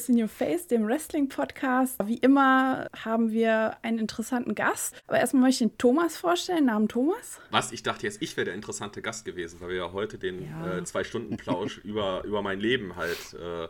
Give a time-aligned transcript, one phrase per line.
[0.00, 1.98] is in Your Face, dem Wrestling-Podcast.
[2.06, 4.94] Wie immer haben wir einen interessanten Gast.
[5.06, 6.66] Aber erstmal möchte ich den Thomas vorstellen.
[6.66, 7.38] Namen Thomas.
[7.50, 7.72] Was?
[7.72, 10.78] Ich dachte jetzt, ich wäre der interessante Gast gewesen, weil wir ja heute den ja.
[10.78, 13.18] äh, Zwei-Stunden-Plausch über, über mein Leben halt.
[13.34, 13.68] Äh, äh,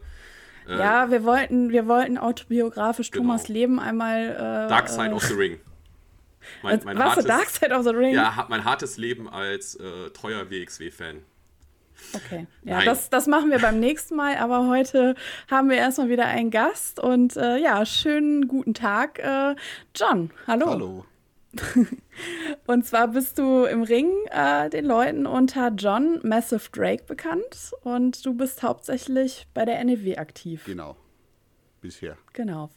[0.78, 3.24] ja, wir wollten, wir wollten autobiografisch genau.
[3.24, 4.30] Thomas Leben einmal.
[4.30, 5.58] Äh, Dark Side of the Ring.
[6.62, 8.14] Mein, mein was, hartes, Dark Side of the Ring?
[8.14, 11.22] Ja, mein hartes Leben als äh, treuer WXW-Fan.
[12.14, 15.14] Okay, ja, das, das machen wir beim nächsten Mal, aber heute
[15.50, 19.54] haben wir erstmal wieder einen Gast und äh, ja, schönen guten Tag, äh,
[19.94, 20.30] John.
[20.46, 20.66] Hallo.
[20.66, 21.04] Hallo.
[22.66, 28.24] und zwar bist du im Ring äh, den Leuten unter John Massive Drake bekannt und
[28.24, 30.64] du bist hauptsächlich bei der NEW aktiv.
[30.64, 30.96] Genau.
[31.80, 32.16] Bisher.
[32.32, 32.70] Genau.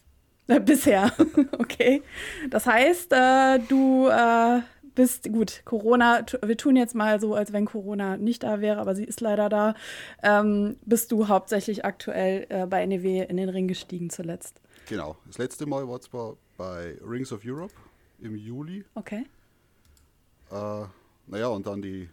[0.48, 1.12] Äh, bisher.
[1.58, 2.02] okay.
[2.50, 4.08] Das heißt, äh, du
[4.94, 8.94] bist, gut, Corona, wir tun jetzt mal so, als wenn Corona nicht da wäre, aber
[8.94, 9.74] sie ist leider da.
[10.22, 14.60] Ähm, bist du hauptsächlich aktuell äh, bei NEW in den Ring gestiegen zuletzt?
[14.88, 15.16] Genau.
[15.26, 17.74] Das letzte Mal war zwar bei Rings of Europe
[18.20, 18.84] im Juli.
[18.94, 19.26] Okay.
[20.50, 20.84] Äh,
[21.26, 22.08] naja, und dann die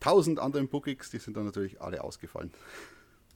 [0.00, 2.52] tausend anderen Bookings, die sind dann natürlich alle ausgefallen.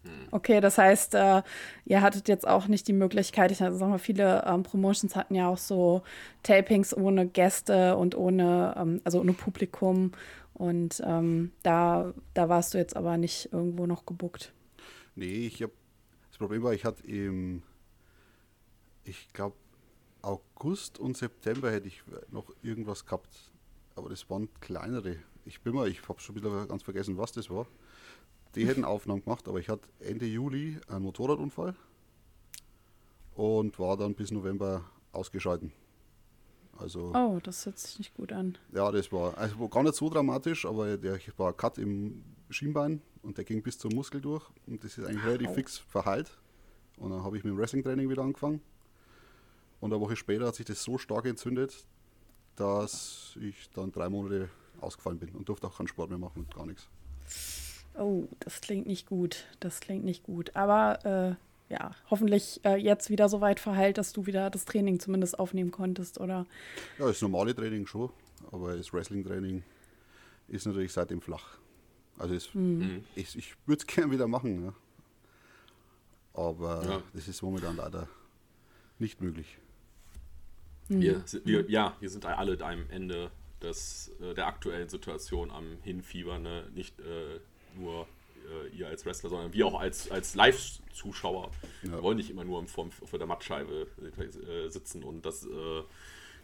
[0.08, 0.28] Hm.
[0.30, 1.42] Okay, das heißt, äh,
[1.84, 5.48] ihr hattet jetzt auch nicht die Möglichkeit, ich sag mal, viele ähm, Promotions hatten ja
[5.48, 6.02] auch so
[6.42, 10.12] Tapings ohne Gäste und ohne, ähm, also ohne Publikum.
[10.54, 14.52] Und ähm, da, da warst du jetzt aber nicht irgendwo noch gebuckt.
[15.14, 15.72] Nee, ich habe
[16.30, 17.62] das Problem war, ich hatte im,
[19.04, 19.56] ich glaube,
[20.22, 23.52] August und September hätte ich noch irgendwas gehabt.
[23.96, 25.16] Aber das waren kleinere.
[25.44, 27.66] Ich bin mal, ich habe schon wieder ganz vergessen, was das war.
[28.54, 31.74] Die hätten Aufnahmen gemacht, aber ich hatte Ende Juli einen Motorradunfall
[33.34, 35.72] und war dann bis November ausgeschalten.
[36.78, 38.56] Also, oh, das hört sich nicht gut an.
[38.72, 43.36] Ja, das war also gar nicht so dramatisch, aber der war Cut im Schienbein und
[43.36, 46.30] der ging bis zum Muskel durch und das ist eigentlich relativ fix verheilt.
[46.96, 48.60] Und dann habe ich mit dem Wrestling-Training wieder angefangen.
[49.80, 51.86] Und eine Woche später hat sich das so stark entzündet,
[52.56, 54.48] dass ich dann drei Monate
[54.80, 56.88] ausgefallen bin und durfte auch keinen Sport mehr machen und gar nichts.
[57.98, 59.46] Oh, das klingt nicht gut.
[59.60, 60.54] Das klingt nicht gut.
[60.54, 61.36] Aber
[61.68, 65.38] äh, ja, hoffentlich äh, jetzt wieder so weit verheilt, dass du wieder das Training zumindest
[65.38, 66.46] aufnehmen konntest, oder?
[66.98, 68.10] Ja, das normale Training schon,
[68.52, 69.62] aber das Wrestling-Training
[70.48, 71.58] ist natürlich seitdem flach.
[72.16, 73.04] Also es, mhm.
[73.14, 74.74] ich, ich würde es gerne wieder machen, ja.
[76.32, 77.02] aber ja.
[77.12, 78.08] das ist momentan leider
[78.98, 79.58] nicht möglich.
[80.88, 83.30] Wir, wir, ja, wir sind alle am Ende
[83.60, 86.42] des, äh, der aktuellen Situation am Hinfiebern.
[86.42, 86.66] Ne?
[86.74, 87.40] Nicht äh,
[87.78, 88.06] nur
[88.48, 91.50] äh, ihr als Wrestler, sondern wir auch als, als Live-Zuschauer.
[91.82, 91.92] Ja.
[91.92, 93.86] Wir wollen nicht immer nur vor, vor der Mattscheibe
[94.18, 95.82] äh, sitzen und das äh,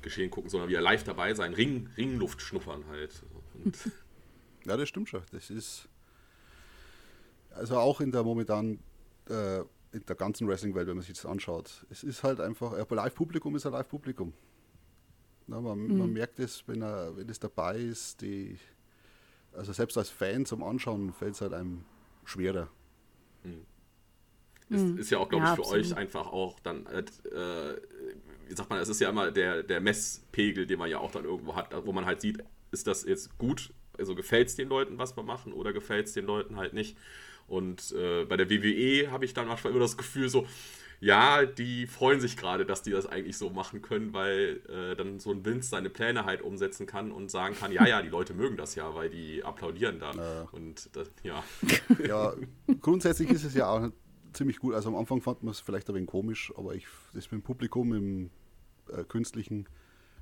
[0.03, 3.23] Geschehen gucken, sondern wir live dabei sein, Ring, Ringluft schnuppern halt.
[3.65, 3.75] Und
[4.67, 5.23] ja, das stimmt schon.
[5.33, 5.89] Das ist
[7.55, 8.81] also auch in der momentan
[9.29, 9.61] äh,
[9.93, 11.87] in der ganzen Wrestling-Welt, wenn man sich das anschaut.
[11.89, 14.33] Es ist halt einfach, ein Live-Publikum ist ein Live-Publikum.
[15.47, 15.99] man, mhm.
[15.99, 18.59] man, merkt es, wenn, er, wenn es dabei ist, die,
[19.57, 21.85] also selbst als Fan zum Anschauen fällt es halt einem
[22.25, 22.69] schwerer.
[23.43, 23.67] Mhm.
[24.71, 25.85] Ist, ist, ja auch, glaube ja, ich, für absolut.
[25.85, 27.05] euch einfach auch dann, äh,
[28.49, 31.25] wie sagt man, es ist ja immer der, der Messpegel, den man ja auch dann
[31.25, 34.99] irgendwo hat, wo man halt sieht, ist das jetzt gut, also gefällt es den Leuten,
[34.99, 36.97] was wir machen, oder gefällt es den Leuten halt nicht.
[37.47, 40.47] Und äh, bei der WWE habe ich dann manchmal immer das Gefühl so,
[41.05, 45.21] ja, die freuen sich gerade, dass die das eigentlich so machen können, weil äh, dann
[45.21, 48.33] so ein Vince seine Pläne halt umsetzen kann und sagen kann, ja, ja, die Leute
[48.33, 50.13] mögen das ja, weil die applaudieren da.
[50.13, 50.47] Äh.
[50.53, 51.45] Und das, ja.
[52.09, 52.33] Ja,
[52.81, 53.91] grundsätzlich ist es ja auch
[54.33, 54.75] ziemlich gut.
[54.75, 57.43] Also am Anfang fand man es vielleicht ein wenig komisch, aber ich, das mit dem
[57.43, 58.31] Publikum im
[58.89, 59.69] äh, Künstlichen,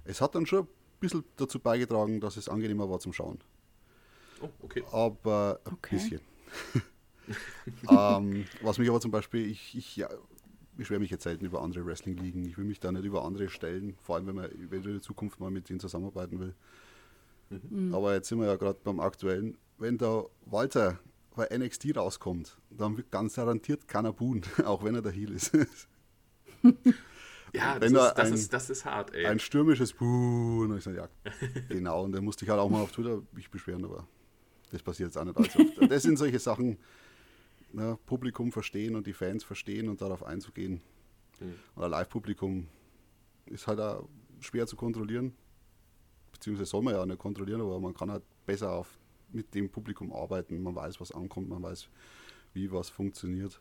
[0.03, 0.69] es hat dann schon ein
[0.99, 3.39] bisschen dazu beigetragen, dass es angenehmer war zum Schauen.
[4.41, 4.83] Oh, okay.
[4.91, 5.95] Aber ein okay.
[5.95, 6.21] bisschen.
[7.89, 10.09] ähm, was mich aber zum Beispiel, ich, ich ja,
[10.77, 12.45] beschwere mich jetzt selten über andere Wrestling-Ligen.
[12.45, 15.03] Ich will mich da nicht über andere stellen, vor allem wenn man wenn in der
[15.03, 16.55] Zukunft mal mit denen zusammenarbeiten will.
[17.71, 17.95] Mhm.
[17.95, 19.59] Aber jetzt sind wir ja gerade beim aktuellen.
[19.79, 20.99] Wenn der Walter
[21.35, 25.53] bei NXT rauskommt, dann wird ganz garantiert keiner buhen, auch wenn er der Heel ist.
[27.53, 29.27] ja, das, ist, das, ein, ist, das ist hart, ey.
[29.27, 30.65] Ein stürmisches Buh.
[30.65, 31.09] Und ich sage, ja,
[31.69, 32.05] genau.
[32.05, 34.07] Und dann musste ich halt auch mal auf Twitter mich beschweren, aber
[34.71, 35.91] das passiert jetzt auch nicht allzu oft.
[35.91, 36.79] Das sind solche Sachen,
[37.73, 40.81] ne, Publikum verstehen und die Fans verstehen und darauf einzugehen.
[41.41, 41.55] Mhm.
[41.77, 42.69] Oder Live-Publikum
[43.47, 44.09] ist halt auch
[44.41, 45.35] schwer zu kontrollieren.
[46.33, 48.99] Beziehungsweise soll man ja nicht kontrollieren, aber man kann halt besser auf,
[49.31, 50.63] mit dem Publikum arbeiten.
[50.63, 51.89] Man weiß, was ankommt, man weiß,
[52.53, 53.61] wie was funktioniert.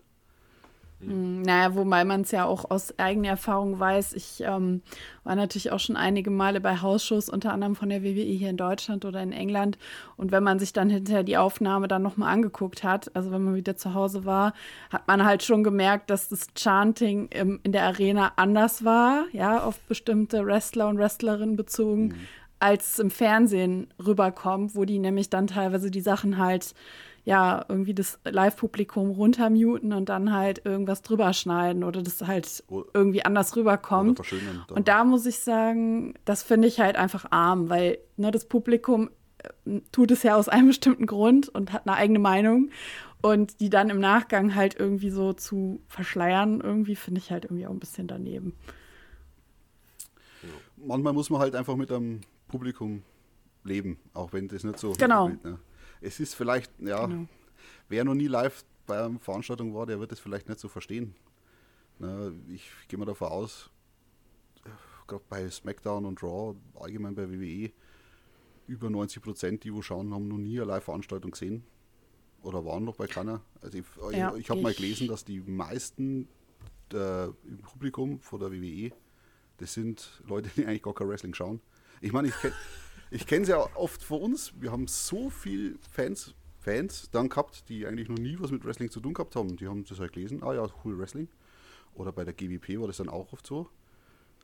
[1.03, 1.41] Mhm.
[1.41, 4.13] Naja, wobei man es ja auch aus eigener Erfahrung weiß.
[4.13, 4.81] Ich ähm,
[5.23, 8.57] war natürlich auch schon einige Male bei Hausshows, unter anderem von der WWE hier in
[8.57, 9.77] Deutschland oder in England.
[10.17, 13.55] Und wenn man sich dann hinterher die Aufnahme dann nochmal angeguckt hat, also wenn man
[13.55, 14.53] wieder zu Hause war,
[14.89, 19.63] hat man halt schon gemerkt, dass das Chanting im, in der Arena anders war, ja,
[19.63, 22.15] auf bestimmte Wrestler und Wrestlerinnen bezogen, mhm.
[22.59, 26.73] als es im Fernsehen rüberkommt, wo die nämlich dann teilweise die Sachen halt
[27.23, 32.63] ja, irgendwie das Live-Publikum runtermuten und dann halt irgendwas drüber schneiden oder das halt
[32.93, 34.21] irgendwie anders rüberkommt.
[34.71, 39.09] Und da muss ich sagen, das finde ich halt einfach arm, weil ne, das Publikum
[39.65, 42.69] äh, tut es ja aus einem bestimmten Grund und hat eine eigene Meinung.
[43.21, 47.67] Und die dann im Nachgang halt irgendwie so zu verschleiern, irgendwie finde ich halt irgendwie
[47.67, 48.53] auch ein bisschen daneben.
[50.75, 53.03] Manchmal muss man halt einfach mit einem Publikum
[53.63, 55.29] leben, auch wenn das nicht so genau.
[55.29, 55.59] Wird, ne?
[56.01, 57.27] Es ist vielleicht, ja, genau.
[57.87, 61.15] wer noch nie live bei einer Veranstaltung war, der wird es vielleicht nicht so verstehen.
[61.99, 63.69] Na, ich gehe mal davon aus,
[65.07, 67.71] gerade bei SmackDown und Raw, allgemein bei WWE,
[68.67, 71.63] über 90 Prozent, die wo schauen, haben noch nie eine Live-Veranstaltung gesehen
[72.41, 73.41] oder waren noch bei keiner.
[73.61, 76.27] Also ich, ja, ich, ich habe mal gelesen, dass die meisten
[76.93, 78.91] äh, im Publikum von der WWE,
[79.57, 81.61] das sind Leute, die eigentlich gar kein Wrestling schauen.
[81.99, 82.55] Ich meine, ich kenne
[83.11, 84.53] ich kenne es ja oft von uns.
[84.59, 88.89] Wir haben so viele Fans, Fans dann gehabt, die eigentlich noch nie was mit Wrestling
[88.89, 89.57] zu tun gehabt haben.
[89.57, 91.27] Die haben das halt gelesen, ah ja, cool Wrestling.
[91.93, 93.69] Oder bei der GWP war das dann auch oft so.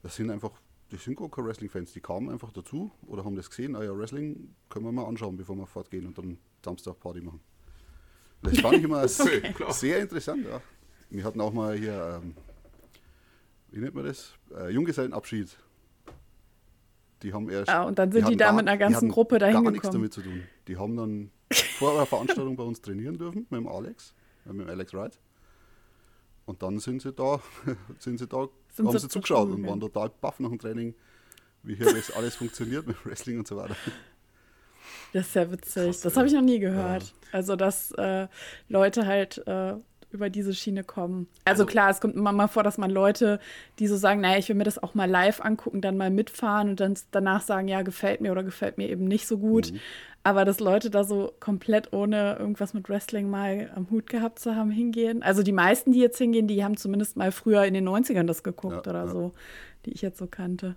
[0.03, 0.51] Das sind einfach,
[0.89, 3.97] das sind gar keine Wrestling-Fans, die kamen einfach dazu oder haben das gesehen, ah ja,
[3.97, 7.39] Wrestling können wir mal anschauen, bevor wir fortgehen und dann Samstag Party machen.
[8.43, 10.61] Das fand ich immer okay, sehr interessant, ja.
[11.09, 12.35] Wir hatten auch mal hier, ähm,
[13.71, 14.33] wie nennt man das?
[14.53, 15.57] Äh, Junggesellenabschied
[17.23, 17.69] die haben erst.
[17.69, 20.13] Ja, und dann sind die, die da mit einer ganzen Gruppe dahin gar nichts damit
[20.13, 20.43] zu tun.
[20.67, 21.31] Die haben dann
[21.77, 24.13] vor einer Veranstaltung bei uns trainieren dürfen mit dem Alex,
[24.45, 25.19] äh, mit dem Alex Wright.
[26.45, 27.41] Und dann sind sie da,
[27.99, 30.95] sind sie da, sind haben sie, zugeschaut und waren total baff nach dem Training,
[31.63, 33.75] wie hier alles funktioniert mit Wrestling und so weiter.
[35.13, 35.85] Das ist ja witzig.
[35.85, 37.03] Krass, das habe ich noch nie gehört.
[37.03, 37.09] Ja.
[37.31, 38.27] Also, dass äh,
[38.69, 39.75] Leute halt äh,
[40.17, 41.27] über diese Schiene kommen.
[41.45, 43.39] Also, also, klar, es kommt immer mal vor, dass man Leute,
[43.79, 46.69] die so sagen, naja, ich will mir das auch mal live angucken, dann mal mitfahren
[46.69, 49.71] und dann danach sagen, ja, gefällt mir oder gefällt mir eben nicht so gut.
[49.71, 49.79] Mhm.
[50.23, 54.55] Aber dass Leute da so komplett ohne irgendwas mit Wrestling mal am Hut gehabt zu
[54.55, 55.23] haben, hingehen.
[55.23, 58.43] Also die meisten, die jetzt hingehen, die haben zumindest mal früher in den 90ern das
[58.43, 59.07] geguckt ja, oder ja.
[59.07, 59.31] so,
[59.85, 60.75] die ich jetzt so kannte.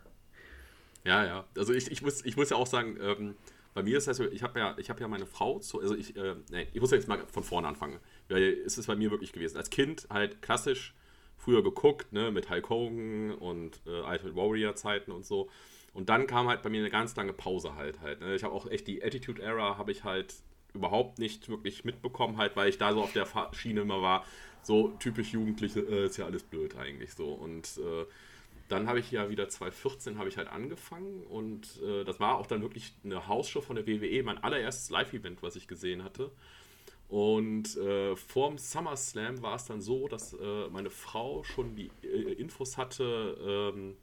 [1.05, 1.45] Ja, ja.
[1.57, 3.35] Also ich, ich, muss, ich muss ja auch sagen, ähm,
[3.75, 6.17] bei mir ist das so, ich habe ja, hab ja meine Frau, zu, also ich,
[6.17, 7.99] äh, nee, ich muss jetzt mal von vorne anfangen.
[8.31, 9.57] Weil ist es bei mir wirklich gewesen.
[9.57, 10.95] Als Kind halt klassisch
[11.37, 15.49] früher geguckt, ne, mit Hulk Hogan und äh, Ultimate Warrior Zeiten und so.
[15.93, 18.21] Und dann kam halt bei mir eine ganz lange Pause halt halt.
[18.21, 18.35] Ne?
[18.35, 20.35] Ich habe auch echt die Attitude Era habe ich halt
[20.73, 24.25] überhaupt nicht wirklich mitbekommen halt, weil ich da so auf der Schiene immer war,
[24.63, 27.33] so typisch Jugendliche, äh, ist ja alles blöd eigentlich so.
[27.33, 28.05] Und äh,
[28.69, 32.47] dann habe ich ja wieder 2014 habe ich halt angefangen und äh, das war auch
[32.47, 36.31] dann wirklich eine Hausshow von der WWE, mein allererstes Live-Event, was ich gesehen hatte.
[37.11, 42.35] Und äh, vorm SummerSlam war es dann so, dass äh, meine Frau schon die äh,
[42.35, 43.97] Infos hatte, ähm,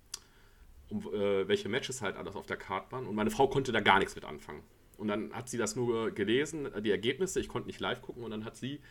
[0.89, 3.07] um äh, welche Matches halt alles auf der Karte waren.
[3.07, 4.61] Und meine Frau konnte da gar nichts mit anfangen.
[4.97, 7.39] Und dann hat sie das nur gelesen, die Ergebnisse.
[7.39, 8.23] Ich konnte nicht live gucken.
[8.23, 8.81] Und dann hat sie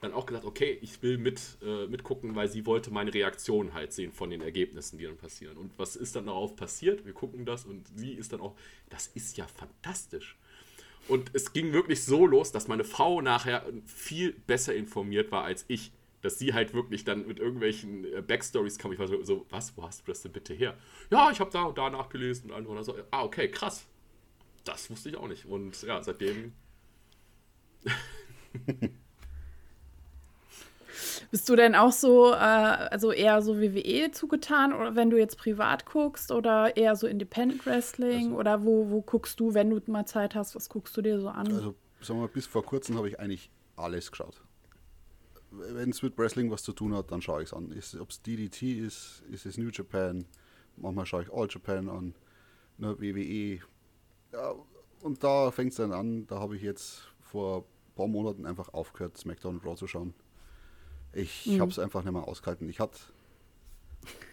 [0.00, 3.92] dann auch gesagt, okay, ich will mit, äh, mitgucken, weil sie wollte meine Reaktion halt
[3.92, 5.56] sehen von den Ergebnissen, die dann passieren.
[5.56, 7.04] Und was ist dann darauf passiert?
[7.04, 8.56] Wir gucken das und sie ist dann auch,
[8.88, 10.36] das ist ja fantastisch.
[11.08, 15.64] Und es ging wirklich so los, dass meine Frau nachher viel besser informiert war als
[15.68, 15.92] ich.
[16.22, 18.92] Dass sie halt wirklich dann mit irgendwelchen äh, Backstories kam.
[18.92, 20.76] Ich war so, so, was, wo hast du das denn bitte her?
[21.10, 23.86] Ja, ich habe da und da nachgelesen und andere so, ah, okay, krass.
[24.64, 25.46] Das wusste ich auch nicht.
[25.46, 26.52] Und ja, seitdem.
[31.30, 35.38] Bist du denn auch so, äh, also eher so WWE zugetan oder wenn du jetzt
[35.38, 39.80] privat guckst oder eher so Independent Wrestling also, oder wo, wo guckst du, wenn du
[39.86, 41.46] mal Zeit hast, was guckst du dir so an?
[41.46, 44.42] Also sagen wir mal, bis vor kurzem habe ich eigentlich alles geschaut.
[45.52, 47.72] Wenn es mit Wrestling was zu tun hat, dann schaue ich es an.
[48.00, 50.24] Ob es DDT ist, ist es New Japan,
[50.76, 52.14] manchmal schaue ich All Japan an,
[52.78, 53.60] ne, WWE.
[54.32, 54.54] Ja,
[55.00, 58.74] und da fängt es dann an, da habe ich jetzt vor ein paar Monaten einfach
[58.74, 60.12] aufgehört, SmackDown und Raw zu schauen
[61.12, 61.60] ich mhm.
[61.60, 62.68] habe es einfach nicht mehr ausgehalten.
[62.68, 62.98] Ich hatte.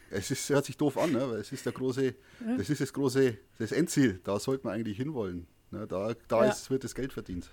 [0.10, 1.30] Es ist, hört sich doof an, ne?
[1.30, 2.58] weil es ist der große, ja.
[2.58, 4.22] das ist das große, das Endziel.
[4.24, 5.48] Da sollte man eigentlich hinwollen.
[5.72, 5.86] Ne?
[5.86, 6.52] Da, da ja.
[6.52, 7.50] ist, wird das Geld verdient.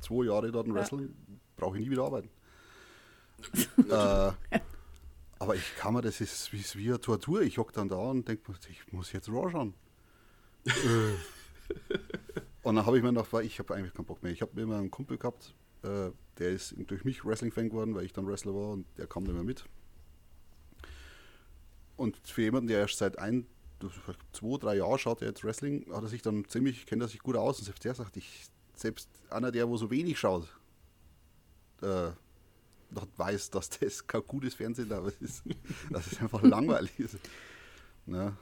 [0.00, 1.14] Zwei Jahre dort ein Wrestling,
[1.56, 2.30] brauche ich nie wieder arbeiten.
[3.90, 4.58] äh,
[5.38, 7.42] aber ich kann mir, das ist wie, wie eine Tortur.
[7.42, 9.74] Ich hocke dann da und denke, ich muss jetzt Raw schauen.
[10.66, 11.98] Äh.
[12.62, 14.32] und dann habe ich mir gedacht, ich habe eigentlich keinen Bock mehr.
[14.32, 18.12] Ich habe immer einen Kumpel gehabt, äh, der ist durch mich Wrestling-Fan geworden, weil ich
[18.12, 19.64] dann Wrestler war und der kam nicht mehr mit.
[21.96, 23.46] Und für jemanden, der erst seit ein,
[24.32, 27.20] zwei, drei Jahren schaut, der jetzt Wrestling, hat er sich dann ziemlich, kennt er sich
[27.20, 27.58] gut aus.
[27.58, 30.48] Und selbst der sagt, ich, selbst einer, der wo so wenig schaut,
[31.82, 32.10] äh,
[33.16, 35.42] weiß, dass das kein gutes Fernsehen es ist,
[35.90, 37.18] dass es einfach langweilig ist.
[38.06, 38.34] Ne?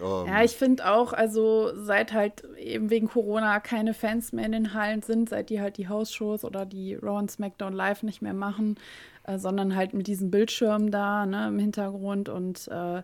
[0.00, 4.52] Um, ja, ich finde auch, also seit halt eben wegen Corona keine Fans mehr in
[4.52, 8.22] den Hallen sind, seit die halt die Hausshows oder die Raw und SmackDown Live nicht
[8.22, 8.78] mehr machen,
[9.24, 13.02] äh, sondern halt mit diesen Bildschirmen da ne, im Hintergrund und äh,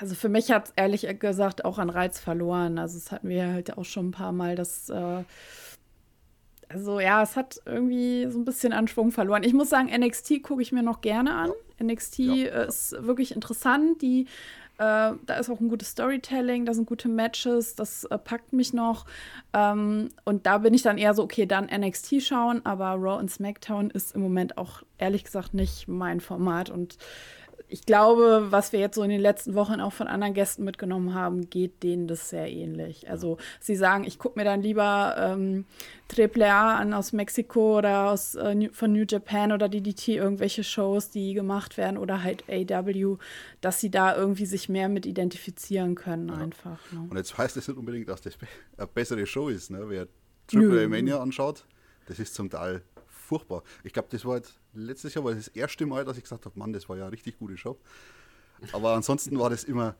[0.00, 2.78] also für mich hat es ehrlich gesagt auch an Reiz verloren.
[2.78, 5.22] Also es hatten wir halt auch schon ein paar Mal, dass äh,
[6.68, 9.42] also ja, es hat irgendwie so ein bisschen an Schwung verloren.
[9.42, 11.50] Ich muss sagen, NXT gucke ich mir noch gerne an.
[11.82, 12.64] NXT ja.
[12.64, 14.02] ist wirklich interessant.
[14.02, 14.26] Die
[14.78, 18.72] äh, da ist auch ein gutes Storytelling, da sind gute Matches, das äh, packt mich
[18.72, 19.06] noch.
[19.52, 23.30] Ähm, und da bin ich dann eher so, okay, dann NXT schauen, aber Raw und
[23.30, 26.70] SmackDown ist im Moment auch ehrlich gesagt nicht mein Format.
[26.70, 26.96] Und
[27.70, 31.12] ich glaube, was wir jetzt so in den letzten Wochen auch von anderen Gästen mitgenommen
[31.12, 33.10] haben, geht denen das sehr ähnlich.
[33.10, 35.66] Also sie sagen, ich gucke mir dann lieber ähm,
[36.16, 41.34] AAA an aus Mexiko oder aus, äh, von New Japan oder DDT, irgendwelche Shows, die
[41.34, 43.18] gemacht werden oder halt AW,
[43.60, 46.36] dass sie da irgendwie sich mehr mit identifizieren können ja.
[46.36, 46.78] einfach.
[46.90, 47.06] Ne?
[47.10, 48.34] Und jetzt heißt das nicht unbedingt, dass das
[48.78, 49.70] eine bessere Show ist.
[49.70, 49.84] Ne?
[49.88, 50.08] Wer
[50.54, 51.66] AAA Mania anschaut,
[52.06, 52.82] das ist zum Teil
[53.28, 53.62] furchtbar.
[53.84, 56.58] Ich glaube, das war jetzt letztes Jahr war das, erste Mal, dass ich gesagt habe,
[56.58, 57.78] Mann, das war ja eine richtig gute Show.
[58.72, 59.94] Aber ansonsten war das immer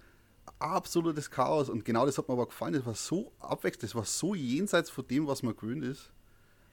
[0.58, 2.72] absolutes Chaos und genau das hat mir aber gefallen.
[2.72, 6.10] Das war so abwechselnd, das war so jenseits von dem, was man gewöhnt ist.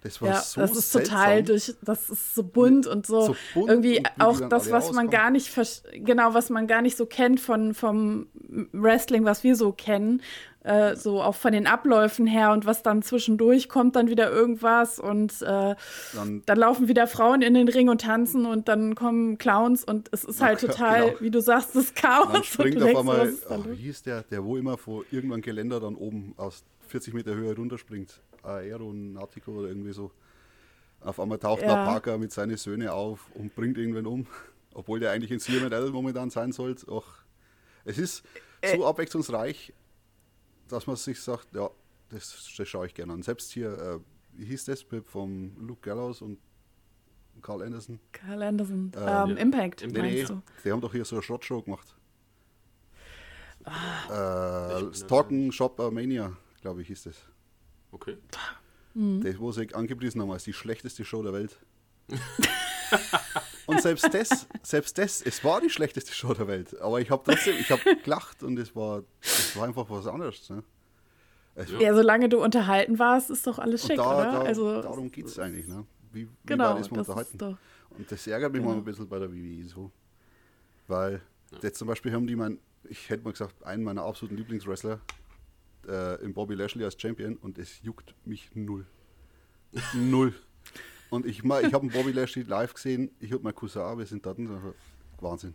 [0.06, 1.18] Das war ja, so das ist seltsam.
[1.18, 4.92] total durch, das ist so bunt und so, so bunt irgendwie und auch das, was
[4.92, 5.52] man gar nicht,
[5.96, 8.28] genau, was man gar nicht so kennt von vom
[8.72, 10.22] Wrestling, was wir so kennen,
[10.62, 15.00] äh, so auch von den Abläufen her und was dann zwischendurch kommt, dann wieder irgendwas
[15.00, 15.74] und äh,
[16.14, 20.10] dann, dann, laufen wieder Frauen in den Ring und tanzen und dann kommen Clowns und
[20.12, 21.22] es ist halt total, genau.
[21.22, 22.32] wie du sagst, das Chaos.
[22.32, 25.96] Dann springt auf einmal, oh, wie hieß der, der wo immer vor irgendeinem Geländer dann
[25.96, 28.22] oben aus 40 Meter Höhe runterspringt.
[28.46, 30.12] Aeronautico oder irgendwie so.
[31.02, 31.68] Auf einmal taucht ja.
[31.68, 34.28] der Parker mit seinen Söhnen auf und bringt irgendwen um,
[34.74, 36.88] obwohl der eigentlich in CML momentan sein sollte.
[36.92, 37.24] Ach,
[37.84, 38.24] es ist
[38.64, 38.84] so äh.
[38.84, 39.74] abwechslungsreich,
[40.68, 41.70] dass man sich sagt, ja,
[42.10, 43.22] das, das schaue ich gerne an.
[43.22, 44.00] Selbst hier, äh,
[44.34, 46.40] wie hieß das vom Luke Gallows und
[47.42, 48.00] Carl Anderson?
[48.12, 50.42] Carl Anderson, ähm, ähm, Impact, nee, meinst du?
[50.64, 51.96] Die haben doch hier so eine Shot-Show gemacht.
[53.64, 54.80] Ah.
[54.80, 57.16] Äh, Talken Shop Mania, glaube ich, hieß das.
[57.96, 58.18] Okay.
[58.94, 59.24] Mhm.
[59.24, 61.58] Das, wo sie angepriesen haben als die schlechteste Show der Welt.
[63.66, 66.80] und selbst das, selbst das, es war die schlechteste Show der Welt.
[66.82, 70.50] Aber ich habe trotzdem, ich habe gelacht und es war, es war einfach was anderes.
[70.50, 70.64] Ne?
[71.80, 74.32] ja, solange du unterhalten warst, ist doch alles schick, da, oder?
[74.32, 75.68] Da, also, darum geht es eigentlich.
[75.68, 75.86] Ne?
[76.12, 77.38] Wie, wie genau, ist man das unterhalten?
[77.38, 78.74] Ist und das ärgert mich genau.
[78.74, 79.90] mal ein bisschen bei der WWE so.
[80.88, 81.22] Weil
[81.52, 81.60] ja.
[81.64, 85.00] jetzt zum Beispiel haben die mein, ich hätte mal gesagt, einen meiner absoluten Lieblingswrestler,
[85.88, 88.86] äh, in Bobby Lashley als Champion und es juckt mich null.
[89.94, 90.34] null.
[91.10, 94.26] Und ich, ich habe einen Bobby Lashley live gesehen, ich und mein Cousin, wir sind
[94.26, 94.74] dort und
[95.20, 95.54] Wahnsinn.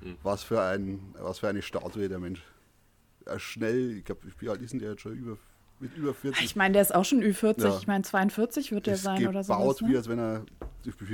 [0.00, 0.16] Mhm.
[0.22, 2.42] Was, für ein, was für eine Statue der Mensch.
[3.24, 5.12] Er schnell, ich glaube, wie alt ist denn der jetzt schon?
[5.12, 5.38] Über,
[5.78, 6.44] mit über 40.
[6.44, 7.78] Ich meine, der ist auch schon Ü40, ja.
[7.78, 9.52] ich meine 42 wird der sein oder so.
[9.52, 9.88] Baut ne?
[9.88, 10.44] wie als wenn er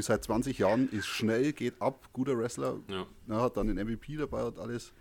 [0.00, 3.06] seit 20 Jahren ist schnell, geht ab, guter Wrestler, ja.
[3.26, 4.92] Ja, hat dann den MVP dabei und alles.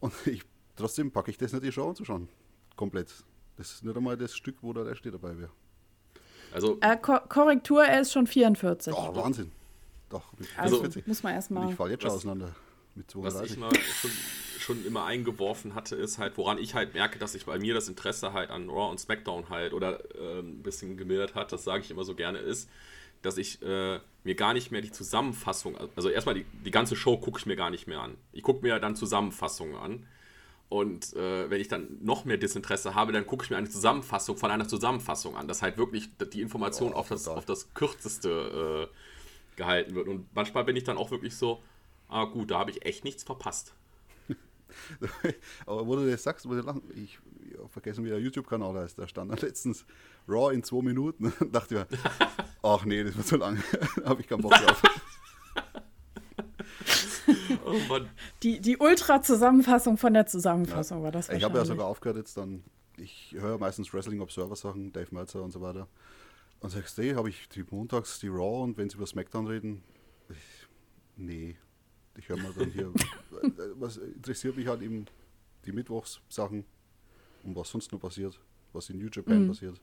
[0.00, 0.42] Und ich,
[0.74, 2.28] trotzdem packe ich das nicht, die Show anzuschauen
[2.76, 3.08] komplett.
[3.56, 5.50] Das ist nicht einmal das Stück, wo der Rest dabei wäre.
[6.52, 8.92] Also, äh, Ko Korrektur, er ist schon 44.
[8.94, 9.50] Oh, Wahnsinn.
[10.10, 10.24] Doch,
[10.56, 11.06] also, 44.
[11.06, 11.70] muss man erstmal.
[11.70, 12.54] Ich falle jetzt schon auseinander.
[12.94, 13.40] Mit 32.
[13.40, 14.10] Was ich mal schon,
[14.58, 17.88] schon, immer eingeworfen hatte, ist halt, woran ich halt merke, dass sich bei mir das
[17.88, 21.82] Interesse halt an Raw und SmackDown halt oder äh, ein bisschen gemildert hat, das sage
[21.82, 22.68] ich immer so gerne, ist,
[23.22, 27.16] dass ich äh, mir gar nicht mehr die Zusammenfassung, also erstmal die, die ganze Show
[27.16, 28.16] gucke ich mir gar nicht mehr an.
[28.32, 30.06] Ich gucke mir dann Zusammenfassungen an
[30.72, 34.38] und äh, wenn ich dann noch mehr Desinteresse habe, dann gucke ich mir eine Zusammenfassung
[34.38, 38.88] von einer Zusammenfassung an, dass halt wirklich die Information oh, auf, das, auf das Kürzeste
[38.88, 40.08] äh, gehalten wird.
[40.08, 41.62] Und manchmal bin ich dann auch wirklich so,
[42.08, 43.74] ah gut, da habe ich echt nichts verpasst.
[45.66, 46.80] Aber wo du das sagst, muss ich lachen.
[46.94, 47.18] Ich,
[47.50, 48.98] ich vergessen, wie der YouTube-Kanal heißt.
[48.98, 49.84] Da stand dann letztens
[50.26, 51.34] Raw in zwei Minuten.
[51.52, 51.86] Dachte mir,
[52.62, 53.62] ach nee, das wird zu lang.
[53.96, 54.82] da habe ich keinen Bock drauf.
[57.64, 58.08] Oh Mann.
[58.42, 61.04] Die, die Ultra-Zusammenfassung von der Zusammenfassung ja.
[61.04, 62.62] war das Ich habe ja sogar aufgehört jetzt dann,
[62.96, 65.88] ich höre meistens Wrestling Observer Sachen, Dave Meltzer und so weiter.
[66.60, 69.82] Und sagst du, habe ich die montags die Raw und wenn sie über SmackDown reden,
[70.28, 70.36] ich,
[71.16, 71.56] nee,
[72.16, 72.92] ich höre mal dann hier,
[73.76, 75.06] was interessiert mich halt eben
[75.64, 76.64] die Mittwochssachen
[77.42, 78.38] und was sonst noch passiert,
[78.72, 79.48] was in New Japan mhm.
[79.48, 79.80] passiert.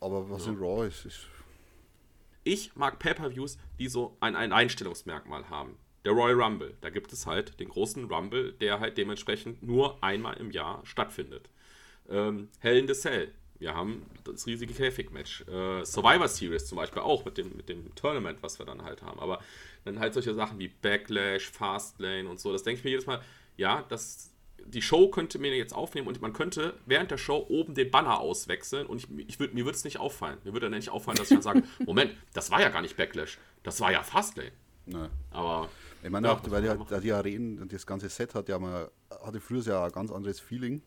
[0.00, 0.52] Aber was ja.
[0.52, 1.26] in Raw ist, ist
[2.44, 5.76] ich mag Pay-Per-Views, die so ein, ein Einstellungsmerkmal haben
[6.08, 6.74] der Royal Rumble.
[6.80, 11.50] Da gibt es halt den großen Rumble, der halt dementsprechend nur einmal im Jahr stattfindet.
[12.08, 13.30] Ähm, Hell in the Cell.
[13.58, 15.42] Wir haben das riesige Käfig-Match.
[15.42, 19.02] Äh, Survivor Series zum Beispiel auch mit dem, mit dem Tournament, was wir dann halt
[19.02, 19.20] haben.
[19.20, 19.40] Aber
[19.84, 22.52] dann halt solche Sachen wie Backlash, Fastlane und so.
[22.52, 23.20] Das denke ich mir jedes Mal,
[23.58, 24.32] ja, das,
[24.64, 28.18] die Show könnte mir jetzt aufnehmen und man könnte während der Show oben den Banner
[28.18, 30.38] auswechseln und ich, ich würd, mir würde es nicht auffallen.
[30.44, 32.96] Mir würde dann nicht auffallen, dass ich dann sage, Moment, das war ja gar nicht
[32.96, 34.52] Backlash, das war ja Fastlane.
[34.86, 35.08] Nee.
[35.32, 35.68] Aber
[36.02, 38.90] ich meine ja, auch, weil die, die Arenen und das ganze Set hat ja mal,
[39.22, 40.82] hatte früher ja ein ganz anderes Feeling.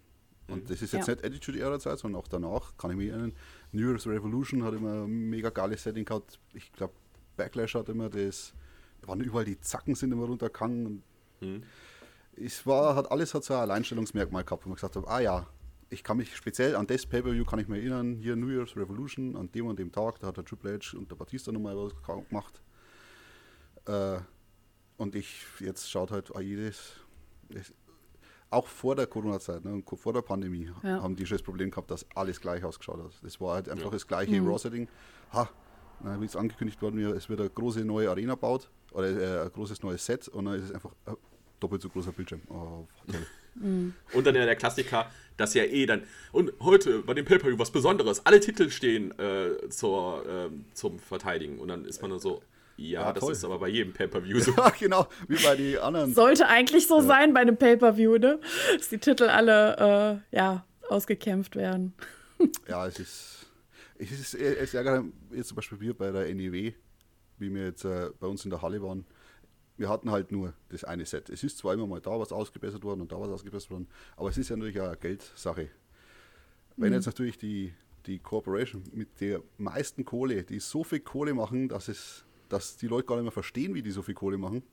[0.47, 0.67] Und mhm.
[0.67, 1.13] das ist jetzt ja.
[1.15, 3.33] nicht Attitude-Era-Zeit, sondern auch danach, kann ich mich erinnern.
[3.71, 6.39] New Year's Revolution hat immer ein mega geiles Setting gehabt.
[6.53, 6.93] Ich glaube,
[7.37, 8.53] Backlash hat immer das,
[9.01, 11.03] da waren überall die Zacken sind immer runtergegangen.
[11.39, 11.63] Mhm.
[12.35, 15.47] Es war, hat alles hat so ein Alleinstellungsmerkmal gehabt, wo man gesagt hat, ah ja,
[15.89, 19.35] ich kann mich speziell an das Pay-Per-View kann ich mich erinnern, hier New Year's Revolution,
[19.35, 21.93] an dem und dem Tag, da hat der Triple H und der Batista nochmal was
[22.27, 22.61] gemacht.
[23.85, 24.19] Äh,
[25.01, 26.91] und ich, jetzt schaut halt jedes,
[28.51, 31.01] auch vor der Corona-Zeit, ne, vor der Pandemie, ja.
[31.01, 33.11] haben die schon das Problem gehabt, dass alles gleich ausgeschaut hat.
[33.23, 33.91] Das war halt einfach ja.
[33.91, 34.47] das gleiche mhm.
[34.47, 34.87] Raw-Setting.
[35.33, 35.49] Ha,
[36.19, 39.81] wie es angekündigt worden, es wird eine große neue Arena baut oder äh, ein großes
[39.81, 41.13] neues Set und dann ist es einfach äh,
[41.59, 42.41] doppelt so großer Bildschirm.
[42.49, 43.25] Oh, toll.
[43.53, 43.93] Mhm.
[44.13, 47.69] Und dann ja der Klassiker, dass ja eh dann, und heute bei dem Pay-Per-View was
[47.69, 52.41] Besonderes, alle Titel stehen äh, zur, äh, zum Verteidigen und dann ist man nur so,
[52.89, 53.31] ja, ja das toll.
[53.33, 54.51] ist aber bei jedem Pay-Per-View so.
[54.55, 56.13] Ja, genau, wie bei den anderen.
[56.13, 57.03] Sollte eigentlich so ja.
[57.03, 58.39] sein bei einem Pay-Per-View, ne?
[58.77, 61.93] Dass die Titel alle, äh, ja, ausgekämpft werden.
[62.67, 63.47] ja, es ist,
[63.97, 66.73] es ist, es ärgert jetzt zum Beispiel wir bei der NEW,
[67.37, 69.05] wie wir jetzt äh, bei uns in der Halle waren.
[69.77, 71.29] Wir hatten halt nur das eine Set.
[71.29, 74.29] Es ist zwar immer mal da was ausgebessert worden und da was ausgebessert worden, aber
[74.29, 75.69] es ist ja natürlich auch eine Geldsache.
[76.77, 76.95] Wenn mhm.
[76.95, 77.73] jetzt natürlich die,
[78.05, 82.87] die Corporation mit der meisten Kohle, die so viel Kohle machen, dass es dass die
[82.87, 84.63] Leute gar nicht mehr verstehen, wie die so viel Kohle machen.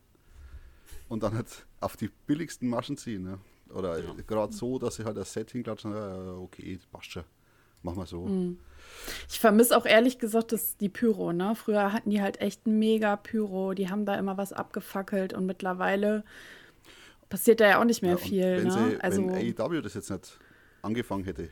[1.08, 3.22] Und dann halt auf die billigsten Maschen ziehen.
[3.22, 3.38] Ne?
[3.70, 4.14] Oder ja.
[4.26, 7.24] gerade so, dass sie halt das Set hinklatschen, ja, okay, passt schon.
[7.82, 8.26] Machen wir so.
[8.26, 8.58] Mhm.
[9.28, 11.54] Ich vermisse auch ehrlich gesagt das, die Pyro, ne?
[11.54, 15.46] Früher hatten die halt echt ein mega Pyro, die haben da immer was abgefackelt und
[15.46, 16.24] mittlerweile
[17.28, 18.42] passiert da ja auch nicht mehr ja, viel.
[18.42, 18.90] Wenn, ne?
[18.90, 20.38] sie, also, wenn AEW das jetzt nicht
[20.82, 21.50] angefangen hätte,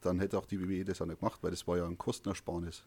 [0.00, 2.84] dann hätte auch die WWE das auch nicht gemacht, weil das war ja ein Kostenersparnis.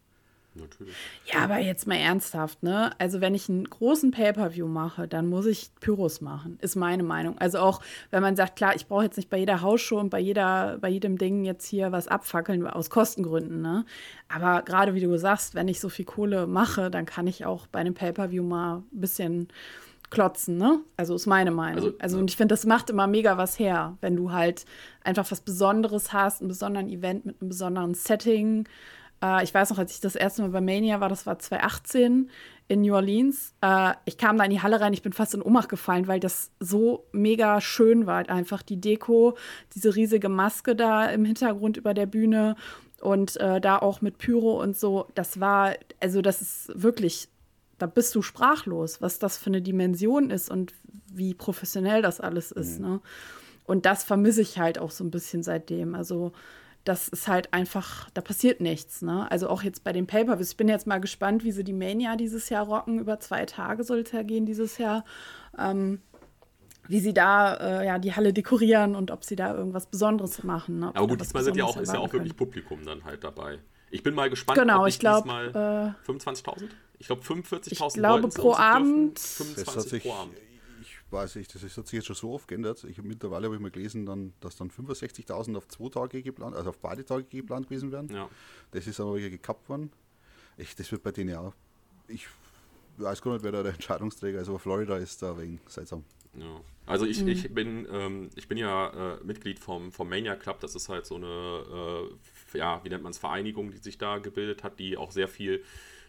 [0.57, 0.95] Natürlich.
[1.25, 2.91] Ja, aber jetzt mal ernsthaft, ne?
[2.97, 7.37] Also, wenn ich einen großen Pay-Per-View mache, dann muss ich Pyros machen, ist meine Meinung.
[7.37, 10.19] Also auch, wenn man sagt, klar, ich brauche jetzt nicht bei jeder Hausshow und bei
[10.19, 13.85] jeder, bei jedem Ding jetzt hier was abfackeln aus Kostengründen, ne?
[14.29, 17.67] Aber gerade wie du sagst, wenn ich so viel Kohle mache, dann kann ich auch
[17.67, 19.49] bei einem Pay-Per-View mal ein bisschen
[20.09, 20.79] klotzen, ne?
[20.95, 21.83] Also ist meine Meinung.
[21.83, 24.65] Also, also und ich finde, das macht immer mega was her, wenn du halt
[25.03, 28.67] einfach was Besonderes hast, einen besonderen Event mit einem besonderen Setting
[29.23, 32.29] äh, ich weiß noch, als ich das erste Mal bei Mania war, das war 2018
[32.67, 33.53] in New Orleans.
[33.61, 36.19] Äh, ich kam da in die Halle rein, ich bin fast in Ohnmacht gefallen, weil
[36.19, 38.27] das so mega schön war.
[38.29, 39.37] Einfach die Deko,
[39.73, 42.55] diese riesige Maske da im Hintergrund über der Bühne
[43.01, 45.07] und äh, da auch mit Pyro und so.
[45.15, 47.29] Das war, also das ist wirklich,
[47.77, 50.73] da bist du sprachlos, was das für eine Dimension ist und
[51.11, 52.79] wie professionell das alles ist.
[52.79, 52.85] Mhm.
[52.85, 53.01] Ne?
[53.65, 55.95] Und das vermisse ich halt auch so ein bisschen seitdem.
[55.95, 56.31] Also
[56.85, 59.01] das ist halt einfach, da passiert nichts.
[59.01, 59.29] Ne?
[59.29, 60.51] Also auch jetzt bei den Pay-Per-Views.
[60.51, 62.99] Ich bin jetzt mal gespannt, wie sie die Mania dieses Jahr rocken.
[62.99, 65.03] Über zwei Tage soll es ja gehen dieses Jahr.
[65.57, 66.01] Ähm,
[66.87, 70.79] wie sie da äh, ja, die Halle dekorieren und ob sie da irgendwas Besonderes machen.
[70.79, 70.91] Ne?
[70.93, 73.57] Aber gut, diesmal sind ja auch, ist ja auch wirklich Publikum dann halt dabei.
[73.89, 76.69] Ich bin mal gespannt, genau, ob ich, ich glaube äh, 25.000?
[76.99, 79.19] Ich glaube 45.000 Ich glaube pro Abend.
[79.19, 80.35] 25 pro Abend
[81.11, 82.83] weiß ich, das ist, hat sich jetzt schon so oft geändert.
[82.85, 86.69] Ich, mittlerweile habe ich mal gelesen, dann, dass dann 65.000 auf zwei Tage geplant, also
[86.69, 88.09] auf beide Tage geplant gewesen wären.
[88.09, 88.29] Ja.
[88.71, 89.91] Das ist aber wieder gekappt worden.
[90.57, 91.53] Ich, das wird bei denen ja auch.
[92.07, 92.27] Ich
[92.97, 96.03] weiß gar nicht, wer da der Entscheidungsträger ist, aber Florida ist da wegen seltsam.
[96.33, 96.61] Ja.
[96.85, 97.27] Also ich, mhm.
[97.29, 101.05] ich, bin, ähm, ich bin ja äh, Mitglied vom, vom Mania Club, das ist halt
[101.05, 102.09] so eine,
[102.53, 105.27] äh, ja, wie nennt man es, Vereinigung, die sich da gebildet hat, die auch sehr
[105.27, 105.63] viel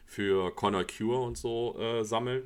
[0.05, 2.43] für Connor Cure und so äh, sammeln.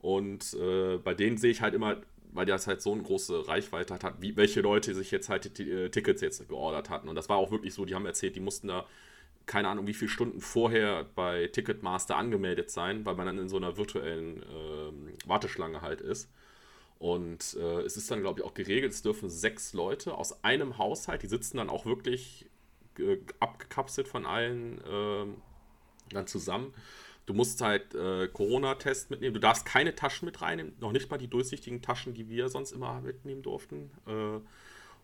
[0.00, 1.98] Und äh, bei denen sehe ich halt immer,
[2.32, 5.64] weil das halt so eine große Reichweite hat, wie, welche Leute sich jetzt halt die,
[5.64, 7.08] die äh, Tickets jetzt geordert hatten.
[7.08, 8.86] Und das war auch wirklich so, die haben erzählt, die mussten da
[9.46, 13.56] keine Ahnung, wie viele Stunden vorher bei Ticketmaster angemeldet sein, weil man dann in so
[13.56, 16.30] einer virtuellen äh, Warteschlange halt ist.
[17.00, 20.78] Und äh, es ist dann, glaube ich, auch geregelt, es dürfen sechs Leute aus einem
[20.78, 22.46] Haushalt, die sitzen dann auch wirklich
[22.98, 25.34] äh, abgekapselt von allen ähm,
[26.10, 26.72] dann zusammen.
[27.30, 29.34] Du musst halt äh, Corona-Test mitnehmen.
[29.34, 32.72] Du darfst keine Taschen mit reinnehmen, noch nicht mal die durchsichtigen Taschen, die wir sonst
[32.72, 33.92] immer mitnehmen durften.
[34.08, 34.40] Äh,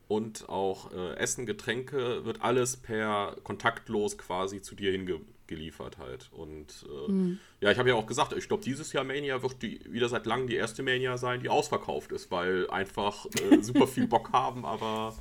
[0.08, 6.28] und auch äh, Essen, Getränke, wird alles per kontaktlos quasi zu dir hingeliefert halt.
[6.32, 7.38] Und äh, mhm.
[7.60, 10.26] ja, ich habe ja auch gesagt, ich glaube, dieses Jahr Mania wird die, wieder seit
[10.26, 14.64] langem die erste Mania sein, die ausverkauft ist, weil einfach äh, super viel Bock haben,
[14.64, 15.14] aber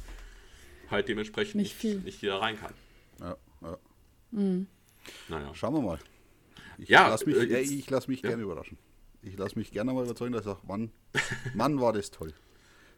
[0.89, 2.73] halt dementsprechend nicht, nicht, nicht jeder rein kann.
[3.19, 3.77] Ja, ja.
[4.31, 4.65] Mhm.
[5.29, 5.53] Naja.
[5.53, 5.99] Schauen wir mal.
[6.77, 8.29] Ich ja, lasse mich, äh, ich lass mich ja.
[8.29, 8.77] gerne überraschen.
[9.21, 10.91] Ich lasse mich gerne mal überzeugen, dass ich sage, Mann,
[11.55, 12.33] Mann, war das toll.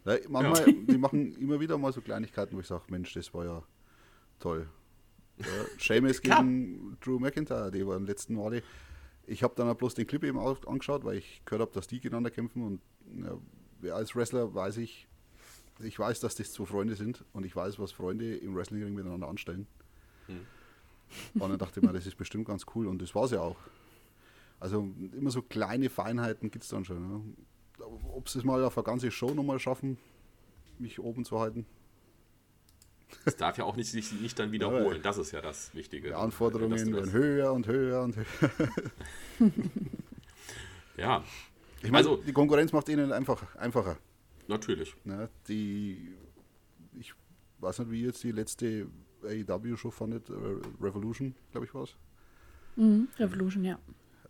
[0.06, 3.46] Ja, manchmal, die machen immer wieder mal so Kleinigkeiten, wo ich sage, Mensch, das war
[3.46, 3.64] ja
[4.40, 4.70] toll.
[5.38, 5.46] Ja,
[5.80, 8.64] Seamus gegen Drew McIntyre, die waren letzten Male.
[9.26, 11.98] Ich habe dann auch bloß den Clip eben angeschaut, weil ich gehört habe, dass die
[11.98, 12.82] gegeneinander kämpfen und
[13.82, 15.08] ja, als Wrestler weiß ich,
[15.80, 19.28] ich weiß, dass das zwei Freunde sind und ich weiß, was Freunde im Wrestlingring miteinander
[19.28, 19.68] anstellen.
[20.28, 20.46] Hm.
[21.36, 23.42] Und dann dachte ich mir, das ist bestimmt ganz cool und das war es ja
[23.42, 23.58] auch.
[24.60, 27.08] Also immer so kleine Feinheiten gibt es dann schon.
[27.08, 27.24] Ne?
[28.14, 29.98] Ob sie es mal auf eine ganze Show nochmal schaffen,
[30.80, 31.66] mich oben zu halten.
[33.26, 35.02] Es darf ja auch nicht, sich nicht dann wiederholen.
[35.02, 36.10] Das ist ja das Wichtige.
[36.10, 38.28] Die Anforderungen werden höher und höher und höher.
[40.98, 41.24] ja.
[41.82, 43.98] Ich meine, also, die Konkurrenz macht ihnen einfach einfacher.
[44.48, 44.96] Natürlich.
[45.06, 46.16] Ja, die,
[47.00, 47.14] ich
[47.60, 48.88] weiß nicht, wie jetzt die letzte
[49.28, 50.30] AEW-Show fandet.
[50.82, 51.96] Revolution, glaube ich, war es.
[52.76, 53.80] Mhm, Revolution, ja.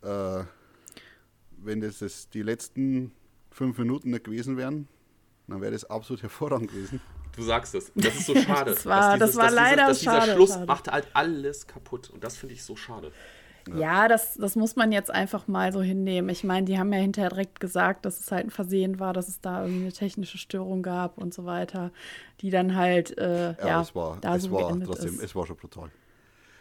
[0.02, 0.44] Äh,
[1.58, 3.12] wenn das, das die letzten
[3.50, 4.88] fünf Minuten nicht gewesen wären,
[5.46, 7.00] dann wäre das absolut hervorragend gewesen.
[7.36, 7.92] Du sagst es.
[7.94, 8.72] Das ist so schade.
[8.72, 10.66] das war, dieses, das war leider dieses, dass dieser Schluss schade.
[10.66, 12.10] macht halt alles kaputt.
[12.10, 13.12] Und das finde ich so schade.
[13.72, 16.28] Ja, ja das, das muss man jetzt einfach mal so hinnehmen.
[16.28, 19.28] Ich meine, die haben ja hinterher direkt gesagt, dass es halt ein Versehen war, dass
[19.28, 21.90] es da irgendwie eine technische Störung gab und so weiter,
[22.40, 25.22] die dann halt, äh, ja, ja, es war, da es so war trotzdem, ist.
[25.22, 25.90] es war schon brutal.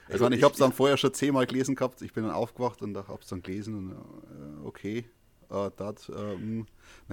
[0.10, 2.02] Also, ich, ich habe es dann vorher schon zehnmal gelesen gehabt.
[2.02, 5.06] Ich bin dann aufgewacht und habe es dann gelesen und äh, okay,
[5.50, 6.66] äh, das, ähm,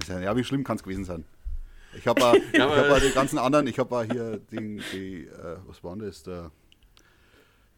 [0.07, 1.25] ja, wie schlimm kann es gewesen sein?
[1.97, 5.83] Ich habe äh, ja, hab die ganzen anderen, ich habe hier den, die, äh, was
[5.83, 6.51] war das, der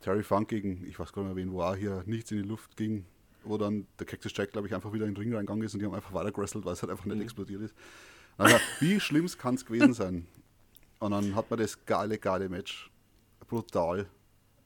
[0.01, 2.47] Terry Funk gegen, ich weiß gar nicht mehr wen, wo auch hier nichts in die
[2.47, 3.05] Luft ging,
[3.43, 5.79] wo dann der Cactus Jack, glaube ich, einfach wieder in den Ring reingegangen ist und
[5.79, 7.23] die haben einfach weiter gerestelt, weil es halt einfach nicht mhm.
[7.23, 7.75] explodiert ist.
[8.37, 10.27] Also, wie schlimm kann es gewesen sein?
[10.99, 12.91] Und dann hat man das geile, geile Match.
[13.47, 14.07] Brutal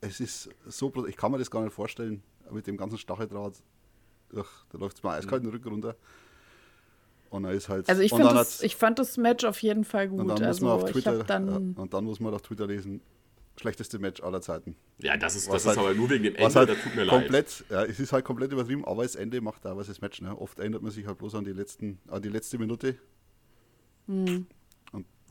[0.01, 3.53] es ist so, ich kann mir das gar nicht vorstellen, mit dem ganzen Stacheldraht.
[4.35, 5.95] Ach, da läuft es mal eiskalt den Rücken runter.
[7.29, 7.87] Und dann ist halt.
[7.87, 10.19] Also ich, das, ich fand das Match auf jeden Fall gut.
[10.19, 13.01] Und dann, also muss man auf Twitter, dann und dann muss man auf Twitter lesen,
[13.59, 14.75] schlechteste Match aller Zeiten.
[14.99, 17.07] Ja, das ist, das halt, ist aber nur wegen dem Ende, halt das tut mir
[17.07, 17.65] komplett, leid.
[17.69, 20.21] Ja, es ist halt komplett übertrieben, aber das Ende macht da was das Match.
[20.21, 20.37] Ne?
[20.37, 22.97] Oft erinnert man sich halt bloß an die, letzten, an die letzte Minute.
[24.07, 24.47] Mhm.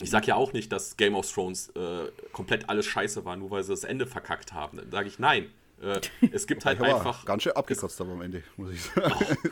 [0.02, 3.50] Ich sage ja auch nicht, dass Game of Thrones äh, komplett alles scheiße war, nur
[3.50, 4.78] weil sie das Ende verkackt haben.
[4.78, 5.50] Dann sage ich nein.
[5.82, 6.00] Äh,
[6.32, 7.24] es gibt halt einfach.
[7.26, 9.12] Ganz schön abgekotzt aber am Ende, muss ich sagen.
[9.12, 9.48] Oh.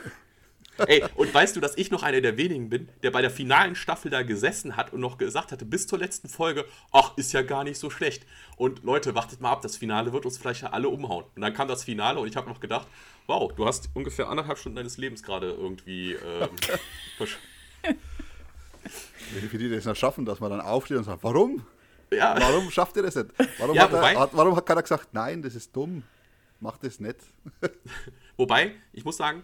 [0.87, 3.75] Ey, und weißt du, dass ich noch einer der wenigen bin, der bei der finalen
[3.75, 7.41] Staffel da gesessen hat und noch gesagt hatte, bis zur letzten Folge, ach, ist ja
[7.41, 8.25] gar nicht so schlecht.
[8.57, 11.25] Und Leute, wartet mal ab, das Finale wird uns vielleicht ja alle umhauen.
[11.35, 12.87] Und dann kam das Finale und ich habe noch gedacht,
[13.27, 16.49] wow, du hast ungefähr anderthalb Stunden deines Lebens gerade irgendwie ähm,
[19.51, 21.65] Wie die das noch schaffen, dass man dann aufsteht und sagt, warum?
[22.11, 22.35] Ja.
[22.39, 23.29] Warum schafft ihr das nicht?
[23.59, 26.03] Warum, ja, hat, wobei, er, warum hat keiner gesagt, nein, das ist dumm,
[26.59, 27.17] mach das nicht?
[28.37, 29.43] wobei, ich muss sagen,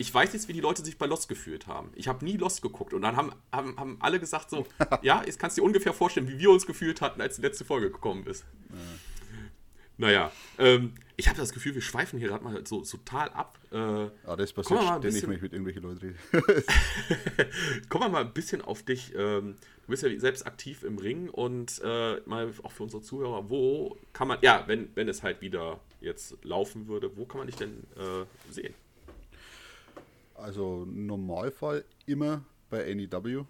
[0.00, 1.92] ich weiß jetzt, wie die Leute sich bei Lost gefühlt haben.
[1.94, 4.66] Ich habe nie Lost geguckt und dann haben, haben, haben alle gesagt so,
[5.02, 7.66] ja, jetzt kannst du dir ungefähr vorstellen, wie wir uns gefühlt hatten, als die letzte
[7.66, 8.46] Folge gekommen ist.
[8.70, 8.76] Ja.
[9.98, 13.58] Naja, ähm, ich habe das Gefühl, wir schweifen hier gerade mal so, so, total ab.
[13.70, 16.16] Äh, ja, das passiert ständig, wenn ich mit irgendwelchen Leuten rede.
[17.90, 19.12] Kommen wir mal ein bisschen auf dich.
[19.14, 23.50] Ähm, du bist ja selbst aktiv im Ring und äh, mal auch für unsere Zuhörer,
[23.50, 27.48] wo kann man, ja, wenn, wenn es halt wieder jetzt laufen würde, wo kann man
[27.48, 28.72] dich denn äh, sehen?
[30.40, 33.44] Also Normalfall immer bei NEW.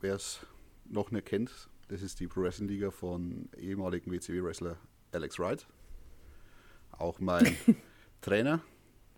[0.00, 0.46] Wer es
[0.84, 4.76] noch nicht kennt, das ist die Pro Wrestling Liga von ehemaligen WCW-Wrestler
[5.10, 5.66] Alex Wright,
[6.92, 7.56] auch mein
[8.20, 8.60] Trainer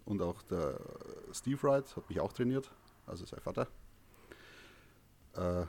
[0.06, 0.80] und auch der
[1.32, 2.70] Steve Wright hat mich auch trainiert,
[3.06, 3.68] also sein Vater.
[5.34, 5.66] Äh,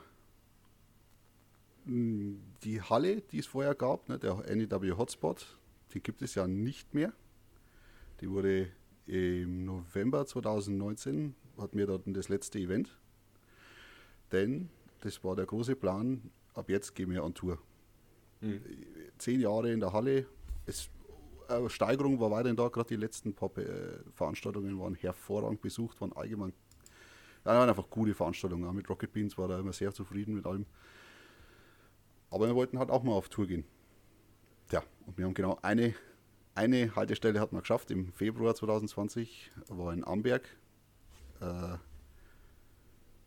[1.84, 5.58] die Halle, die es vorher gab, ne, der NEW Hotspot,
[5.92, 7.12] die gibt es ja nicht mehr.
[8.20, 8.70] Die wurde
[9.10, 12.96] im November 2019, hatten wir dort das letzte Event.
[14.30, 14.70] Denn
[15.00, 17.58] das war der große Plan, ab jetzt gehen wir an Tour.
[18.40, 18.62] Mhm.
[19.18, 20.26] Zehn Jahre in der Halle.
[20.66, 20.88] Es,
[21.48, 26.12] äh, Steigerung war weiterhin da, gerade die letzten paar äh, Veranstaltungen waren hervorragend besucht, waren
[26.12, 26.52] allgemein
[27.44, 28.68] ja, waren einfach gute Veranstaltungen.
[28.68, 30.66] Auch mit Rocket Beans war da immer sehr zufrieden mit allem.
[32.30, 33.64] Aber wir wollten halt auch mal auf Tour gehen.
[34.70, 35.94] Ja, und wir haben genau eine,
[36.60, 40.48] eine Haltestelle hat man geschafft im Februar 2020, war in Amberg.
[41.40, 41.76] Äh,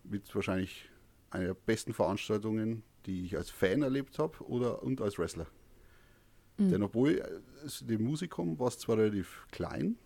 [0.03, 0.89] mit wahrscheinlich
[1.31, 5.47] einer der besten Veranstaltungen die ich als Fan erlebt habe oder und als Wrestler.
[6.57, 6.69] Mhm.
[6.69, 9.97] Denn obwohl äh, dem Musikum war es zwar relativ klein,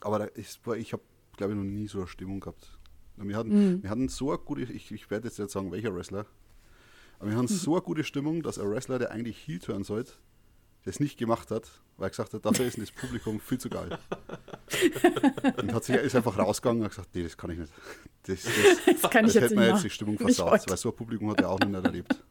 [0.00, 1.02] aber da ist, ich habe,
[1.36, 2.78] glaube ich, noch nie so eine Stimmung gehabt.
[3.16, 3.82] Wir hatten, mhm.
[3.82, 6.26] wir hatten so eine gute, ich, ich werde jetzt nicht sagen, welcher Wrestler,
[7.18, 7.58] aber wir hatten mhm.
[7.58, 10.12] so eine gute Stimmung, dass ein Wrestler, der eigentlich Heel turnen sollte,
[10.84, 13.98] das nicht gemacht hat, weil er gesagt hat, dafür ist das Publikum viel zu geil.
[15.56, 17.72] und hat sich, ist einfach rausgegangen und gesagt, nee, das kann ich nicht.
[18.24, 20.96] Das, das, das kann ich jetzt hätte mir jetzt die Stimmung versagt, weil so ein
[20.96, 22.22] Publikum hat er auch noch nicht erlebt.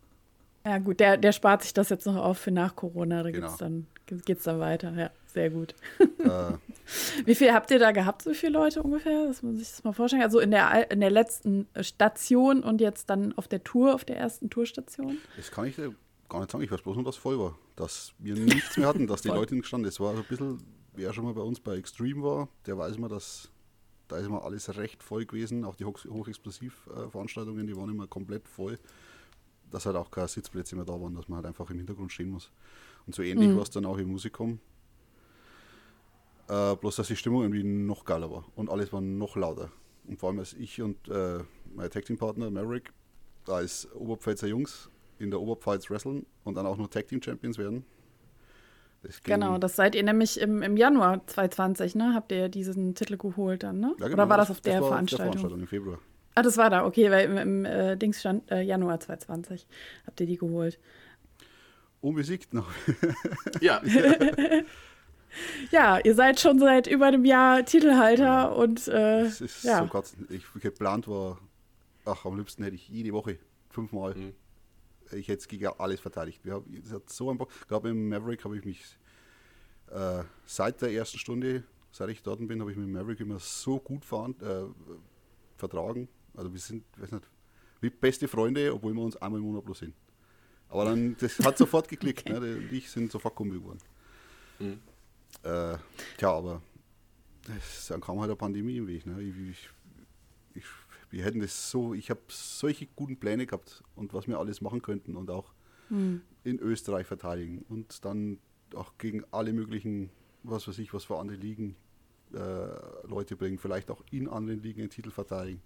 [0.68, 3.24] Ja, gut, der, der spart sich das jetzt noch auf für nach Corona.
[3.24, 3.56] Da genau.
[3.58, 4.92] dann, geht es dann weiter.
[4.92, 5.74] Ja, sehr gut.
[6.00, 6.54] Äh.
[7.26, 9.28] Wie viel habt ihr da gehabt, so viele Leute ungefähr?
[9.28, 10.24] Das muss man sich das mal vorstellen.
[10.24, 14.18] Also in der, in der letzten Station und jetzt dann auf der Tour, auf der
[14.18, 15.20] ersten Tourstation?
[15.38, 15.96] Das kann ich dir
[16.30, 16.64] gar nicht sagen.
[16.64, 17.58] Ich weiß bloß nur, dass voll war.
[17.76, 20.64] Dass wir nichts mehr hatten, dass die Leute nicht gestanden Es war so ein bisschen,
[20.94, 23.50] wer schon mal bei uns bei Extreme war, der weiß mal, dass
[24.08, 25.66] da ist immer alles recht voll gewesen.
[25.66, 28.80] Auch die Hoch Hochexplosiv-Veranstaltungen, die waren immer komplett voll
[29.72, 32.30] dass halt auch keine Sitzplätze mehr da waren, dass man halt einfach im Hintergrund stehen
[32.30, 32.52] muss.
[33.06, 33.56] Und so ähnlich mhm.
[33.56, 34.60] war es dann auch im Musikum.
[36.48, 39.70] Äh, bloß, dass die Stimmung irgendwie noch geiler war und alles war noch lauter.
[40.06, 41.40] Und vor allem als ich und äh,
[41.76, 42.94] mein Tag Team Partner Maverick
[43.48, 47.86] als Oberpfälzer Jungs in der Oberpfalz wresteln und dann auch noch Tag Team Champions werden.
[49.04, 52.14] Das genau, das seid ihr nämlich im, im Januar 2020, ne?
[52.14, 53.96] Habt ihr diesen Titel geholt dann, ne?
[54.00, 55.32] Ja, genau, Oder war das auf der, das Veranstaltung?
[55.32, 55.60] der Veranstaltung?
[55.62, 56.00] im Februar.
[56.36, 59.68] Ah, das war da, okay, weil im, im äh, Dings stand äh, Januar 2020.
[60.06, 60.80] Habt ihr die geholt?
[62.02, 62.70] Unbesiegt noch.
[63.62, 63.82] ja.
[65.72, 68.46] ja, ihr seid schon seit über einem Jahr Titelhalter ja.
[68.46, 69.80] und äh, es ist ja.
[69.80, 71.40] so ganz, ich geplant war,
[72.06, 73.38] ach, am liebsten hätte ich jede Woche
[73.70, 74.16] fünfmal.
[74.16, 74.34] Mhm.
[75.12, 76.44] Ich hätte es gegen alles verteidigt.
[76.44, 77.50] Wir haben, das hat so ein Bock.
[77.68, 78.84] Gerade im Maverick habe ich mich
[79.92, 83.80] äh, seit der ersten Stunde, seit ich dort bin, habe ich mit Maverick immer so
[83.80, 84.64] gut fahren, äh,
[85.58, 86.08] vertragen.
[86.36, 87.30] Also wir sind, weiß nicht,
[87.82, 89.94] wie beste Freunde, obwohl wir uns einmal im Monat bloß sehen.
[90.70, 92.30] Aber dann, das hat sofort geklickt.
[92.30, 92.40] okay.
[92.40, 92.56] ne?
[92.56, 93.80] Die und ich sind sofort Kumpel geworden.
[94.60, 94.80] Mhm.
[95.44, 95.78] Äh,
[96.18, 96.62] tja, aber
[97.44, 99.06] das, dann kam halt eine Pandemie im Weg.
[99.06, 99.22] Ne?
[99.22, 99.70] Ich, ich, ich,
[101.10, 104.82] wir hätten das so, ich habe solche guten Pläne gehabt und was wir alles machen
[104.82, 105.54] könnten und auch
[105.90, 106.22] mhm.
[106.44, 108.40] in Österreich verteidigen und dann
[108.76, 110.10] auch gegen alle möglichen,
[110.44, 111.76] was weiß ich, was für andere Ligen
[112.34, 115.62] äh, Leute bringen, vielleicht auch in anderen Ligen einen Titel verteidigen.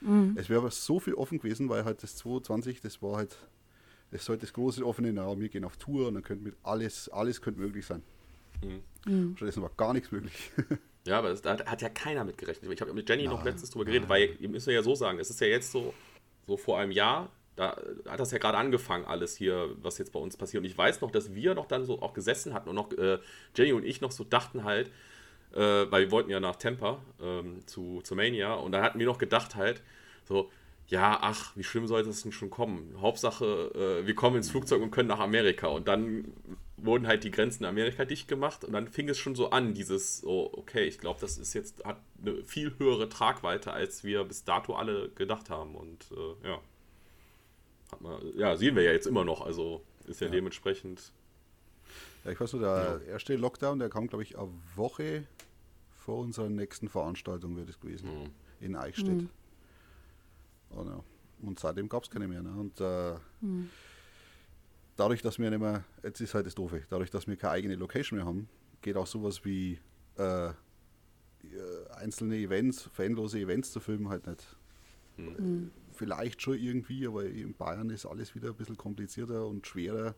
[0.00, 0.34] Mhm.
[0.36, 3.36] Es wäre aber so viel offen gewesen, weil halt das 22, das war halt,
[4.10, 7.08] das sollte das große offene, na, wir gehen auf Tour und dann könnte mit alles,
[7.10, 8.02] alles könnte möglich sein.
[9.06, 9.36] Mhm.
[9.36, 10.50] Stattdessen war gar nichts möglich.
[11.08, 12.70] Ja, aber das, da hat ja keiner mit gerechnet.
[12.70, 14.10] Ich habe mit Jenny nein, noch letztens drüber geredet, nein.
[14.10, 15.94] weil ihr müsst ja so sagen, es ist ja jetzt so,
[16.46, 20.20] so vor einem Jahr, da hat das ja gerade angefangen, alles hier, was jetzt bei
[20.20, 20.62] uns passiert.
[20.62, 23.18] Und ich weiß noch, dass wir noch dann so auch gesessen hatten und noch äh,
[23.56, 24.90] Jenny und ich noch so dachten halt,
[25.54, 29.06] äh, weil wir wollten ja nach Tampa ähm, zu, zu Mania und dann hatten wir
[29.06, 29.82] noch gedacht halt,
[30.24, 30.50] so,
[30.88, 32.96] ja, ach, wie schlimm soll das denn schon kommen?
[33.00, 33.44] Hauptsache,
[34.02, 35.68] äh, wir kommen ins Flugzeug und können nach Amerika.
[35.68, 36.32] Und dann
[36.80, 39.74] wurden halt die Grenzen in Amerika dicht gemacht und dann fing es schon so an,
[39.74, 44.24] dieses, so, okay, ich glaube, das ist jetzt, hat eine viel höhere Tragweite, als wir
[44.24, 45.74] bis dato alle gedacht haben.
[45.74, 46.60] Und äh, ja.
[47.90, 50.32] Hat man, ja, sehen wir ja jetzt immer noch, also ist ja, ja.
[50.32, 51.12] dementsprechend.
[52.24, 53.12] Ja, ich weiß nur, der ja.
[53.12, 55.26] erste Lockdown, der kam, glaube ich, eine Woche
[55.90, 58.30] vor unserer nächsten Veranstaltung, wird es gewesen, mhm.
[58.60, 59.22] in Eichstätt.
[59.22, 59.30] Mhm.
[61.40, 62.42] Und seitdem gab es keine mehr.
[62.42, 62.50] Ne?
[62.50, 63.70] Und äh, mhm.
[64.98, 67.76] Dadurch, dass wir nicht mehr, jetzt ist halt das Doofe, dadurch, dass wir keine eigene
[67.76, 68.48] Location mehr haben,
[68.82, 69.78] geht auch sowas wie
[70.18, 70.52] äh, äh
[71.96, 74.56] einzelne Events, fanlose Events zu filmen halt nicht.
[75.16, 75.70] Mhm.
[75.92, 80.14] Vielleicht schon irgendwie, aber in Bayern ist alles wieder ein bisschen komplizierter und schwerer.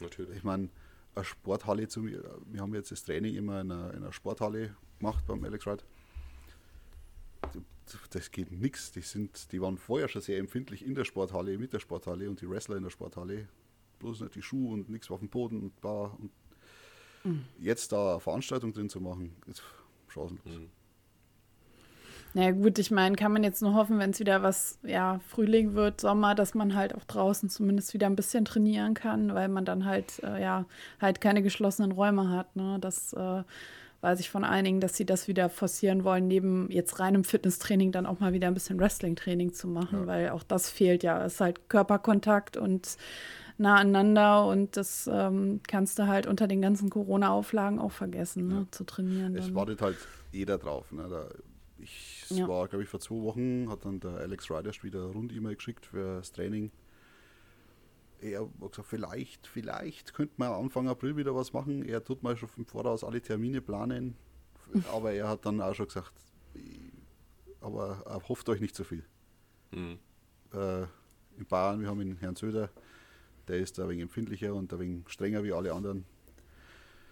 [0.00, 0.36] Natürlich.
[0.36, 0.68] Ich meine,
[1.14, 4.76] eine Sporthalle zu mir, wir haben jetzt das Training immer in einer, in einer Sporthalle
[4.98, 5.82] gemacht beim Alex Ride
[8.10, 8.92] das geht nichts.
[8.92, 9.02] Die,
[9.52, 12.76] die waren vorher schon sehr empfindlich in der Sporthalle, mit der Sporthalle und die Wrestler
[12.76, 13.48] in der Sporthalle.
[14.04, 16.14] Bloß nicht die Schuhe und nichts auf dem Boden und Bar.
[16.20, 16.30] Und
[17.24, 17.44] mhm.
[17.58, 19.62] Jetzt da eine Veranstaltung drin zu machen, ist
[20.08, 20.44] chancenlos.
[20.44, 20.68] Mhm.
[22.34, 25.72] Na gut, ich meine, kann man jetzt nur hoffen, wenn es wieder was, ja, Frühling
[25.72, 29.64] wird, Sommer, dass man halt auch draußen zumindest wieder ein bisschen trainieren kann, weil man
[29.64, 30.66] dann halt, äh, ja,
[31.00, 32.76] halt keine geschlossenen Räume hat, ne?
[32.80, 33.42] Das äh,
[34.02, 38.04] weiß ich von einigen, dass sie das wieder forcieren wollen, neben jetzt reinem Fitnesstraining dann
[38.04, 40.06] auch mal wieder ein bisschen Wrestling-Training zu machen, ja.
[40.06, 41.24] weil auch das fehlt ja.
[41.24, 42.98] Es ist halt Körperkontakt und
[43.58, 48.66] nah aneinander und das ähm, kannst du halt unter den ganzen Corona-Auflagen auch vergessen, ne,
[48.70, 49.36] zu trainieren.
[49.36, 49.54] Es dann.
[49.54, 49.96] wartet halt
[50.32, 50.90] jeder drauf.
[50.92, 51.06] Ne?
[51.08, 51.28] Da,
[51.78, 52.48] ich ja.
[52.48, 56.16] war, glaube ich, vor zwei Wochen, hat dann der Alex Ryder wieder Rund-E-Mail geschickt für
[56.16, 56.70] das Training
[58.24, 61.84] er hat gesagt, vielleicht, vielleicht könnte man Anfang April wieder was machen.
[61.84, 64.16] Er tut mal schon im Voraus alle Termine planen.
[64.92, 66.14] Aber er hat dann auch schon gesagt,
[67.60, 69.04] aber hofft euch nicht zu so viel.
[69.72, 69.98] Mhm.
[70.52, 70.82] Äh,
[71.36, 72.70] in Bayern, wir haben den Herrn Söder,
[73.48, 76.04] der ist da ein wenig empfindlicher und ein wenig strenger wie alle anderen.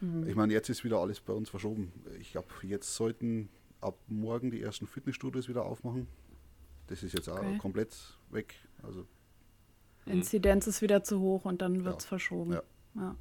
[0.00, 0.28] Mhm.
[0.28, 1.92] Ich meine, jetzt ist wieder alles bei uns verschoben.
[2.20, 3.48] Ich glaube, jetzt sollten
[3.80, 6.06] ab morgen die ersten Fitnessstudios wieder aufmachen.
[6.88, 7.56] Das ist jetzt okay.
[7.56, 7.96] auch komplett
[8.30, 8.54] weg.
[8.82, 9.06] Also
[10.06, 12.08] Inzidenz ist wieder zu hoch und dann wird es ja.
[12.08, 12.52] verschoben.
[12.52, 12.62] Ja.
[12.96, 13.16] ja.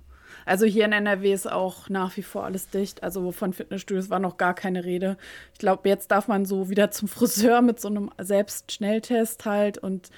[0.45, 3.03] Also hier in NRW ist auch nach wie vor alles dicht.
[3.03, 5.17] Also von Fitnessstudios war noch gar keine Rede.
[5.53, 10.09] Ich glaube, jetzt darf man so wieder zum Friseur mit so einem Selbstschnelltest halt und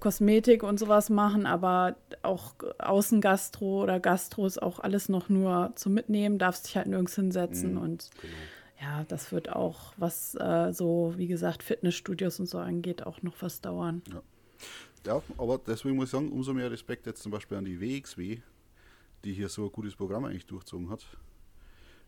[0.00, 5.94] Kosmetik und sowas machen, aber auch Außengastro oder Gastro ist auch alles noch nur zum
[5.94, 8.34] Mitnehmen, darfst dich halt nirgends hinsetzen mhm, und genau.
[8.80, 13.34] ja, das wird auch, was äh, so, wie gesagt, Fitnessstudios und so angeht, auch noch
[13.40, 14.02] was dauern.
[14.12, 14.22] Ja.
[15.06, 18.38] ja, aber deswegen muss ich sagen, umso mehr Respekt jetzt zum Beispiel an die WXW,
[19.24, 21.04] die hier so ein gutes Programm eigentlich durchzogen hat.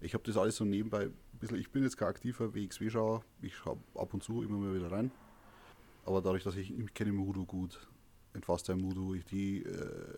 [0.00, 3.64] Ich habe das alles so nebenbei ein bisschen, ich bin jetzt kein aktiver WXW-Schauer, ich
[3.64, 5.10] habe ab und zu immer mal wieder rein
[6.04, 7.78] aber dadurch, dass ich, ich kenne Mudo gut,
[8.34, 10.16] in Fasttime Mudo, ich die, äh,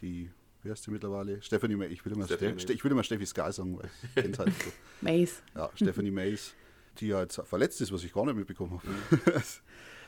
[0.00, 0.30] die,
[0.62, 1.40] wie heißt sie mittlerweile?
[1.42, 4.14] Stephanie May, ich will immer, Ste Ste ich will immer Steffi Sky sagen, weil ich
[4.14, 4.70] kenne halt so.
[5.00, 5.42] Mace.
[5.54, 6.54] Ja, Stephanie Mace,
[6.98, 9.42] die ja jetzt verletzt ist, was ich gar nicht mitbekommen habe.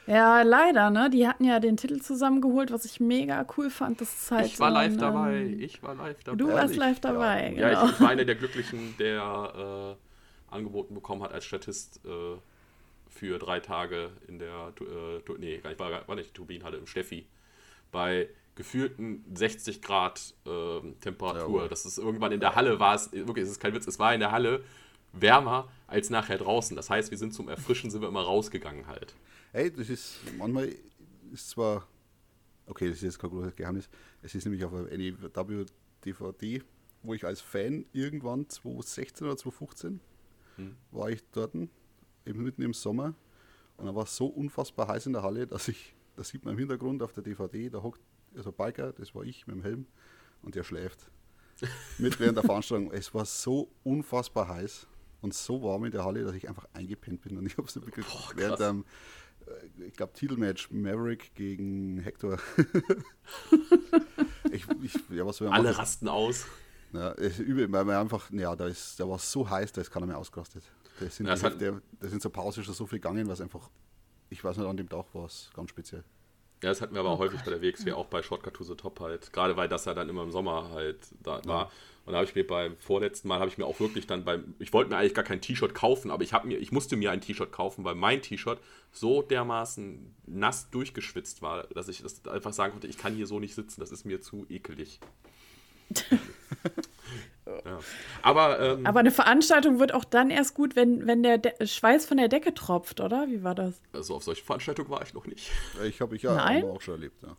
[0.07, 1.11] Ja, leider, ne?
[1.11, 4.01] Die hatten ja den Titel zusammengeholt, was ich mega cool fand.
[4.01, 5.37] Das ist halt ich war so live ein, dabei.
[5.37, 6.37] Ähm, ich war live dabei.
[6.37, 7.51] Du warst live dabei, ja.
[7.51, 7.83] genau.
[7.83, 9.97] Ja, ich, ich war einer der Glücklichen, der
[10.51, 12.37] äh, angeboten bekommen hat als Statist äh,
[13.13, 17.27] für drei Tage in der, äh, nee, nicht, war, war nicht Turbinenhalle, im Steffi,
[17.91, 21.63] bei gefühlten 60 Grad äh, Temperatur.
[21.63, 23.99] Ja, das ist irgendwann in der Halle war es, wirklich, es ist kein Witz, es
[23.99, 24.65] war in der Halle
[25.13, 26.77] wärmer als nachher draußen.
[26.77, 29.15] Das heißt, wir sind zum Erfrischen, sind wir immer rausgegangen halt.
[29.53, 30.75] Hey, das ist, manchmal
[31.33, 31.87] ist zwar,
[32.67, 33.89] okay, das ist jetzt kein großes Geheimnis,
[34.23, 36.63] es ist nämlich auf einer NEW-DVD,
[37.03, 40.01] wo ich als Fan irgendwann 2016 oder 2015
[40.57, 40.77] hm.
[40.91, 41.55] war ich dort
[42.25, 43.15] mitten im Sommer.
[43.77, 46.55] Und dann war es so unfassbar heiß in der Halle, dass ich, das sieht man
[46.55, 48.01] im Hintergrund auf der DVD, da hockt
[48.37, 49.87] also Biker, das war ich mit dem Helm,
[50.43, 51.11] und der schläft.
[51.99, 52.91] mit während der Veranstaltung.
[52.93, 54.87] Es war so unfassbar heiß
[55.21, 57.39] und so warm in der Halle, dass ich einfach eingepennt bin.
[57.39, 58.85] Und ich habe es nicht wirklich Boah, während dem,
[59.47, 62.39] äh, ich glaube, Titelmatch Maverick gegen Hector.
[64.51, 65.67] ich, ich, ja, was Alle machen?
[65.67, 66.47] rasten aus.
[66.93, 69.91] Ja, übel, weil man einfach, ja, da, ist, da war es so heiß, da ist
[69.91, 70.65] keiner mehr ausgerastet.
[71.01, 73.71] Da sind, ja, hat, der, da sind so Pause schon so viel gegangen, was einfach,
[74.31, 76.05] ich weiß nicht, an dem Tag war es ganz speziell.
[76.63, 77.47] Ja, das hatten wir aber oh, häufig Gott.
[77.47, 79.33] bei der WXW, auch bei Shortcut to the Top halt.
[79.33, 81.47] Gerade weil das ja dann immer im Sommer halt da ja.
[81.47, 81.73] war.
[82.05, 84.55] Und da habe ich mir beim vorletzten Mal, habe ich mir auch wirklich dann beim,
[84.59, 87.21] ich wollte mir eigentlich gar kein T-Shirt kaufen, aber ich, mir, ich musste mir ein
[87.21, 88.59] T-Shirt kaufen, weil mein T-Shirt
[88.93, 93.39] so dermaßen nass durchgeschwitzt war, dass ich das einfach sagen konnte, ich kann hier so
[93.39, 95.01] nicht sitzen, das ist mir zu ekelig.
[97.47, 97.79] ja.
[98.23, 102.07] Aber, ähm, Aber eine Veranstaltung wird auch dann erst gut, wenn, wenn der De Schweiß
[102.07, 103.29] von der Decke tropft, oder?
[103.29, 103.81] Wie war das?
[103.93, 105.51] Also auf solche Veranstaltungen war ich noch nicht.
[105.85, 106.65] Ich habe ich ja Nein?
[106.65, 107.37] auch schon erlebt, ja.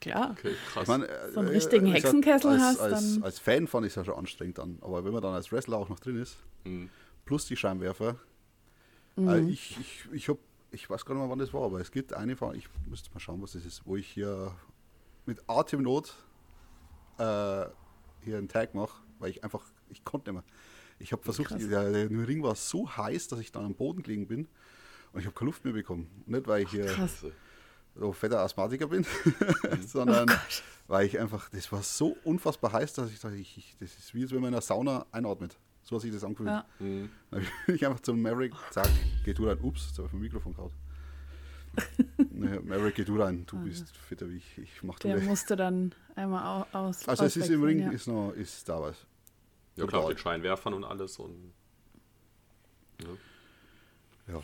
[0.00, 0.36] Klar.
[0.38, 0.82] Okay, krass.
[0.82, 3.22] Ich mein, äh, so einen richtigen Hexenkessel als, hast, als, dann.
[3.22, 4.78] Als Fan fand ich es ja schon anstrengend dann.
[4.82, 6.90] Aber wenn man dann als Wrestler auch noch drin ist, mhm.
[7.24, 8.16] plus die Scheinwerfer,
[9.16, 9.28] mhm.
[9.28, 10.38] äh, ich, ich, ich habe
[10.70, 13.10] ich weiß gar nicht mehr, wann das war, aber es gibt eine Veranstaltung, ich müsste
[13.12, 14.54] mal schauen, was das ist, wo ich hier
[15.24, 16.14] mit Atemnot
[17.18, 17.66] äh,
[18.22, 20.52] hier einen Tag mache, weil ich einfach, ich konnte nicht mehr.
[20.98, 24.26] Ich habe versucht, der, der, Ring war so heiß, dass ich dann am Boden gelegen
[24.26, 24.48] bin
[25.12, 26.08] und ich habe keine Luft mehr bekommen.
[26.26, 26.86] Nicht, weil ich hier
[27.94, 29.04] so fetter Asthmatiker bin,
[29.86, 33.76] sondern oh weil ich einfach, das war so unfassbar heiß, dass ich dachte, ich, ich,
[33.78, 35.58] das ist wie wenn man in einer Sauna einatmet.
[35.82, 36.48] So hat sich das angefühlt.
[36.48, 36.64] Ja.
[36.78, 37.10] Mhm.
[37.30, 38.88] Dann bin ich einfach zum Maverick, sag,
[39.24, 39.58] geh du rein.
[39.60, 40.72] Ups, jetzt habe ich vom Mikrofon gehauen.
[42.36, 43.44] nee, Maverick, geh du rein.
[43.46, 43.60] Du ah.
[43.64, 44.58] bist fitter wie ich.
[44.58, 47.08] ich mach Der musste dann einmal aus.
[47.08, 47.90] Also es ist im Ring, ja.
[47.90, 48.96] ist noch, ist da was.
[49.76, 51.52] Ja klar, mit Scheinwerfern und alles und.
[53.02, 54.34] Ja.
[54.34, 54.40] ja.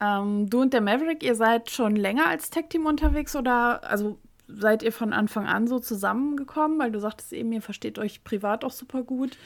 [0.00, 4.82] Ähm, du und der Maverick, ihr seid schon länger als Tech-Team unterwegs oder also seid
[4.82, 6.78] ihr von Anfang an so zusammengekommen?
[6.78, 9.38] Weil du sagtest eben, ihr versteht euch privat auch super gut.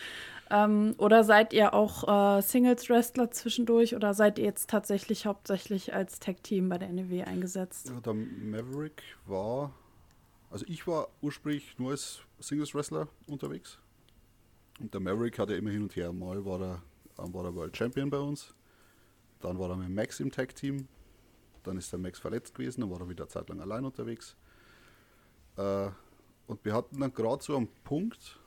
[0.50, 6.20] Ähm, oder seid ihr auch äh, Singles-Wrestler zwischendurch oder seid ihr jetzt tatsächlich hauptsächlich als
[6.20, 7.90] Tag-Team bei der NEW eingesetzt?
[7.90, 9.74] Ja, der Maverick war,
[10.50, 13.78] also ich war ursprünglich nur als Singles-Wrestler unterwegs.
[14.80, 16.12] Und der Maverick hatte immer hin und her.
[16.12, 16.82] Mal war er,
[17.16, 18.54] dann war er World Champion bei uns.
[19.40, 20.88] Dann war er mit Max im Tag-Team.
[21.64, 24.36] Dann ist der Max verletzt gewesen, dann war er wieder eine Zeit lang allein unterwegs.
[25.56, 25.90] Äh,
[26.46, 28.38] und wir hatten dann gerade so einen Punkt,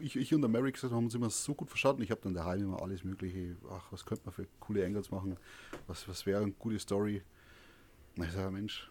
[0.00, 2.02] ich, ich und der Merrick haben uns immer so gut verstanden.
[2.02, 5.36] Ich habe dann daheim immer alles Mögliche, ach, was könnte man für coole Angles machen?
[5.86, 7.22] Was, was wäre eine gute Story?
[8.16, 8.90] Und ich sage, Mensch,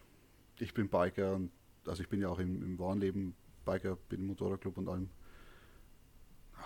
[0.58, 1.50] ich bin Biker und
[1.86, 3.34] also ich bin ja auch im, im wahren Leben
[3.64, 5.10] Biker, bin im Motorradclub und allem.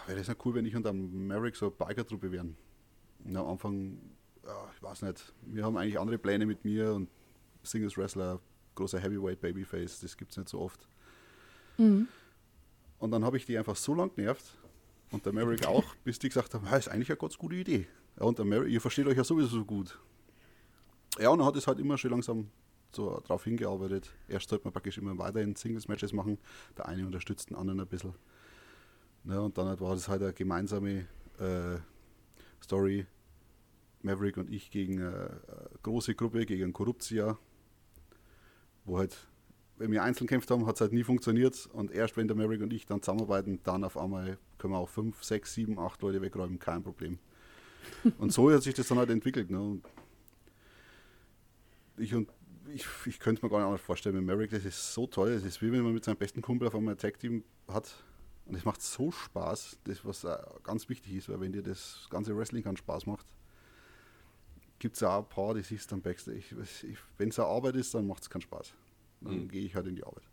[0.07, 2.57] Wäre das nicht cool, wenn ich und der Merrick so Biker-Truppe wären?
[3.25, 3.99] Und am Anfang,
[4.45, 7.09] ja, ich weiß nicht, wir haben eigentlich andere Pläne mit mir und
[7.63, 8.41] Singles Wrestler
[8.75, 10.87] großer Heavyweight Babyface, das gibt es nicht so oft.
[11.79, 12.09] Mhm.
[12.99, 14.45] Und dann habe ich die einfach so lang genervt
[15.11, 17.87] und der Maverick auch, bis die gesagt haben, ist eigentlich eine ganz gute Idee.
[18.19, 19.99] Ja, und der Maverick, ihr versteht euch ja sowieso so gut.
[21.19, 22.51] Ja, und er hat es halt immer schön langsam
[22.95, 24.11] so darauf hingearbeitet.
[24.29, 26.39] Erst sollte man praktisch immer weiterhin Singles-Matches machen.
[26.77, 28.15] Der eine unterstützt den anderen ein bisschen.
[29.25, 31.07] Ja, und dann war das halt eine gemeinsame
[31.39, 31.79] äh,
[32.63, 33.07] Story.
[34.03, 37.39] Maverick und ich gegen eine, eine große Gruppe, gegen Korruptia.
[38.85, 39.17] Wo halt,
[39.79, 41.69] wenn wir einzeln gekämpft haben, hat es halt nie funktioniert.
[41.73, 44.89] Und erst wenn der Maverick und ich dann zusammenarbeiten, dann auf einmal können wir auch
[44.89, 47.19] fünf, sechs, sieben, acht Leute wegräumen, kein Problem.
[48.19, 49.49] Und so hat sich das dann halt entwickelt.
[49.49, 49.81] Ne?
[51.99, 52.29] ich und
[52.73, 55.31] ich, ich könnte mir gar nicht anders vorstellen, mit Merrick, das ist so toll.
[55.31, 58.05] Es ist wie wenn man mit seinem besten Kumpel auf einmal ein Tag-Team hat.
[58.45, 60.27] Und es macht so Spaß, das was
[60.63, 63.27] ganz wichtig ist, weil wenn dir das ganze Wrestling keinen Spaß macht,
[64.79, 66.45] gibt es auch ein paar, die siehst dann Backstage.
[67.19, 68.75] Wenn es eine Arbeit ist, dann macht es keinen Spaß.
[69.21, 69.49] Dann mhm.
[69.49, 70.25] gehe ich halt in die Arbeit.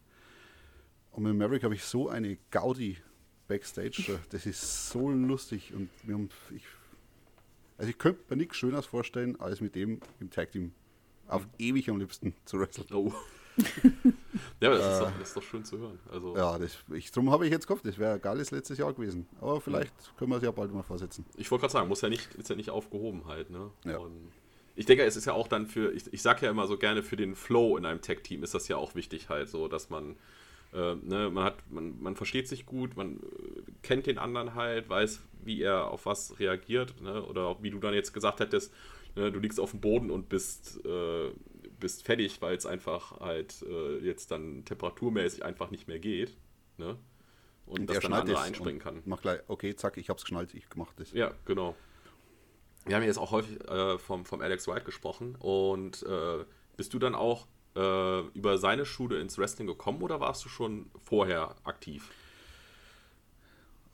[1.12, 2.98] Und mit Merrick habe ich so eine Gaudi
[3.48, 4.20] Backstage.
[4.30, 6.64] Das ist so lustig und wir haben, ich,
[7.78, 10.74] also ich könnte mir nichts Schöneres vorstellen, als mit dem im Tag Team
[11.28, 12.88] auf ewig am liebsten zu wresteln.
[12.94, 13.14] Oh.
[14.60, 16.00] ja, das, äh, ist doch, das, ist doch, schön zu hören.
[16.12, 18.94] Also ja, das, ich, darum habe ich jetzt gehofft, das wäre ein geiles letztes Jahr
[18.94, 19.28] gewesen.
[19.40, 20.12] Aber vielleicht ja.
[20.18, 21.26] können wir es ja bald mal vorsetzen.
[21.38, 23.52] Ich wollte gerade sagen, muss ja nicht, ist ja nicht aufgehoben halt.
[23.52, 23.70] Ne?
[23.86, 23.98] Ja.
[23.98, 24.32] Und
[24.76, 27.04] ich denke, es ist ja auch dann für, ich, ich sage ja immer so gerne,
[27.04, 30.16] für den Flow in einem Tech-Team ist das ja auch wichtig halt so, dass man,
[30.74, 34.90] äh, ne, man hat, man, man versteht sich gut, man äh, kennt den anderen halt,
[34.90, 37.24] weiß, wie er auf was reagiert, ne?
[37.24, 38.74] oder auch wie du dann jetzt gesagt hättest,
[39.16, 41.32] Ne, du liegst auf dem Boden und bist, äh,
[41.80, 46.36] bist fertig, weil es einfach halt äh, jetzt dann temperaturmäßig einfach nicht mehr geht.
[46.78, 46.98] Ne?
[47.68, 49.04] Und, und dass dann andere einspringen kann.
[49.06, 51.12] Mach gleich, okay, zack, ich hab's geschnallt, ich mach das.
[51.14, 51.76] Ja, genau.
[52.86, 56.44] Wir haben jetzt auch häufig äh, vom, vom Alex Wright gesprochen und äh,
[56.76, 60.92] bist du dann auch äh, über seine Schule ins Wrestling gekommen oder warst du schon
[61.04, 62.10] vorher aktiv?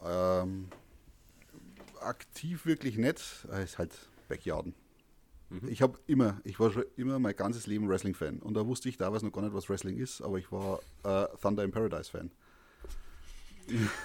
[0.03, 0.69] Ähm,
[2.01, 3.45] aktiv wirklich nicht.
[3.63, 3.93] Ist halt
[4.27, 4.73] Backyarden.
[5.49, 5.67] Mhm.
[5.69, 8.39] Ich habe immer, ich war schon immer mein ganzes Leben Wrestling-Fan.
[8.39, 11.27] Und da wusste ich damals noch gar nicht, was Wrestling ist, aber ich war äh,
[11.41, 12.31] Thunder in Paradise-Fan.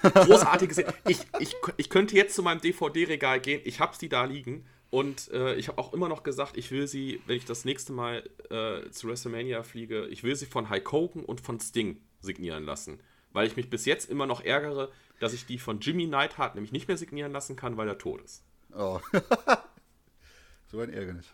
[0.02, 0.78] Großartiges.
[1.08, 5.32] ich, ich, ich könnte jetzt zu meinem DVD-Regal gehen, ich habe sie da liegen und
[5.32, 8.22] äh, ich habe auch immer noch gesagt, ich will sie, wenn ich das nächste Mal
[8.48, 13.00] äh, zu WrestleMania fliege, ich will sie von Hulk Hogan und von Sting signieren lassen.
[13.32, 16.70] Weil ich mich bis jetzt immer noch ärgere, dass ich die von Jimmy Neidhart nämlich
[16.70, 18.44] nicht mehr signieren lassen kann, weil er tot ist.
[18.72, 19.00] Oh.
[20.70, 21.26] So ein Ärgernis.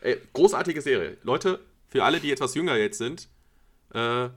[0.00, 1.16] Ey, großartige Serie.
[1.22, 3.28] Leute, für alle, die etwas jünger jetzt sind,
[3.94, 4.28] äh,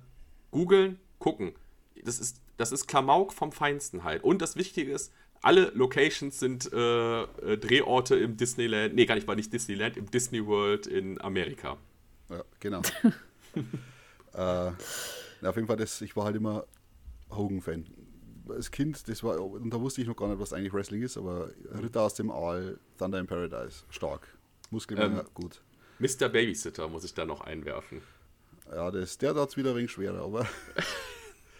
[0.49, 1.53] googeln, gucken.
[2.03, 4.23] Das ist, das ist Klamauk vom Feinsten halt.
[4.23, 5.11] Und das Wichtige ist,
[5.45, 10.09] alle Locations sind äh, äh, Drehorte im Disneyland, nee, gar nicht mal nicht Disneyland, im
[10.09, 11.77] Disney World in Amerika.
[12.29, 12.81] Ja, genau.
[14.33, 14.37] äh,
[15.47, 16.65] auf jeden Fall, das, ich war halt immer
[17.29, 17.85] Hogan-Fan.
[18.49, 21.15] Als Kind, das war, und da wusste ich noch gar nicht, was eigentlich Wrestling ist,
[21.15, 24.27] aber Ritter aus dem Aal, Thunder in Paradise, stark.
[24.71, 25.61] Muskelmänner, ähm, gut.
[25.99, 26.27] Mr.
[26.27, 28.01] Babysitter muss ich da noch einwerfen.
[28.71, 30.47] Ja, das, der hat es wieder ein wenig schwerer, aber.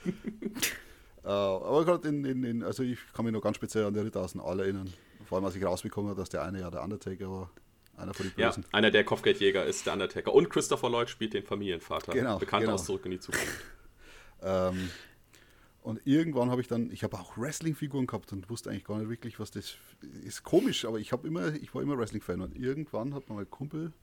[1.26, 3.99] uh, aber gerade in, in, in, also ich kann mich noch ganz speziell an die
[3.99, 4.93] Ritter aus dem All erinnern.
[5.26, 7.49] Vor allem, als ich rausbekommen habe, dass der eine ja der Undertaker war.
[7.97, 8.63] Einer von den Bösen.
[8.63, 10.34] Ja, einer der Kopfgeldjäger ist der Undertaker.
[10.34, 12.11] Und Christopher Lloyd spielt den Familienvater.
[12.11, 12.38] Genau.
[12.38, 12.73] Bekannt genau.
[12.73, 13.63] aus Zurück in die Zukunft.
[14.43, 14.89] ähm,
[15.82, 19.09] und irgendwann habe ich dann, ich habe auch Wrestling-Figuren gehabt und wusste eigentlich gar nicht
[19.09, 19.76] wirklich, was das
[20.23, 20.43] ist.
[20.43, 22.41] Komisch, aber ich habe immer, ich war immer Wrestling-Fan.
[22.41, 23.93] Und irgendwann hat mein Kumpel,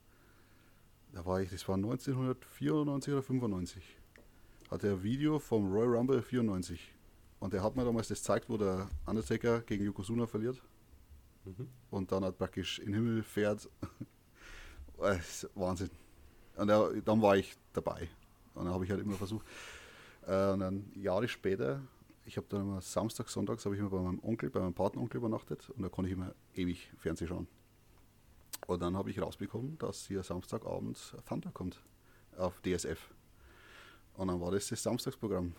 [1.11, 3.83] da war ich, das war 1994 oder 95,
[4.71, 6.79] hatte er ein Video vom Royal Rumble 94.
[7.43, 10.63] Und er hat mir damals das gezeigt, wo der Undertaker gegen Yokozuna verliert.
[11.43, 11.67] Mhm.
[11.91, 13.69] Und dann hat praktisch in den Himmel fährt.
[15.53, 15.89] Wahnsinn.
[16.55, 18.07] Und er, dann war ich dabei.
[18.53, 19.45] Und dann habe ich halt immer versucht.
[20.25, 21.81] Äh, und dann Jahre später,
[22.23, 25.17] ich habe dann immer Samstag, Sonntags habe ich immer bei meinem Onkel, bei meinem Patenonkel
[25.17, 27.47] übernachtet und da konnte ich immer ewig Fernsehen schauen.
[28.67, 31.83] Und dann habe ich rausbekommen, dass hier Samstagabend Thunder kommt
[32.37, 33.09] auf DSF.
[34.13, 35.53] Und dann war das das Samstagsprogramm.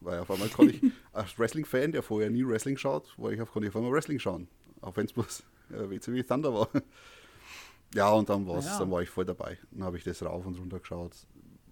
[0.00, 0.82] Weil auf einmal konnte ich,
[1.12, 4.18] als Wrestling-Fan, der vorher nie Wrestling schaut, war ich auf, konnte ich auf einmal Wrestling
[4.18, 4.48] schauen.
[4.80, 6.68] Auch wenn es bloß äh, WCW Thunder war.
[7.94, 8.78] Ja, und dann, war's, ja.
[8.78, 9.58] dann war ich voll dabei.
[9.70, 11.12] Dann habe ich das rauf und runter geschaut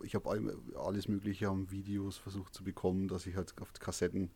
[0.05, 4.31] ich habe alles Mögliche an Videos versucht zu bekommen, dass ich halt auf Kassetten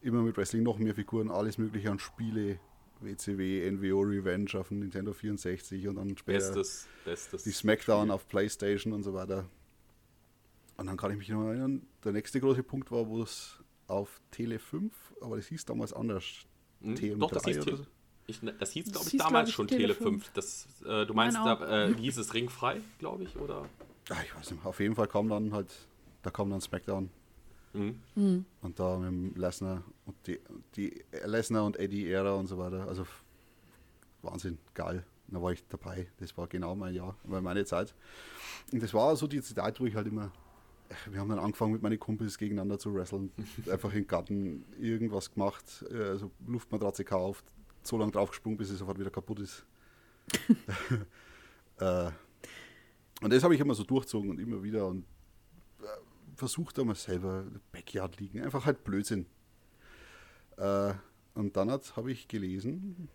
[0.00, 2.58] immer mit Wrestling noch mehr Figuren, alles Mögliche an Spiele,
[3.00, 8.12] WCW, NWO Revenge auf dem Nintendo 64 und dann später bestes, bestes die Smackdown Spiel.
[8.12, 9.48] auf PlayStation und so weiter.
[10.78, 13.58] Und dann kann ich mich noch erinnern, der nächste große Punkt war, wo es
[13.88, 16.24] auf Tele 5, aber das hieß damals anders.
[16.80, 17.86] Hm, TM3 Doch, das hieß, oder so.
[18.26, 20.30] Ich, das hieß, glaube ich, damals glaub ich, schon Tele 5.
[20.32, 23.68] Das, äh, du meinst, da äh, hieß es ringfrei, glaube ich, oder?
[24.10, 25.72] ach, ich weiß nicht, auf jeden Fall kam dann halt,
[26.22, 27.10] da kam dann SmackDown.
[27.74, 28.00] Mhm.
[28.14, 28.44] Mhm.
[28.62, 30.40] Und da mit Lesnar und die,
[30.74, 32.86] die Lesnar und Eddie Ära und so weiter.
[32.88, 33.06] Also
[34.22, 35.04] Wahnsinn, geil.
[35.28, 36.08] Da war ich dabei.
[36.18, 37.94] Das war genau mein Jahr, meine Zeit.
[38.72, 40.32] Und das war so die Zeit, wo ich halt immer
[41.10, 43.32] wir haben dann angefangen mit meinen Kumpels gegeneinander zu wresteln.
[43.70, 47.44] Einfach im Garten irgendwas gemacht, also Luftmatratze gekauft,
[47.82, 49.66] so lange draufgesprungen, bis sie sofort wieder kaputt ist.
[51.78, 52.10] äh,
[53.20, 55.04] und das habe ich immer so durchzogen und immer wieder und
[55.80, 58.42] äh, versucht einmal selber Backyard liegen.
[58.42, 59.26] Einfach halt Blödsinn.
[60.56, 60.94] Äh,
[61.34, 63.08] und dann habe ich gelesen,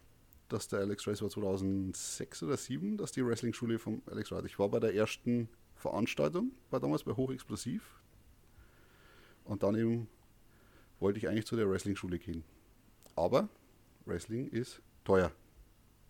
[0.50, 4.46] dass der Alex Rice war 2006 oder 2007, dass die Wrestling-Schule vom Alex Rice.
[4.46, 7.84] Ich war bei der ersten Veranstaltung, war damals bei Hochexplosiv.
[9.46, 10.08] Und dann eben
[11.00, 12.44] wollte ich eigentlich zu der Wrestling-Schule gehen.
[13.16, 13.50] Aber
[14.06, 15.32] Wrestling ist teuer.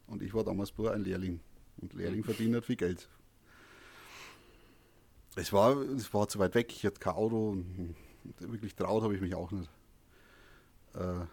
[0.08, 1.40] Und ich war damals nur ein Lehrling.
[1.78, 3.10] Und Lehrling verdienen nicht viel Geld.
[5.36, 7.50] Es war, es war zu weit weg, ich hatte kein Auto.
[7.50, 7.96] Und
[8.40, 9.70] wirklich traut habe ich mich auch nicht.
[10.94, 11.26] Äh,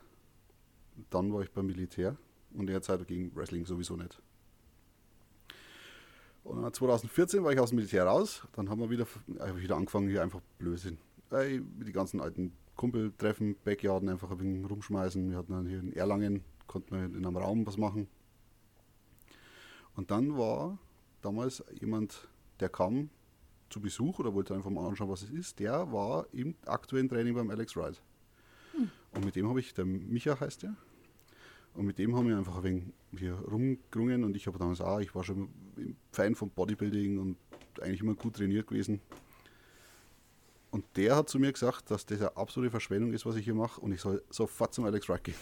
[1.11, 2.17] dann war ich beim Militär
[2.53, 4.21] und in der Zeit ging Wrestling sowieso nicht.
[6.45, 8.43] Und dann 2014 war ich aus dem Militär raus.
[8.55, 9.07] Dann haben wir wieder,
[9.39, 10.99] hab wieder angefangen, hier einfach Blödsinn.
[11.31, 15.31] Ey, die ganzen alten Kumpel treffen, Backyarden einfach ein wenig rumschmeißen.
[15.31, 18.09] Wir hatten dann hier in Erlangen, konnten wir in einem Raum was machen.
[19.95, 20.79] Und dann war
[21.21, 22.29] damals jemand,
[22.59, 23.11] der kam
[23.69, 25.59] zu Besuch oder wollte einfach mal anschauen, was es ist.
[25.61, 28.01] Der war im aktuellen Training beim Alex Wright.
[28.73, 28.91] Hm.
[29.13, 30.75] Und mit dem habe ich, der Micha heißt der,
[31.81, 32.85] und mit dem haben wir einfach ein wenig
[33.17, 35.49] hier rumgerungen und ich habe damals auch, ich war schon
[36.13, 37.37] Fan von Bodybuilding und
[37.81, 39.01] eigentlich immer gut trainiert gewesen.
[40.71, 43.55] Und der hat zu mir gesagt, dass das eine absolute Verschwendung ist, was ich hier
[43.55, 45.35] mache und ich soll sofort zum Alex gehen.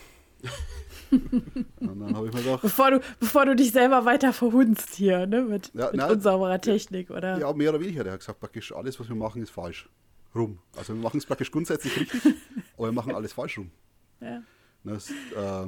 [1.11, 2.63] und dann habe ich mir gedacht.
[2.63, 5.43] Bevor du, bevor du dich selber weiter verhunzt hier, ne?
[5.43, 7.37] Mit, ja, mit nein, unsauberer Technik, oder?
[7.41, 8.05] Ja, mehr oder weniger.
[8.05, 9.89] Der hat gesagt, praktisch alles, was wir machen, ist falsch.
[10.37, 10.61] Rum.
[10.77, 12.23] Also wir machen es praktisch grundsätzlich richtig,
[12.77, 13.73] aber wir machen alles falsch rum.
[14.21, 14.41] Ja.
[14.85, 15.67] Das, äh,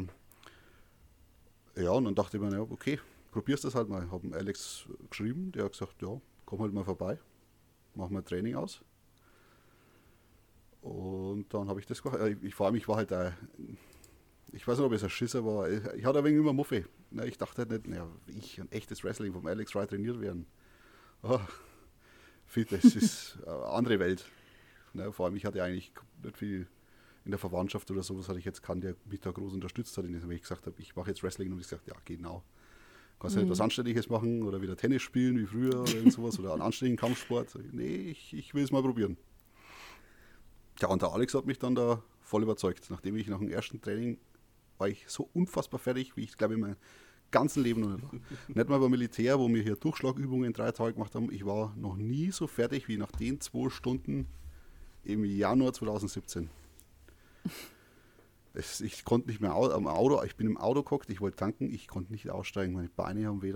[1.80, 2.98] ja, und dann dachte ich mir, ja, okay,
[3.30, 4.04] probierst das halt mal.
[4.04, 7.18] Ich habe Alex geschrieben, der hat gesagt, ja, komm halt mal vorbei,
[7.94, 8.82] mach mal Training aus.
[10.82, 12.20] Und dann habe ich das gemacht.
[12.20, 13.34] Äh, ich, vor allem, ich war halt ein,
[14.52, 16.84] ich weiß nicht, ob es ein Schisser war, ich, ich hatte ein wenig immer Muffe.
[17.24, 20.46] Ich dachte halt nicht, naja, ich ein echtes Wrestling vom Alex Wright trainiert werden.
[21.22, 21.40] Oh,
[22.54, 24.24] das ist eine andere Welt.
[25.12, 26.66] vor allem, ich hatte eigentlich nicht viel
[27.24, 30.04] in der Verwandtschaft oder sowas hatte ich jetzt keinen, der mich da groß unterstützt hat,
[30.04, 32.42] indem ich gesagt habe, ich mache jetzt Wrestling und ich gesagt, ja, genau.
[33.18, 33.46] Kannst du mhm.
[33.46, 37.54] etwas Anständiges machen oder wieder Tennis spielen wie früher oder sowas oder einen anständigen Kampfsport?
[37.72, 39.18] Nee, ich, ich will es mal probieren.
[40.80, 42.88] Ja, und der Alex hat mich dann da voll überzeugt.
[42.88, 44.18] Nachdem ich nach dem ersten Training
[44.78, 46.76] war ich so unfassbar fertig, wie ich glaube in meinem
[47.30, 48.12] ganzen Leben noch nicht war.
[48.48, 51.30] nicht mal beim Militär, wo wir hier Durchschlagübungen drei Tage gemacht haben.
[51.30, 54.26] Ich war noch nie so fertig wie nach den zwei Stunden
[55.04, 56.48] im Januar 2017.
[58.52, 61.72] Es, ich konnte nicht mehr am Auto, ich bin im Auto geguckt, ich wollte tanken,
[61.72, 63.54] ich konnte nicht aussteigen, meine Beine haben weh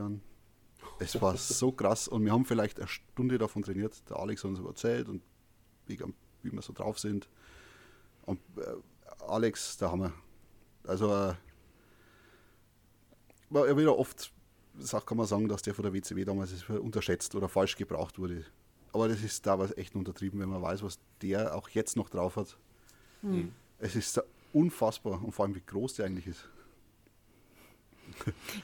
[1.00, 4.08] Es war so krass und wir haben vielleicht eine Stunde davon trainiert.
[4.08, 5.22] Der Alex hat uns erzählt und
[5.86, 5.98] wie,
[6.42, 7.28] wie wir so drauf sind.
[8.24, 10.12] Und äh, Alex, da haben wir.
[10.86, 11.34] Also, äh,
[13.50, 14.32] er wieder oft,
[14.78, 18.44] sag, kann man sagen, dass der von der WCW damals unterschätzt oder falsch gebraucht wurde.
[18.92, 22.08] Aber das ist da was echt untertrieben, wenn man weiß, was der auch jetzt noch
[22.08, 22.56] drauf hat.
[23.22, 23.52] Mhm.
[23.84, 24.18] Es ist
[24.54, 26.48] unfassbar und vor allem, wie groß der eigentlich ist.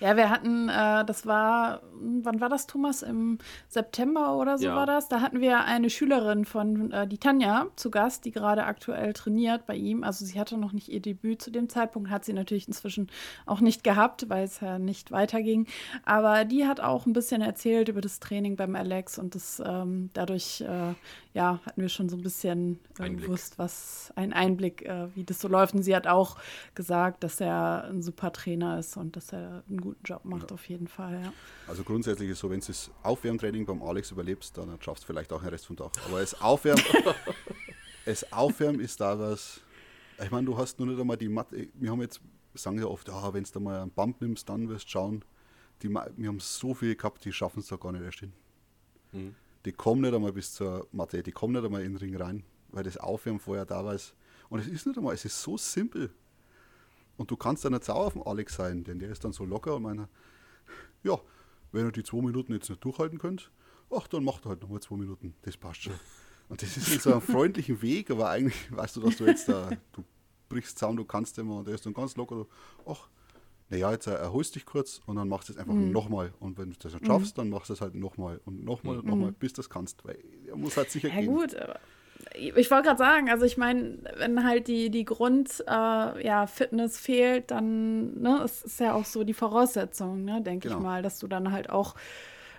[0.00, 3.02] Ja, wir hatten, äh, das war, wann war das, Thomas?
[3.02, 4.76] Im September oder so ja.
[4.76, 5.08] war das.
[5.08, 9.66] Da hatten wir eine Schülerin von, äh, die Tanja, zu Gast, die gerade aktuell trainiert
[9.66, 10.04] bei ihm.
[10.04, 13.08] Also sie hatte noch nicht ihr Debüt zu dem Zeitpunkt, hat sie natürlich inzwischen
[13.44, 15.66] auch nicht gehabt, weil es ja nicht weiterging.
[16.04, 20.10] Aber die hat auch ein bisschen erzählt über das Training beim Alex und das ähm,
[20.14, 20.94] dadurch, äh,
[21.32, 25.40] ja, hatten wir schon so ein bisschen äh, gewusst, was ein Einblick, äh, wie das
[25.40, 25.74] so läuft.
[25.74, 26.36] Und sie hat auch
[26.74, 30.54] gesagt, dass er ein super Trainer ist und dass er einen guten Job macht, ja.
[30.54, 31.22] auf jeden Fall.
[31.22, 31.32] Ja.
[31.68, 35.06] Also grundsätzlich ist es so, wenn du das Aufwärmtraining beim Alex überlebst, dann schaffst du
[35.06, 35.92] vielleicht auch den Rest vom Tag.
[36.06, 36.82] Aber es Aufwärmen,
[38.04, 39.60] es Aufwärmen ist da was.
[40.22, 41.68] Ich meine, du hast nur nicht einmal die Matte.
[41.74, 42.20] Wir haben jetzt,
[42.54, 45.24] sagen ja oft, ah, wenn du mal einen Bump nimmst, dann wirst du schauen.
[45.82, 48.32] Die, wir haben so viele gehabt, die schaffen es da gar nicht erst hin.
[49.12, 49.34] Mhm.
[49.64, 52.44] Die kommen nicht einmal bis zur Matte, die kommen nicht einmal in den Ring rein,
[52.68, 53.96] weil das Aufwärmen vorher da war.
[54.48, 56.10] Und es ist nicht einmal, es ist so simpel.
[57.16, 59.44] Und du kannst dann nicht sauer auf den Alex sein, denn der ist dann so
[59.44, 60.08] locker und meiner,
[61.02, 61.18] ja,
[61.72, 63.50] wenn ihr die zwei Minuten jetzt nicht durchhalten könnt,
[63.90, 65.34] ach, dann macht halt nochmal zwei Minuten.
[65.42, 65.94] Das passt schon.
[66.48, 69.48] Und das ist in so einem freundlichen Weg, aber eigentlich weißt du, dass du jetzt
[69.48, 70.02] da, du
[70.48, 72.46] brichst zusammen, du kannst immer und der ist dann ganz locker,
[72.86, 73.08] ach,
[73.70, 75.92] naja, jetzt erholst dich kurz und dann machst du es einfach mhm.
[75.92, 76.32] nochmal.
[76.40, 77.42] Und wenn du das nicht schaffst, mhm.
[77.42, 79.34] dann machst du es halt nochmal und nochmal und nochmal, mhm.
[79.34, 80.04] bis du es kannst.
[80.04, 80.18] Weil
[80.48, 81.26] er muss halt sicher ja, gehen.
[81.26, 81.78] gut, aber
[82.34, 86.98] ich wollte gerade sagen, also ich meine, wenn halt die, die Grund äh, ja, Fitness
[86.98, 90.80] fehlt, dann ne, es ist ja auch so die Voraussetzung, ne, denke genau.
[90.80, 91.94] ich mal, dass du dann halt auch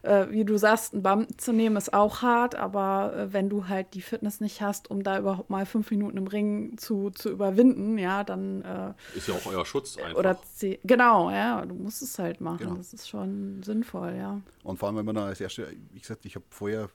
[0.04, 3.68] äh, wie du sagst, einen Bump zu nehmen ist auch hart, aber äh, wenn du
[3.68, 7.30] halt die Fitness nicht hast, um da überhaupt mal fünf Minuten im Ring zu, zu
[7.30, 8.62] überwinden, ja, dann.
[8.64, 10.18] Äh, ist ja auch euer Schutz einfach.
[10.18, 10.40] Oder
[10.84, 12.58] genau, ja, du musst es halt machen.
[12.60, 12.76] Genau.
[12.76, 14.42] Das ist schon sinnvoll, ja.
[14.64, 16.90] Und vor allem, wenn man da als erste, wie gesagt, ich habe vorher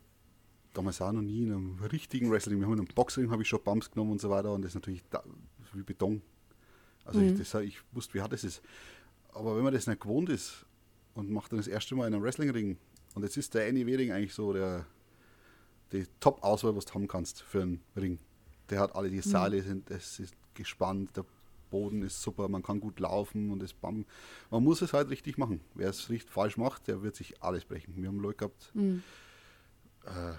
[0.73, 3.49] damals auch noch nie in einem richtigen Wrestling, wir haben in einem Boxring habe ich
[3.49, 5.23] schon Bumps genommen und so weiter und das ist natürlich da,
[5.73, 6.23] wie Beton.
[7.05, 7.41] Also mhm.
[7.41, 8.63] ich, das, ich wusste, wie hart das ist.
[9.33, 10.67] Aber wenn man das nicht gewohnt ist
[11.15, 12.79] und macht dann das erste Mal in einem Wrestlingring
[13.17, 14.85] und jetzt ist der Annie Wering eigentlich so der,
[15.91, 18.19] die Top-Auswahl, was du haben kannst für einen Ring.
[18.69, 19.23] Der hat alle die mhm.
[19.23, 21.25] Seile, sind, es ist gespannt, der
[21.71, 24.05] Boden ist super, man kann gut laufen und es bam.
[24.51, 25.62] Man muss es halt richtig machen.
[25.75, 27.95] Wer es richtig falsch macht, der wird sich alles brechen.
[27.97, 29.03] Wir haben Leute gehabt, mhm.
[30.05, 30.35] äh,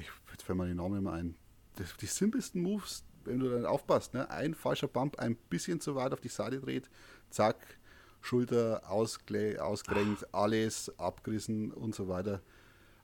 [0.00, 1.36] ich, jetzt fällt mir die Namen immer ein.
[1.76, 4.30] Das, die simpelsten Moves, wenn du dann aufpasst, ne?
[4.30, 6.88] ein falscher Bump ein bisschen zu weit auf die Seite dreht,
[7.28, 7.78] zack,
[8.20, 12.40] Schulter ausgerenkt, alles abgerissen und so weiter.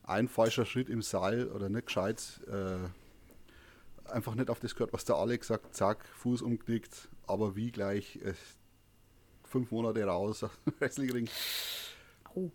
[0.03, 5.05] Ein falscher Schritt im Seil oder nicht gescheit, äh, einfach nicht auf das gehört, was
[5.05, 8.33] der Alex sagt, zack, Fuß umknickt, aber wie gleich äh,
[9.43, 10.45] fünf Monate raus,
[10.79, 11.29] Wrestlingring.
[12.35, 12.51] Oh.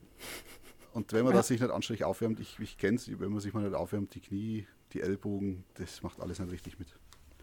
[0.94, 1.38] Und wenn man ja.
[1.38, 4.14] das sich nicht anständig aufwärmt, ich, ich kenne es, wenn man sich mal nicht aufwärmt,
[4.14, 6.88] die Knie, die Ellbogen, das macht alles nicht richtig mit.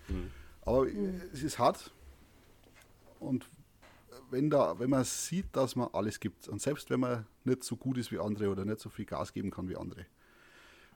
[0.08, 0.32] Mhm.
[0.62, 1.22] Aber mhm.
[1.34, 1.92] es ist hart.
[3.20, 3.50] Und
[4.32, 7.76] wenn, da, wenn man sieht, dass man alles gibt, und selbst wenn man nicht so
[7.76, 10.06] gut ist wie andere oder nicht so viel Gas geben kann wie andere,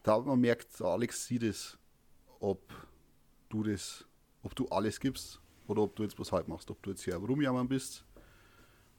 [0.03, 1.77] da man merkt, Alex sieht es,
[2.39, 2.61] ob
[3.49, 4.05] du das,
[4.41, 7.15] ob du alles gibst oder ob du jetzt was halb machst, ob du jetzt hier
[7.15, 8.05] rumjammern bist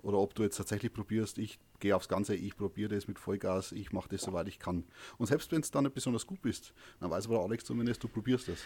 [0.02, 3.72] oder ob du jetzt tatsächlich probierst, ich gehe aufs Ganze, ich probiere das mit Vollgas,
[3.72, 4.84] ich mache das soweit ich kann.
[5.18, 8.08] Und selbst wenn es dann nicht besonders gut bist, dann weiß aber Alex zumindest, du
[8.08, 8.60] probierst das.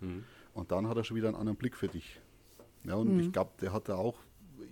[0.00, 0.24] Mhm.
[0.54, 2.20] Und dann hat er schon wieder einen anderen Blick für dich.
[2.84, 3.20] Ja, und mhm.
[3.20, 4.18] ich glaube, der hat da auch,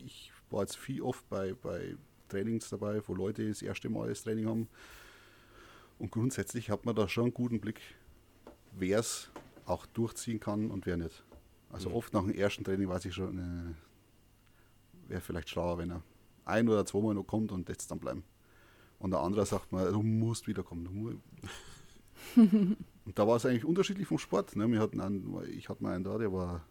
[0.05, 1.97] ich war jetzt viel oft bei, bei
[2.29, 4.69] Trainings dabei, wo Leute das erste Mal das Training haben.
[5.99, 7.81] Und grundsätzlich hat man da schon einen guten Blick,
[8.73, 9.31] wer es
[9.67, 11.25] auch durchziehen kann und wer nicht.
[11.71, 11.97] Also mhm.
[11.97, 16.03] oft nach dem ersten Training weiß ich schon, äh, wäre vielleicht schlauer, wenn er
[16.45, 18.25] ein oder zweimal noch kommt und jetzt dann bleiben.
[18.99, 21.21] Und der andere sagt mal, du musst wiederkommen.
[22.37, 24.57] und da war es eigentlich unterschiedlich vom Sport.
[24.57, 24.71] Ne?
[24.71, 26.65] Wir hatten einen, ich hatte mal einen da, der war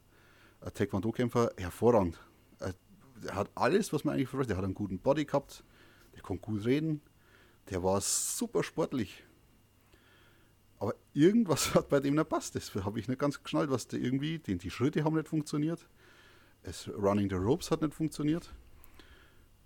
[0.62, 2.20] ein Taekwondo-Kämpfer, hervorragend
[3.24, 4.50] der hat alles, was man eigentlich verfolgt.
[4.50, 5.64] Der hat einen guten Body gehabt,
[6.16, 7.02] der konnte gut reden,
[7.70, 9.24] der war super sportlich.
[10.80, 12.56] Aber irgendwas hat bei dem nicht passt.
[12.56, 15.88] Das habe ich nicht ganz geschnallt, was der irgendwie, den, die Schritte haben nicht funktioniert.
[16.62, 18.54] Es, Running the Ropes hat nicht funktioniert.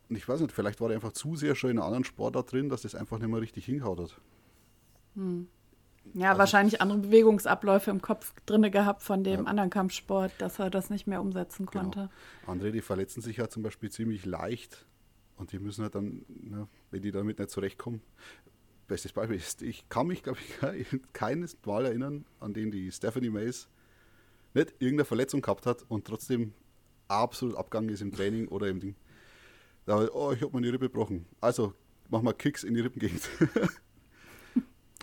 [0.09, 2.35] Und ich weiß nicht, vielleicht war er einfach zu sehr schon in einem anderen Sport
[2.35, 4.21] da drin, dass das einfach nicht mehr richtig hingehaut hat.
[5.15, 5.47] Hm.
[6.13, 9.45] Ja, also wahrscheinlich andere Bewegungsabläufe im Kopf drin gehabt von dem ja.
[9.45, 11.83] anderen Kampfsport, dass er das nicht mehr umsetzen genau.
[11.83, 11.99] konnte.
[12.41, 12.51] Genau.
[12.51, 14.85] Andere, die verletzen sich ja zum Beispiel ziemlich leicht
[15.37, 18.01] und die müssen halt dann, ne, wenn die damit nicht zurechtkommen.
[18.87, 20.39] Bestes Beispiel ist, ich kann mich, glaube
[20.77, 23.67] ich, keines Mal erinnern, an dem die Stephanie Mays
[24.53, 26.53] nicht irgendeine Verletzung gehabt hat und trotzdem
[27.07, 28.95] absolut abgegangen ist im Training oder im Ding.
[29.85, 31.25] Da, oh, ich habe meine Rippe gebrochen.
[31.39, 31.73] Also,
[32.09, 33.29] mach mal Kicks in die Rippengegend.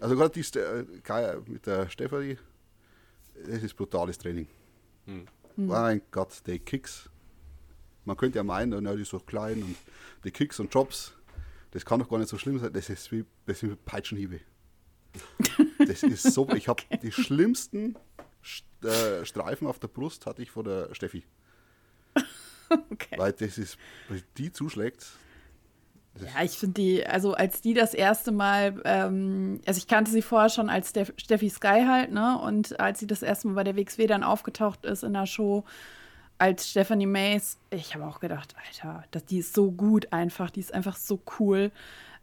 [0.00, 2.38] Also gerade die äh, mit der Stefanie,
[3.46, 4.48] das ist brutales Training.
[5.06, 5.26] Hm.
[5.56, 7.08] Mein Gott, die Kicks.
[8.04, 9.76] Man könnte ja meinen, ja, die ist so klein und
[10.24, 11.14] die Kicks und Drops,
[11.70, 12.72] das kann doch gar nicht so schlimm sein.
[12.72, 14.40] Das ist wie, das sind wie Peitschenhiebe.
[15.86, 16.48] Das ist so.
[16.50, 16.98] Ich habe okay.
[17.02, 17.96] die schlimmsten
[18.82, 21.24] äh, Streifen auf der Brust hatte ich vor der Steffi.
[22.90, 23.18] Okay.
[23.18, 23.76] Weil das ist,
[24.38, 25.06] die zuschlägt,
[26.20, 30.22] ja, ich finde die, also als die das erste Mal, ähm, also ich kannte sie
[30.22, 32.38] vorher schon als Steff Steffi Sky halt, ne?
[32.38, 35.64] Und als sie das erste Mal bei der WXW dann aufgetaucht ist in der Show
[36.38, 40.60] als Stephanie Mays, ich habe auch gedacht, Alter, das, die ist so gut einfach, die
[40.60, 41.70] ist einfach so cool.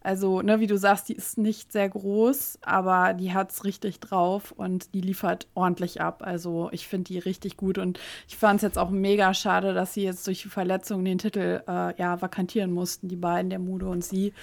[0.03, 3.99] Also, ne, wie du sagst, die ist nicht sehr groß, aber die hat es richtig
[3.99, 6.23] drauf und die liefert ordentlich ab.
[6.25, 9.93] Also, ich finde die richtig gut und ich fand es jetzt auch mega schade, dass
[9.93, 13.91] sie jetzt durch die Verletzung den Titel äh, ja vakantieren mussten, die beiden, der Mudo
[13.91, 14.33] und sie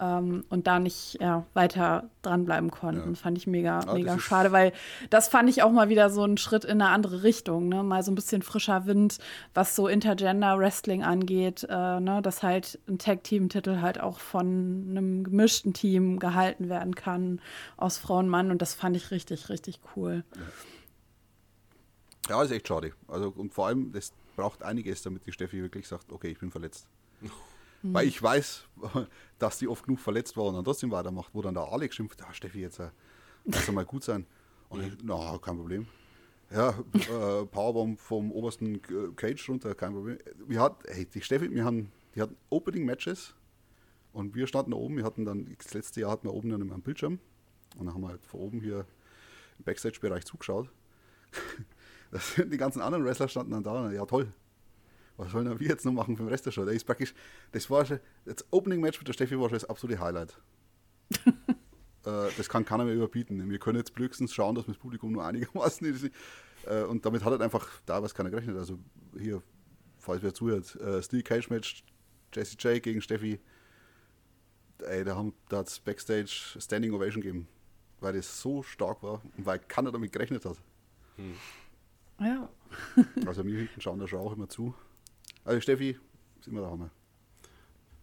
[0.00, 3.10] ähm, und da nicht ja, weiter dranbleiben konnten.
[3.10, 3.14] Ja.
[3.14, 4.72] Fand ich mega, ah, mega schade, weil
[5.10, 7.68] das fand ich auch mal wieder so ein Schritt in eine andere Richtung.
[7.68, 7.82] Ne?
[7.82, 9.18] Mal so ein bisschen frischer Wind,
[9.54, 12.20] was so Intergender Wrestling angeht, äh, ne?
[12.22, 17.40] dass halt ein Tag-Team-Titel halt auch von einem gemischten Team gehalten werden kann
[17.76, 20.24] aus Frau und Mann und das fand ich richtig, richtig cool.
[22.28, 22.92] Ja, ja ist echt schade.
[23.08, 26.50] Also und vor allem, das braucht einiges, damit die Steffi wirklich sagt, okay, ich bin
[26.50, 26.86] verletzt.
[27.82, 27.94] Mhm.
[27.94, 28.64] Weil ich weiß,
[29.38, 32.22] dass die oft genug verletzt war und dann trotzdem weitermacht, wo dann der Alex schimpft,
[32.22, 32.90] ah, Steffi, jetzt äh,
[33.44, 34.26] lass mal gut sein.
[34.68, 35.86] Und ich, na, kein Problem.
[36.50, 38.80] Ja, äh, Powerbomb vom obersten
[39.16, 40.18] Cage runter, kein Problem.
[40.46, 43.34] Wir hatten, hey, die Steffi, wir haben, die hatten Opening-Matches
[44.12, 46.72] und wir standen da oben, wir hatten dann, das letzte Jahr hatten wir oben dann
[46.72, 47.18] am Bildschirm
[47.76, 48.86] und dann haben wir halt von oben hier
[49.58, 50.70] im Backstage-Bereich zugeschaut.
[52.38, 54.32] die ganzen anderen Wrestler standen dann da und ja toll,
[55.18, 56.64] was sollen wir jetzt noch machen für den Rest der Show?
[56.64, 57.12] Das ist praktisch,
[57.52, 60.40] das war schon, das Opening-Match mit der Steffi war schon das absolute Highlight.
[61.26, 63.50] äh, das kann keiner mehr überbieten.
[63.50, 66.10] Wir können jetzt höchstens schauen, dass wir das Publikum nur einigermaßen ist.
[66.66, 68.56] Äh, und damit hat halt einfach da was keiner gerechnet.
[68.56, 68.78] Also
[69.18, 69.42] hier,
[69.98, 71.82] falls wer zuhört, äh, Steel Cage Match,
[72.32, 73.40] Jesse J gegen Steffi.
[74.86, 77.48] Ey, da haben da hat's Backstage Standing Ovation gegeben,
[77.98, 80.58] weil das so stark war und weil keiner damit gerechnet hat.
[81.16, 81.34] Hm.
[82.20, 82.48] Ja.
[83.26, 84.74] also wir hinten schauen da schon auch immer zu.
[85.48, 85.96] Also Steffi,
[86.42, 86.90] sind wir da haben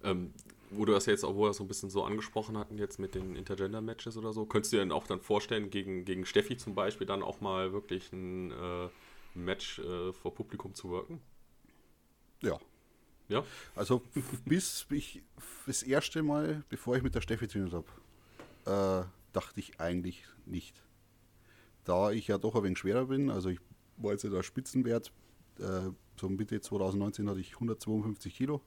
[0.03, 0.33] ähm,
[0.71, 4.17] wo du das jetzt auch so ein bisschen so angesprochen hatten, jetzt mit den Intergender-Matches
[4.17, 7.21] oder so, könntest du dir dann auch dann vorstellen, gegen, gegen Steffi zum Beispiel dann
[7.21, 8.89] auch mal wirklich ein äh,
[9.35, 11.21] Match äh, vor Publikum zu wirken?
[12.41, 12.57] Ja.
[13.29, 13.43] Ja?
[13.75, 14.01] Also
[14.45, 15.21] bis ich
[15.67, 20.81] das erste Mal, bevor ich mit der Steffi trainiert habe, äh, dachte ich eigentlich nicht.
[21.83, 23.59] Da ich ja doch ein wenig schwerer bin, also ich
[23.97, 25.11] war jetzt ja der Spitzenwert
[25.59, 28.61] äh, so Mitte 2019 hatte ich 152 Kilo.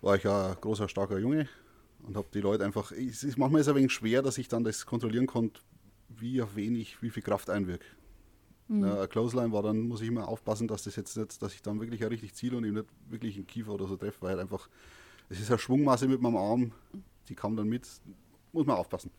[0.00, 1.48] War ich ja ein großer, starker Junge
[2.06, 2.92] und habe die Leute einfach.
[2.92, 5.60] Es ist manchmal ist es ein wenig schwer, dass ich dann das kontrollieren konnte,
[6.08, 7.96] wie auf wenig, wie viel Kraft einwirkt.
[8.68, 8.84] Mhm.
[8.84, 11.62] Ja, eine Clothesline war dann, muss ich immer aufpassen, dass das jetzt nicht, dass ich
[11.62, 14.30] dann wirklich ein richtig ziele und eben nicht wirklich einen Kiefer oder so treffe, weil
[14.30, 14.68] halt einfach,
[15.28, 16.72] es ist eine Schwungmasse mit meinem Arm,
[17.28, 17.88] die kam dann mit,
[18.52, 19.10] muss man aufpassen.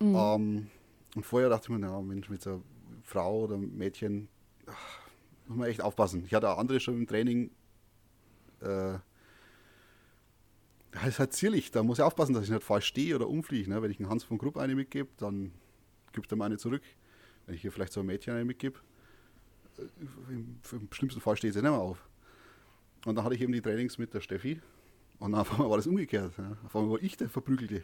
[0.00, 0.14] Mhm.
[0.14, 0.66] Ähm,
[1.14, 2.62] und vorher dachte ich mir, na Mensch, mit so einer
[3.02, 4.28] Frau oder Mädchen,
[5.46, 6.24] muss man echt aufpassen.
[6.24, 7.50] Ich hatte auch andere schon im Training.
[8.60, 8.98] Äh,
[10.92, 13.68] das ist halt zierlich, da muss ich aufpassen, dass ich nicht falsch stehe oder umfliege.
[13.68, 13.82] Ne?
[13.82, 15.52] Wenn ich einen Hans von Grupp eine mitgebe, dann
[16.12, 16.82] gibt er mir eine zurück.
[17.44, 18.78] Wenn ich hier vielleicht so ein Mädchen eine mitgebe,
[19.78, 19.82] äh,
[20.30, 22.08] im, im, schlimmsten Fall steht sie nicht mehr auf.
[23.04, 24.60] Und dann hatte ich eben die Trainings mit der Steffi
[25.18, 26.38] und dann auf einmal war das umgekehrt.
[26.38, 26.56] Ne?
[26.64, 27.82] Auf einmal war ich der Verprügelte.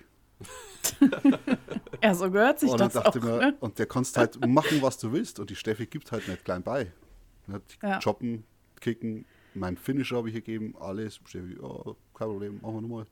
[2.03, 3.15] ja, so gehört sich und das auch.
[3.15, 3.57] Mir, ne?
[3.61, 6.63] Und der kannst halt machen, was du willst und die Steffi gibt halt nicht klein
[6.63, 6.93] bei.
[7.82, 7.98] Ja.
[8.00, 8.44] Choppen,
[8.80, 9.24] kicken,
[9.55, 11.20] mein Finisher habe ich gegeben, alles.
[11.61, 13.07] Oh, kein Problem, machen wir nochmal.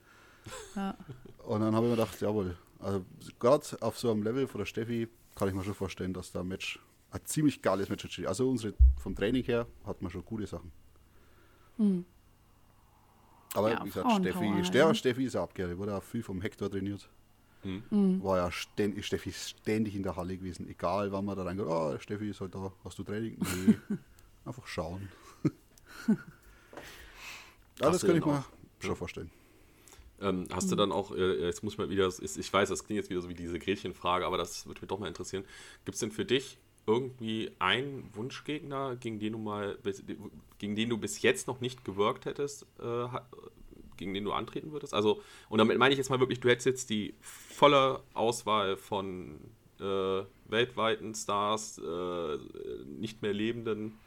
[0.74, 0.96] Ja.
[1.44, 3.04] Und dann habe ich mir gedacht, jawohl, also
[3.38, 6.40] gerade auf so einem Level von der Steffi kann ich mir schon vorstellen, dass da
[6.40, 6.78] ein Match,
[7.10, 8.26] ein ziemlich geiles Match steht.
[8.26, 10.72] Also unsere, vom Training her hat man schon gute Sachen.
[11.76, 12.04] Mhm.
[13.54, 17.08] Aber ja, wie gesagt, Steffi, Steffi, Steffi ist abgehört, wurde auch viel vom Hector trainiert.
[17.64, 18.22] Mhm.
[18.22, 21.98] War ja ständig, Steffi ständig in der Halle gewesen, egal wann man da reingeht, oh,
[21.98, 23.36] Steffi ist halt da, hast du Training?
[23.38, 23.96] Nee.
[24.44, 25.08] Einfach schauen.
[26.08, 26.16] ja,
[27.78, 28.44] das kann ich mir
[28.80, 29.30] schon vorstellen.
[30.20, 30.70] Ähm, hast mhm.
[30.70, 33.28] du dann auch, äh, jetzt muss man wieder, ich weiß, das klingt jetzt wieder so
[33.28, 35.44] wie diese Gretchenfrage, aber das würde mich doch mal interessieren.
[35.84, 39.78] Gibt es denn für dich irgendwie einen Wunschgegner, gegen den du mal,
[40.58, 43.06] gegen den du bis jetzt noch nicht gewirkt hättest, äh,
[43.96, 44.92] gegen den du antreten würdest?
[44.92, 49.40] Also, und damit meine ich jetzt mal wirklich, du hättest jetzt die volle Auswahl von
[49.78, 52.38] äh, weltweiten Stars, äh,
[52.86, 53.98] nicht mehr lebenden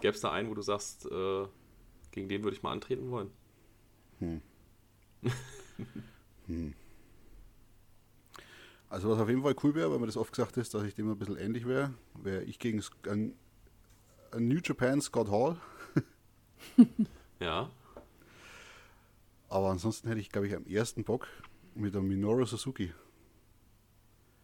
[0.00, 1.46] Gäbe es da einen, wo du sagst, äh,
[2.10, 3.30] gegen den würde ich mal antreten wollen?
[4.18, 4.42] Hm.
[6.46, 6.74] hm.
[8.88, 10.94] Also was auf jeden Fall cool wäre, weil mir das oft gesagt ist, dass ich
[10.94, 13.34] dem ein bisschen ähnlich wäre, wäre ich gegen ein,
[14.32, 15.56] ein New Japan Scott Hall.
[17.40, 17.70] ja.
[19.48, 21.26] Aber ansonsten hätte ich, glaube ich, am ersten Bock
[21.74, 22.92] mit einem Minoru Suzuki.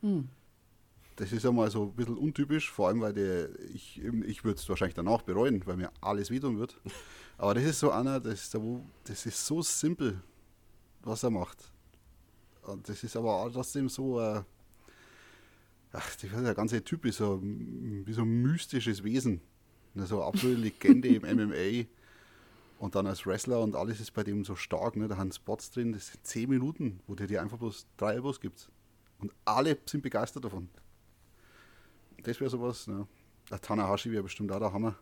[0.01, 0.31] Hm
[1.19, 4.61] das ist ja mal so ein bisschen untypisch, vor allem weil der, ich, ich würde
[4.61, 6.81] es wahrscheinlich danach bereuen, weil mir alles wehtun wird.
[7.39, 10.23] Aber das ist so einer, das ist, wo, das ist so simpel,
[11.03, 11.73] was er macht.
[12.63, 14.43] Und das ist aber trotzdem so, äh,
[15.93, 19.41] ach, der ganze Typ ist so wie so ein mystisches Wesen.
[19.95, 21.87] So eine absolute Legende im MMA.
[22.79, 24.97] Und dann als Wrestler und alles ist bei dem so stark.
[24.97, 25.09] Ne?
[25.09, 28.41] Da haben Spots drin, das sind 10 Minuten, wo der dir einfach bloß drei Elbows
[28.41, 28.69] gibt.
[29.21, 30.69] Und alle sind begeistert davon
[32.23, 32.87] das wäre sowas.
[32.87, 33.07] Ne?
[33.51, 34.97] Der Tanahashi wäre bestimmt auch der Hammer.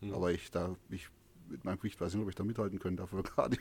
[0.00, 0.14] Mhm.
[0.14, 1.08] Aber ich da, ich
[1.48, 3.56] mit meinem Gewicht weiß nicht, ob ich da mithalten könnte dafür gerade.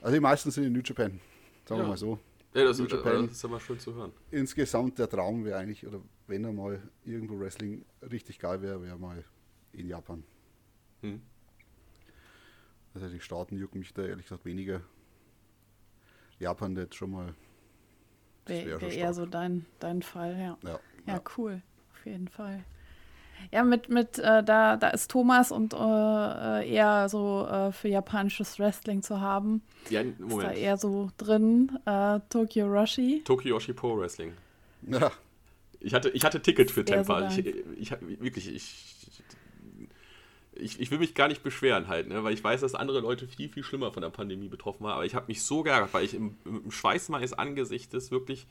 [0.00, 1.20] also die meisten sind in New Japan,
[1.64, 1.84] sagen ja.
[1.84, 2.18] wir mal so.
[2.54, 4.12] Ja, das, New Japan, das ist aber schön zu hören.
[4.30, 8.98] Insgesamt der Traum wäre eigentlich, oder wenn er mal irgendwo Wrestling richtig geil wäre, wäre
[8.98, 9.22] mal
[9.72, 10.24] in Japan.
[11.02, 11.20] Hm.
[12.94, 14.80] Also die Staaten jucken mich da ehrlich gesagt weniger.
[16.38, 17.34] Japan jetzt schon mal
[18.46, 20.58] Wäre wär eher so dein, dein Fall, ja.
[20.62, 20.78] Ja, ja.
[21.06, 22.64] ja, cool, auf jeden Fall.
[23.52, 27.88] Ja, mit, mit äh, da, da ist Thomas und äh, äh eher so äh, für
[27.88, 29.62] japanisches Wrestling zu haben.
[29.90, 30.30] Ja, Moment.
[30.30, 31.78] Ist da eher so drin.
[31.84, 33.22] Äh, Tokyo Roshi.
[33.24, 34.32] Tokyo Roshi Pro Wrestling.
[34.82, 35.12] Ja.
[35.80, 37.30] Ich hatte, ich hatte Ticket für Tempa.
[37.30, 37.46] So ich,
[37.78, 37.90] ich,
[38.20, 38.95] wirklich, ich,
[40.58, 42.24] ich, ich will mich gar nicht beschweren halt, ne?
[42.24, 44.94] weil ich weiß, dass andere Leute viel, viel schlimmer von der Pandemie betroffen waren.
[44.94, 48.46] Aber ich habe mich so geärgert, weil ich im, im Schweiß meines Angesichtes wirklich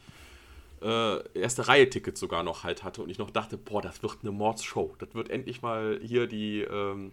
[0.82, 4.32] äh, erste Reihe-Ticket sogar noch halt hatte und ich noch dachte, boah, das wird eine
[4.32, 4.95] Mordsshow.
[4.99, 7.12] Das wird endlich mal hier die ähm,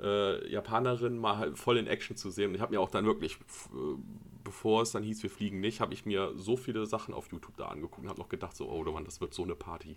[0.00, 2.50] äh, Japanerin mal halt voll in Action zu sehen.
[2.50, 3.98] Und ich habe mir auch dann wirklich, äh,
[4.44, 7.56] bevor es dann hieß, wir fliegen nicht, habe ich mir so viele Sachen auf YouTube
[7.56, 9.96] da angeguckt und habe noch gedacht, so, oh Mann, das wird so eine Party.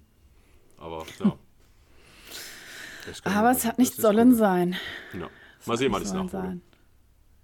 [0.78, 1.38] Aber ja.
[3.24, 4.36] Aber es hat nicht sollen cool.
[4.36, 4.76] sein.
[5.18, 5.30] Ja.
[5.66, 6.62] Mal sehen, wann es nachhole.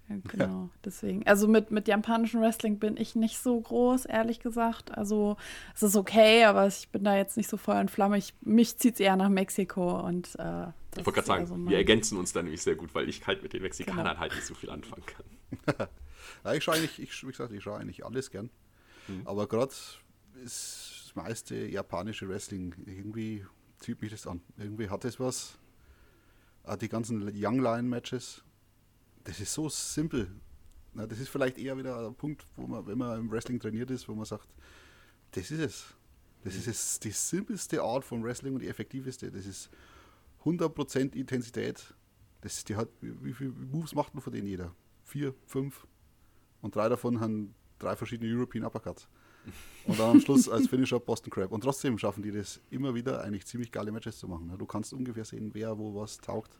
[0.08, 0.68] Ja, genau, ja.
[0.84, 1.26] deswegen.
[1.26, 4.96] Also mit, mit japanischem Wrestling bin ich nicht so groß, ehrlich gesagt.
[4.96, 5.36] Also
[5.74, 8.18] es ist okay, aber ich bin da jetzt nicht so Feuer und Flamme.
[8.18, 11.76] Ich, mich zieht es eher nach Mexiko und äh, Ich wollte gerade sagen, so wir
[11.76, 14.18] ergänzen uns da nämlich sehr gut, weil ich halt mit den Mexikanern genau.
[14.18, 15.88] halt nicht so viel anfangen kann.
[16.44, 18.50] ja, ich schaue eigentlich, ich, wie gesagt, ich schaue eigentlich alles gern.
[19.08, 19.22] Mhm.
[19.24, 19.72] Aber gerade
[20.44, 23.44] ist das meiste japanische Wrestling, irgendwie
[23.78, 24.40] zieht mich das an.
[24.56, 25.58] Irgendwie hat es was.
[26.64, 28.42] Auch die ganzen Young Lion Matches
[29.26, 30.30] das ist so simpel.
[30.94, 34.08] Das ist vielleicht eher wieder ein Punkt, wo man, wenn man im Wrestling trainiert ist,
[34.08, 34.48] wo man sagt,
[35.32, 35.94] das ist es.
[36.44, 39.30] Das ist es, die simpelste Art von Wrestling und die effektivste.
[39.32, 39.68] Das ist
[40.44, 41.92] 100% Intensität.
[42.40, 44.72] Das, die wie viele Moves macht man von denen jeder?
[45.02, 45.86] Vier, fünf?
[46.62, 49.08] Und drei davon haben drei verschiedene European Uppercuts.
[49.86, 51.52] Und dann am Schluss als Finisher Boston Crab.
[51.52, 54.52] Und trotzdem schaffen die das immer wieder, eigentlich ziemlich geile Matches zu machen.
[54.58, 56.58] Du kannst ungefähr sehen, wer wo was taugt.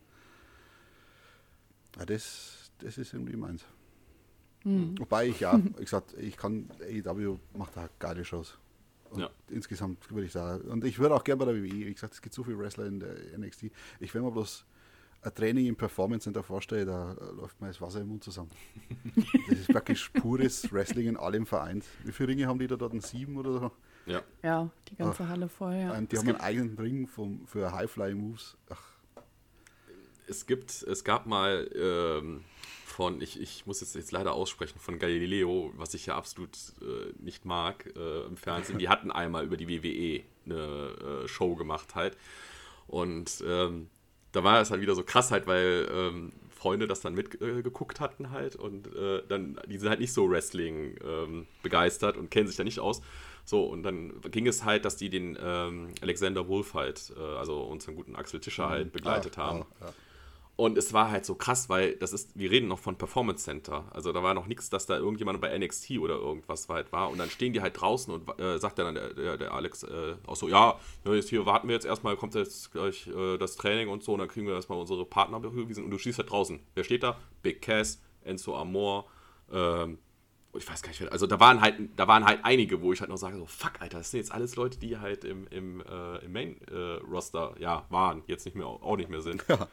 [1.99, 3.65] Ja, das, das ist irgendwie meins.
[4.65, 4.99] Mhm.
[4.99, 8.59] Wobei ich ja, ich gesagt, ich kann, AEW macht da geile Shows.
[9.11, 9.31] Und ja.
[9.49, 10.69] insgesamt würde ich sagen.
[10.69, 12.87] Und ich würde auch gerne bei der WWE, wie gesagt, es gibt so viele Wrestler
[12.87, 13.67] in der NXT.
[14.01, 14.65] Ich will mir bloß
[15.23, 18.51] ein Training im Performance Center vorstellen, da läuft mir das Wasser im Mund zusammen.
[19.49, 21.85] das ist praktisch pures Wrestling in allem vereint.
[22.05, 23.01] Wie viele Ringe haben die da dort?
[23.03, 23.71] Sieben oder so?
[24.07, 24.23] Ja.
[24.43, 26.01] Ja, die ganze Ach, Halle voll, ja.
[26.01, 28.57] Die es haben einen eigenen Ring vom, für High-Flying-Moves.
[28.71, 28.83] Ach,
[30.29, 32.45] es gibt, es gab mal ähm,
[32.85, 37.13] von, ich, ich muss jetzt, jetzt leider aussprechen, von Galileo, was ich ja absolut äh,
[37.19, 38.79] nicht mag äh, im Fernsehen.
[38.79, 42.17] Die hatten einmal über die WWE eine äh, Show gemacht halt.
[42.87, 43.89] Und ähm,
[44.37, 48.31] da war es halt wieder so krass halt, weil ähm, Freunde das dann mitgeguckt hatten
[48.31, 52.57] halt und äh, dann, die sind halt nicht so Wrestling ähm, begeistert und kennen sich
[52.57, 53.01] da nicht aus.
[53.45, 57.63] So, und dann ging es halt, dass die den ähm, Alexander Wolf halt, äh, also
[57.63, 59.65] unseren guten Axel Tischer halt begleitet ah, haben.
[59.81, 59.93] Ah, ah.
[60.57, 63.85] Und es war halt so krass, weil das ist, wir reden noch von Performance Center.
[63.91, 67.11] Also da war noch nichts, dass da irgendjemand bei NXT oder irgendwas halt war.
[67.11, 70.15] Und dann stehen die halt draußen und äh, sagt dann der, der, der Alex äh,
[70.27, 73.89] auch so, ja, jetzt hier warten wir jetzt erstmal, kommt jetzt gleich äh, das Training
[73.89, 76.59] und so, und dann kriegen wir erstmal unsere Partner bewiesen und du schießt halt draußen.
[76.75, 77.19] Wer steht da?
[77.43, 79.07] Big Cass, Enzo Amor,
[79.53, 79.99] ähm,
[80.55, 83.11] ich weiß gar nicht, also da waren halt, da waren halt einige, wo ich halt
[83.11, 86.25] noch sage, so, fuck, Alter, das sind jetzt alles Leute, die halt im, im, äh,
[86.25, 89.45] im Main-Roster, äh, ja, waren, jetzt nicht mehr, auch nicht mehr sind.
[89.49, 89.69] Ja.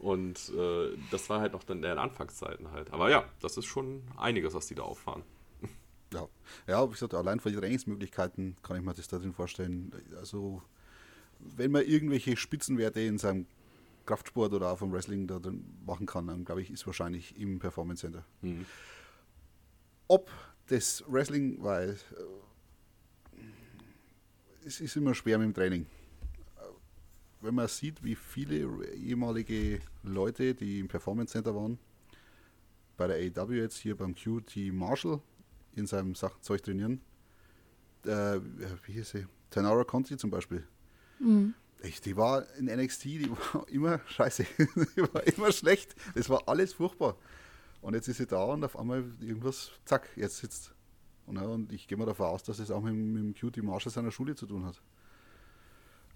[0.00, 2.90] Und äh, das war halt noch dann in den Anfangszeiten halt.
[2.90, 5.22] Aber ja, das ist schon einiges, was die da auffahren.
[6.12, 6.26] Ja,
[6.66, 9.92] ja wie gesagt, allein von den Trainingsmöglichkeiten kann ich mir das da drin vorstellen.
[10.16, 10.60] Also,
[11.38, 13.46] wenn man irgendwelche Spitzenwerte in seinem
[14.06, 17.60] Kraftsport oder auch vom Wrestling da drin machen kann, dann glaube ich, ist wahrscheinlich im
[17.60, 18.24] Performance Center.
[18.42, 18.66] Mhm.
[20.08, 20.28] Ob
[20.66, 21.90] das Wrestling, weil
[23.36, 23.44] äh,
[24.66, 25.86] es ist immer schwer mit dem Training
[27.40, 31.78] wenn man sieht, wie viele ehemalige Leute, die im Performance Center waren,
[32.96, 35.20] bei der AW jetzt hier beim QT Marshall
[35.74, 37.00] in seinem Sachzeug trainieren,
[38.04, 38.40] äh,
[38.84, 39.26] wie hieß sie?
[39.50, 40.66] Tanara Conti zum Beispiel.
[41.18, 41.54] Mhm.
[41.82, 44.44] Ich, die war in NXT, die war immer scheiße.
[44.96, 45.94] die war immer schlecht.
[46.14, 47.16] Das war alles furchtbar.
[47.80, 50.74] Und jetzt ist sie da und auf einmal irgendwas, zack, jetzt sitzt.
[51.26, 53.62] Und, ja, und ich gehe mal davon aus, dass es auch mit, mit dem QT
[53.62, 54.80] Marshall seiner Schule zu tun hat.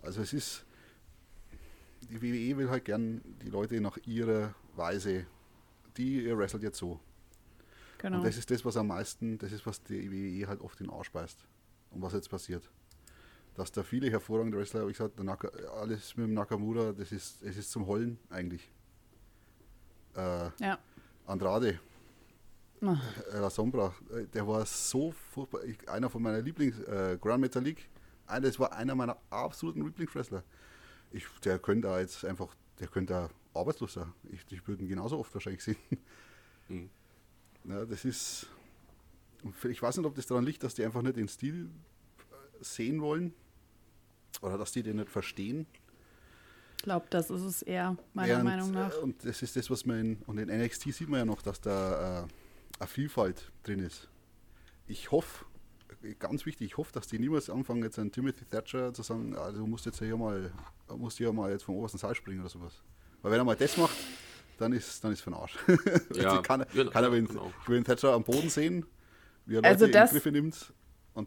[0.03, 0.67] Also es ist,
[2.07, 5.27] die WWE will halt gern die Leute nach ihrer Weise,
[5.97, 7.01] die ihr wrestelt jetzt so.
[7.99, 8.19] Genau.
[8.19, 10.87] Und das ist das, was am meisten, das ist, was die WWE halt oft in
[10.87, 11.47] den Arsch beißt.
[11.91, 12.69] Und was jetzt passiert.
[13.55, 15.49] Dass da viele hervorragende Wrestler, wie gesagt, Naka,
[15.81, 18.69] alles mit dem Nakamura, das ist, es ist zum Heulen eigentlich.
[20.17, 20.79] Äh, ja.
[21.27, 21.79] Andrade,
[22.83, 22.97] oh.
[23.33, 25.61] La Sombra, äh, der war so furchtbar.
[25.87, 27.89] Einer von meiner Lieblings, äh, Grand Metalik,
[28.27, 30.43] das war einer meiner absoluten Lieblingswrestler
[31.15, 34.13] ich, der könnte da jetzt einfach, der könnte da arbeitslos sein.
[34.31, 35.77] Ich, ich würde ihn genauso oft wahrscheinlich sehen.
[36.69, 36.91] Mhm.
[37.65, 38.47] Ja, das ist,
[39.69, 43.01] ich weiß nicht, ob das daran liegt, dass die einfach nicht den Stil äh, sehen
[43.01, 43.33] wollen
[44.43, 45.67] oder dass die den nicht verstehen.
[46.83, 48.97] glaube, das ist es eher, meiner ja, und, Meinung nach.
[48.99, 51.61] Und das ist das, was man in, und in NXT sieht man ja noch, dass
[51.61, 52.27] da äh,
[52.81, 54.09] eine Vielfalt drin ist.
[54.87, 55.45] Ich hoffe,
[56.19, 59.61] ganz wichtig, ich hoffe, dass die niemals anfangen, jetzt an Timothy Thatcher zu sagen, also
[59.61, 60.53] du musst jetzt hier mal,
[60.97, 62.83] musst hier mal jetzt vom obersten Seil springen oder sowas.
[63.23, 63.97] Weil wenn er mal das macht,
[64.59, 65.57] dann ist dann ist für den Arsch.
[66.15, 67.53] Ja, kann, genau, kann er, genau.
[67.63, 68.87] Ich will den Thatcher am Boden sehen,
[69.47, 70.73] wie er also Leute das, in Griffe nimmt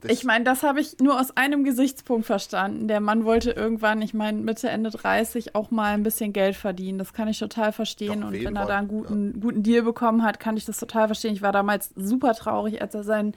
[0.07, 2.89] ich meine, das habe ich nur aus einem Gesichtspunkt verstanden.
[2.89, 6.97] Der Mann wollte irgendwann, ich meine, Mitte, Ende 30 auch mal ein bisschen Geld verdienen.
[6.97, 8.21] Das kann ich total verstehen.
[8.21, 9.39] Ja, und wenn er da einen guten, ja.
[9.39, 11.33] guten Deal bekommen hat, kann ich das total verstehen.
[11.33, 13.33] Ich war damals super traurig, als er sein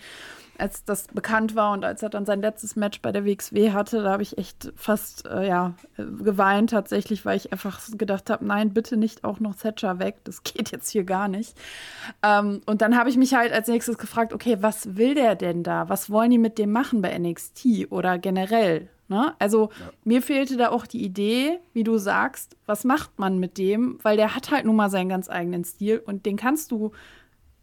[0.60, 4.02] als das bekannt war und als er dann sein letztes Match bei der WXW hatte,
[4.02, 8.72] da habe ich echt fast äh, ja, geweint tatsächlich, weil ich einfach gedacht habe, nein,
[8.72, 11.56] bitte nicht auch noch Thatcher weg, das geht jetzt hier gar nicht.
[12.22, 15.62] Ähm, und dann habe ich mich halt als nächstes gefragt, okay, was will der denn
[15.62, 15.88] da?
[15.88, 18.88] Was wollen die mit dem machen bei NXT oder generell?
[19.10, 19.34] Ne?
[19.40, 19.90] Also ja.
[20.04, 23.98] mir fehlte da auch die Idee, wie du sagst, was macht man mit dem?
[24.02, 26.92] Weil der hat halt nun mal seinen ganz eigenen Stil und den kannst du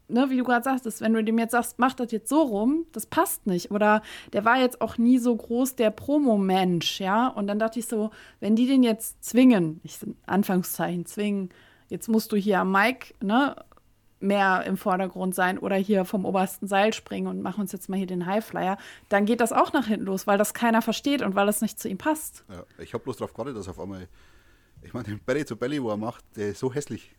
[0.08, 2.86] ne, wie du gerade sagst, wenn du dem jetzt sagst, mach das jetzt so rum,
[2.92, 3.72] das passt nicht.
[3.72, 4.02] Oder
[4.34, 7.28] der war jetzt auch nie so groß der Promo-Mensch, ja.
[7.28, 11.50] Und dann dachte ich so, wenn die den jetzt zwingen, ich Anführungszeichen zwingen,
[11.90, 13.56] jetzt musst du hier am Mike, ne,
[14.20, 17.98] mehr im Vordergrund sein oder hier vom obersten Seil springen und machen uns jetzt mal
[17.98, 18.78] hier den Highflyer,
[19.10, 21.80] dann geht das auch nach hinten los, weil das keiner versteht und weil das nicht
[21.80, 22.44] zu ihm passt.
[22.50, 24.08] Ja, ich habe bloß darauf gewartet, dass auf einmal,
[24.82, 27.16] ich meine, den Belly zu Belly, wo er macht, der ist so hässlich.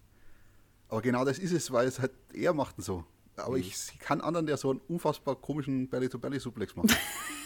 [0.89, 3.05] Aber genau das ist es, weil es halt er macht so.
[3.36, 3.62] Aber mhm.
[3.62, 6.97] ich kann anderen, der so einen unfassbar komischen Belly-to-Belly-Suplex macht.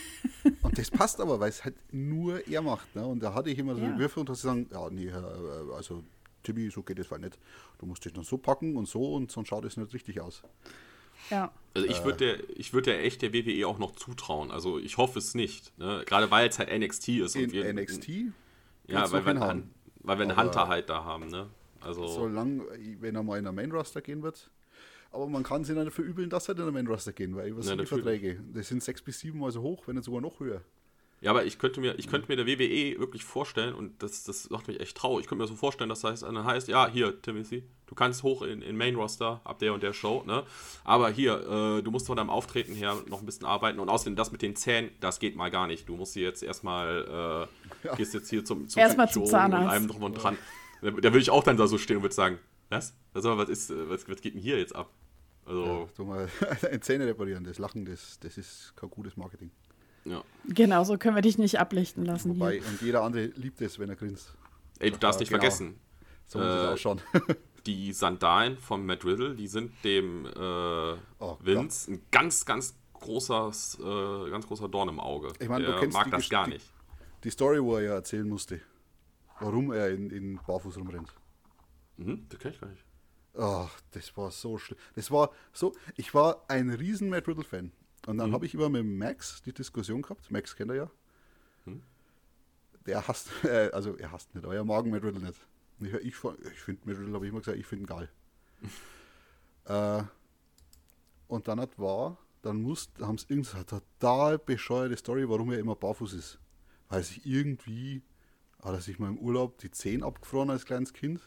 [0.62, 2.94] und das passt aber, weil es halt nur er macht.
[2.94, 3.04] Ne?
[3.04, 3.98] Und da hatte ich immer so ja.
[3.98, 6.02] Würfe und dass sie sagen, ja, nee, äh, also
[6.42, 7.38] Timmy, so geht es halt nicht.
[7.78, 10.42] Du musst dich dann so packen und so und sonst schaut es nicht richtig aus.
[11.30, 11.52] Ja.
[11.74, 14.50] Also ich würde der, ich würde der echt der WWE auch noch zutrauen.
[14.50, 15.76] Also ich hoffe es nicht.
[15.78, 16.02] Ne?
[16.06, 17.36] Gerade weil es halt NXT ist.
[17.36, 18.08] In und wir, NXT?
[18.88, 19.70] Ja, weil wir, einen,
[20.00, 21.28] weil wir einen Hunter halt da haben.
[21.28, 21.48] Ne?
[21.84, 22.64] Also Solange,
[23.00, 24.50] wenn er mal in der Main Roster gehen wird.
[25.10, 27.66] Aber man kann sich nicht verübeln, dass er in der Main Roster gehen, weil was
[27.66, 28.40] sind die Verträge?
[28.54, 30.62] Das sind sechs bis sieben Mal so hoch, wenn nicht sogar noch höher.
[31.22, 34.50] Ja, aber ich könnte mir, ich könnte mir der WWE wirklich vorstellen, und das, das
[34.50, 37.22] macht mich echt traurig, ich könnte mir so vorstellen, dass das dann heißt, ja, hier,
[37.22, 40.42] Timothy, du kannst hoch in, in Main Roster ab der und der Show, ne?
[40.82, 44.16] Aber hier, äh, du musst von deinem Auftreten her noch ein bisschen arbeiten und außerdem
[44.16, 45.88] das mit den Zähnen, das geht mal gar nicht.
[45.88, 47.48] Du musst sie jetzt erstmal,
[47.84, 47.94] äh, ja.
[47.94, 49.64] gehst jetzt hier zum, zum erstmal zum Zahnarzt.
[49.64, 50.36] und allem drum und dran.
[50.82, 52.94] Da, da würde ich auch dann da so stehen und würde sagen, was?
[53.14, 54.90] Also, was, ist, was, was geht denn hier jetzt ab?
[55.46, 56.28] Also, ja, mal
[56.80, 59.50] Zähne reparieren, das Lachen, das, das ist kein gutes Marketing.
[60.04, 60.24] Ja.
[60.48, 62.30] Genau, so können wir dich nicht ablichten lassen.
[62.30, 62.66] Wobei, hier.
[62.66, 64.34] und jeder andere liebt es, wenn er grinst.
[64.80, 65.40] Ey, du darfst nicht genau.
[65.40, 65.78] vergessen.
[66.26, 67.00] So muss äh, es auch schon.
[67.66, 71.94] die Sandalen von Matt Riddle, die sind dem äh, oh, Vince Gott.
[71.94, 75.32] ein ganz, ganz großer, äh, ganz großer Dorn im Auge.
[75.38, 76.66] Ich meine, du kennst mag das gar nicht.
[77.22, 78.60] Die Story, wo er ja erzählen musste
[79.42, 81.12] warum er in, in Barfuß rumrennt.
[81.96, 82.84] Mhm, das kenne ich gar nicht.
[83.34, 84.78] Ach, das war so schlimm.
[84.94, 87.72] Das war so, ich war ein riesen Matt Riddle-Fan.
[88.06, 88.34] Und dann mhm.
[88.34, 90.30] habe ich immer mit Max die Diskussion gehabt.
[90.30, 90.90] Max kennt er ja.
[91.64, 91.82] Mhm.
[92.86, 95.40] Der hasst, äh, also er hasst nicht, aber er mag Matt Riddle nicht.
[95.80, 98.08] Ich, ich, ich finde Matt Riddle, habe ich immer gesagt, ich finde ihn geil.
[99.64, 100.04] äh,
[101.28, 105.76] und dann hat war, dann muss, haben sie irgendeine total bescheuerte Story, warum er immer
[105.76, 106.38] barfuß ist.
[106.88, 108.02] Weil sich irgendwie
[108.62, 111.20] hat er sich mal im Urlaub die Zehen abgefroren als kleines Kind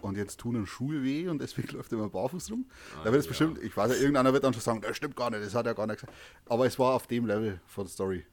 [0.00, 2.66] und jetzt tun einen Schuhe weh und deswegen läuft er immer barfuß rum.
[2.98, 3.30] Ah, da wird es ja.
[3.30, 5.66] bestimmt, ich weiß ja, irgendeiner wird dann schon sagen, das stimmt gar nicht, das hat
[5.66, 6.16] er gar nicht gesagt.
[6.46, 8.24] Aber es war auf dem Level von der Story.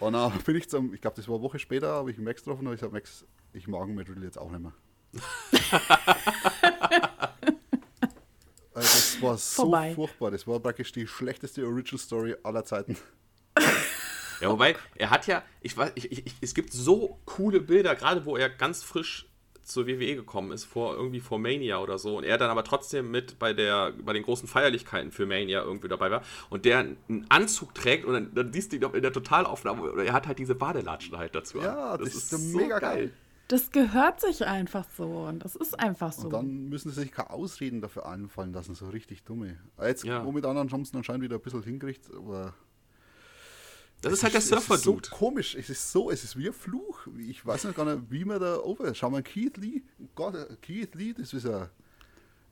[0.00, 2.42] Und dann bin ich zum, ich glaube, das war eine Woche später, habe ich Max
[2.42, 4.72] getroffen und ich gesagt, Max, ich mag Matt Riddle jetzt auch nicht mehr.
[8.74, 9.94] also das war so Vorbei.
[9.94, 10.30] furchtbar.
[10.32, 12.96] Das war praktisch die schlechteste Original Story aller Zeiten.
[14.40, 18.24] Ja, wobei, er hat ja, ich weiß, ich, ich, es gibt so coole Bilder, gerade
[18.24, 19.26] wo er ganz frisch
[19.64, 23.10] zur WWE gekommen ist, vor irgendwie vor Mania oder so, und er dann aber trotzdem
[23.10, 27.26] mit bei der, bei den großen Feierlichkeiten für Mania irgendwie dabei war und der einen
[27.28, 30.54] Anzug trägt und dann, dann siehst du ihn in der Totalaufnahme, er hat halt diese
[30.54, 31.58] Badelatschen halt dazu.
[31.58, 32.96] Ja, das, das ist, ist so mega geil.
[32.96, 33.12] geil.
[33.48, 36.28] Das gehört sich einfach so und das ist einfach so.
[36.28, 39.58] Und dann müssen sie sich keine Ausreden dafür einfallen lassen, so richtig dumme.
[39.80, 40.22] Jetzt, ja.
[40.22, 42.54] mit anderen sie anscheinend wieder ein bisschen hingekriegt, aber
[44.04, 44.98] das ist halt der Surfer-Dude.
[44.98, 45.54] Es ist so komisch.
[45.54, 47.06] Es ist so, es ist wie ein Fluch.
[47.18, 48.94] Ich weiß noch gar nicht, wie man da oben.
[48.94, 49.82] Schau mal, Keith Lee.
[50.14, 51.68] Gott, Keith Lee, das ist ein,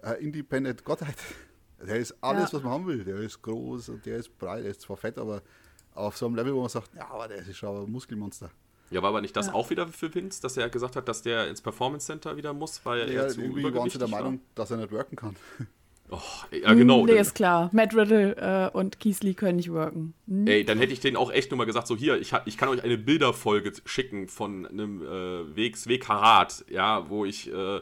[0.03, 1.17] ein Independent Gottheit.
[1.87, 2.59] Der ist alles, ja.
[2.59, 3.05] was man haben will.
[3.05, 4.65] Der ist groß und der ist breit.
[4.65, 5.43] Der ist zwar fett, aber
[5.95, 8.51] auf so einem Level, wo man sagt, ja, aber der ist schon ein Muskelmonster.
[8.91, 9.55] Ja, war aber nicht das ja.
[9.55, 12.85] auch wieder für Vince, dass er gesagt hat, dass der ins Performance Center wieder muss,
[12.85, 14.41] weil ja, er zu irgendwie waren sie der Meinung, war?
[14.55, 15.37] dass er nicht worken kann.
[16.13, 16.21] Oh,
[16.55, 17.07] ja, genau.
[17.07, 17.71] Nee, ist klar.
[17.73, 20.13] Matt Riddle äh, und Keith können nicht worken.
[20.29, 20.47] Hm?
[20.47, 22.69] Ey, dann hätte ich denen auch echt nur mal gesagt, so hier, ich, ich kann
[22.69, 27.81] euch eine Bilderfolge schicken von einem äh, WXW Karat, ja, wo ich äh,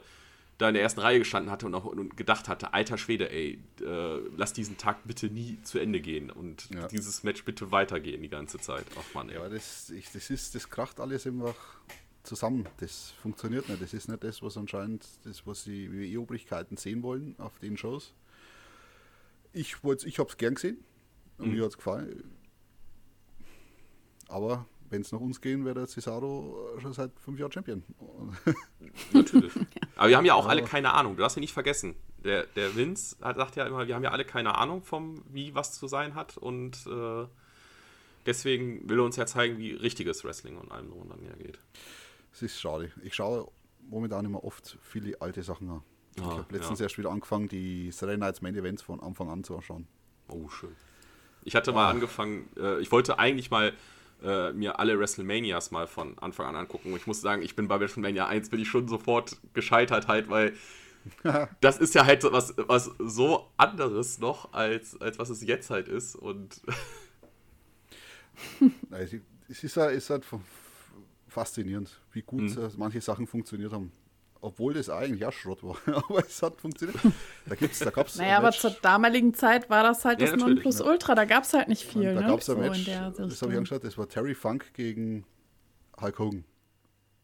[0.58, 3.58] da in der ersten Reihe gestanden hatte und, auch, und gedacht hatte, alter Schwede, ey,
[3.80, 6.86] äh, lass diesen Tag bitte nie zu Ende gehen und ja.
[6.86, 8.84] dieses Match bitte weitergehen die ganze Zeit.
[8.96, 9.36] Ach man, ey.
[9.36, 11.54] Ja, das, ich, das ist, das kracht alles immer
[12.22, 12.66] zusammen.
[12.78, 13.82] Das funktioniert nicht.
[13.82, 18.12] Das ist nicht das, was anscheinend, das, was die WWE-Obrigkeiten sehen wollen auf den Shows.
[19.52, 20.78] Ich, ich habe es gern gesehen
[21.38, 21.54] und mhm.
[21.54, 22.24] mir hat es gefallen.
[24.28, 27.82] Aber wenn es nach uns gehen, wäre der Cesaro schon seit fünf Jahren Champion.
[29.12, 29.52] Natürlich.
[29.96, 31.16] Aber wir haben ja auch alle keine Ahnung.
[31.16, 31.94] Du darfst ja nicht vergessen.
[32.24, 35.54] Der, der Vince hat, sagt ja immer, wir haben ja alle keine Ahnung vom, wie
[35.54, 36.36] was zu sein hat.
[36.36, 37.26] Und äh,
[38.26, 41.58] deswegen will er uns ja zeigen, wie richtiges Wrestling und allem drum dann ja geht.
[42.32, 42.92] Es ist schade.
[43.02, 43.50] Ich schaue
[43.88, 45.82] momentan immer oft viele alte Sachen an.
[46.18, 46.86] Ah, ich habe letztens ja.
[46.86, 49.86] erst wieder angefangen, die Saturday Nights Main Events von Anfang an zu anschauen.
[50.28, 50.74] Oh, schön.
[51.44, 51.74] Ich hatte ah.
[51.74, 53.72] mal angefangen, äh, ich wollte eigentlich mal
[54.22, 56.92] äh, mir alle WrestleManias mal von Anfang an angucken.
[56.92, 60.28] Und ich muss sagen, ich bin bei WrestleMania 1 bin ich schon sofort gescheitert halt,
[60.28, 60.54] weil
[61.60, 65.88] das ist ja halt was, was so anderes noch, als, als was es jetzt halt
[65.88, 66.16] ist.
[66.16, 66.60] Und
[68.90, 70.26] es ist, ist halt
[71.28, 72.70] faszinierend, wie gut mhm.
[72.76, 73.92] manche Sachen funktioniert haben
[74.40, 75.76] obwohl das eigentlich auch Schrott war.
[75.86, 76.98] aber es hat funktioniert.
[77.46, 81.14] Da, gibt's, da gab's naja, aber zur damaligen Zeit war das halt ja, das Nonplusultra.
[81.14, 82.08] Da gab es halt nicht viel.
[82.08, 82.26] Und da ne?
[82.28, 85.24] gab es ein so Match, das habe ich angeschaut, das war Terry Funk gegen
[86.00, 86.44] Hulk Hogan.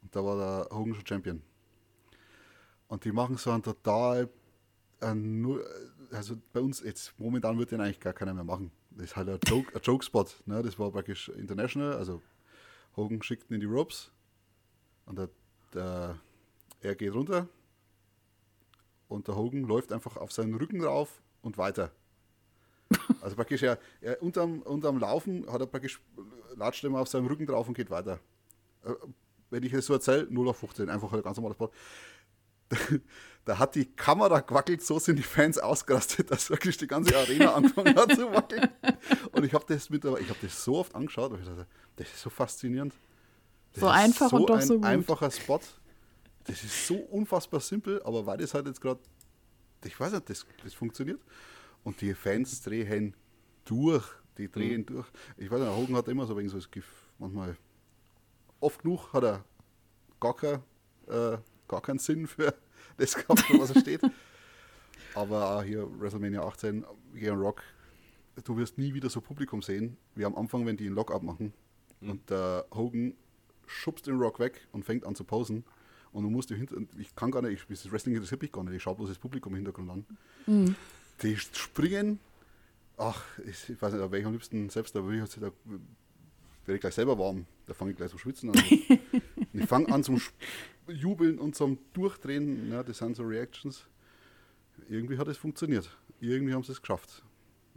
[0.03, 1.43] Und da war der Hogan schon Champion.
[2.89, 4.29] Und die machen so ein total,
[5.01, 5.59] ein,
[6.13, 8.71] also bei uns jetzt, momentan wird den eigentlich gar keiner mehr machen.
[8.91, 10.27] Das ist halt ein Joke, ein Joke-Spot.
[10.47, 10.63] Ne?
[10.63, 12.23] Das war praktisch international, also
[12.97, 14.11] Hogan schickt ihn in die Ropes
[15.07, 15.29] und der,
[15.75, 16.19] der
[16.87, 17.49] er geht runter
[19.09, 21.93] und der Hogan läuft einfach auf seinen Rücken rauf und weiter.
[23.21, 26.01] Also praktisch, er, er unterm, unterm Laufen hat er praktisch,
[26.55, 28.21] latscht immer auf seinem Rücken drauf und geht weiter.
[28.85, 28.93] Äh,
[29.51, 31.73] wenn ich es so erzähle, 0 auf 15, einfach ein ganz normales Sport.
[33.45, 37.55] Da hat die Kamera gewackelt, so sind die Fans ausgerastet, dass wirklich die ganze Arena
[37.55, 38.69] angefangen hat zu wackeln.
[39.31, 41.65] Und ich habe das mit, ich habe das so oft angeschaut, und ich dachte,
[41.95, 42.93] das ist so faszinierend.
[43.73, 44.85] Das so einfach so und doch so gut.
[44.85, 45.61] einfacher Spot
[46.47, 49.01] das ist so unfassbar simpel, aber weil das halt jetzt gerade,
[49.85, 51.21] ich weiß nicht, das, das funktioniert.
[51.85, 53.15] Und die Fans drehen
[53.65, 54.05] durch,
[54.39, 54.87] die drehen mhm.
[54.87, 55.07] durch.
[55.37, 56.69] Ich weiß nicht, Hogan hat immer so wegen so das
[57.19, 57.57] manchmal,
[58.61, 59.45] oft genug hat er
[60.21, 60.63] gar, kein,
[61.09, 61.39] äh,
[61.69, 62.55] gar keinen Sinn für
[62.97, 64.01] das gehabt, was er steht.
[65.15, 66.85] Aber auch hier WrestleMania 18
[67.15, 67.63] gegen Rock,
[68.45, 71.53] du wirst nie wieder so Publikum sehen, wie am Anfang, wenn die einen Lock-up machen
[72.01, 72.11] mhm.
[72.11, 73.15] und der Hogan
[73.67, 75.65] schubst den Rock weg und fängt an zu posen
[76.17, 78.75] und du musst hinter, ich kann gar nicht, ich, das Wrestling interessiert mich gar nicht,
[78.75, 80.07] ich schaue bloß das Publikum im Hintergrund an.
[80.47, 80.75] Mhm.
[81.23, 82.19] Die springen,
[82.97, 85.41] ach, ich, ich weiß nicht, da wäre ich am liebsten selbst, da würde ich, da
[85.43, 88.57] werde ich gleich selber warm, da fange ich gleich zum Schwitzen an.
[89.53, 90.23] ich fange an zum
[90.89, 93.87] Jubeln und zum Durchdrehen, ja, das sind so Reactions.
[94.89, 95.91] Irgendwie hat es funktioniert.
[96.19, 97.26] Irgendwie haben sie es geschafft.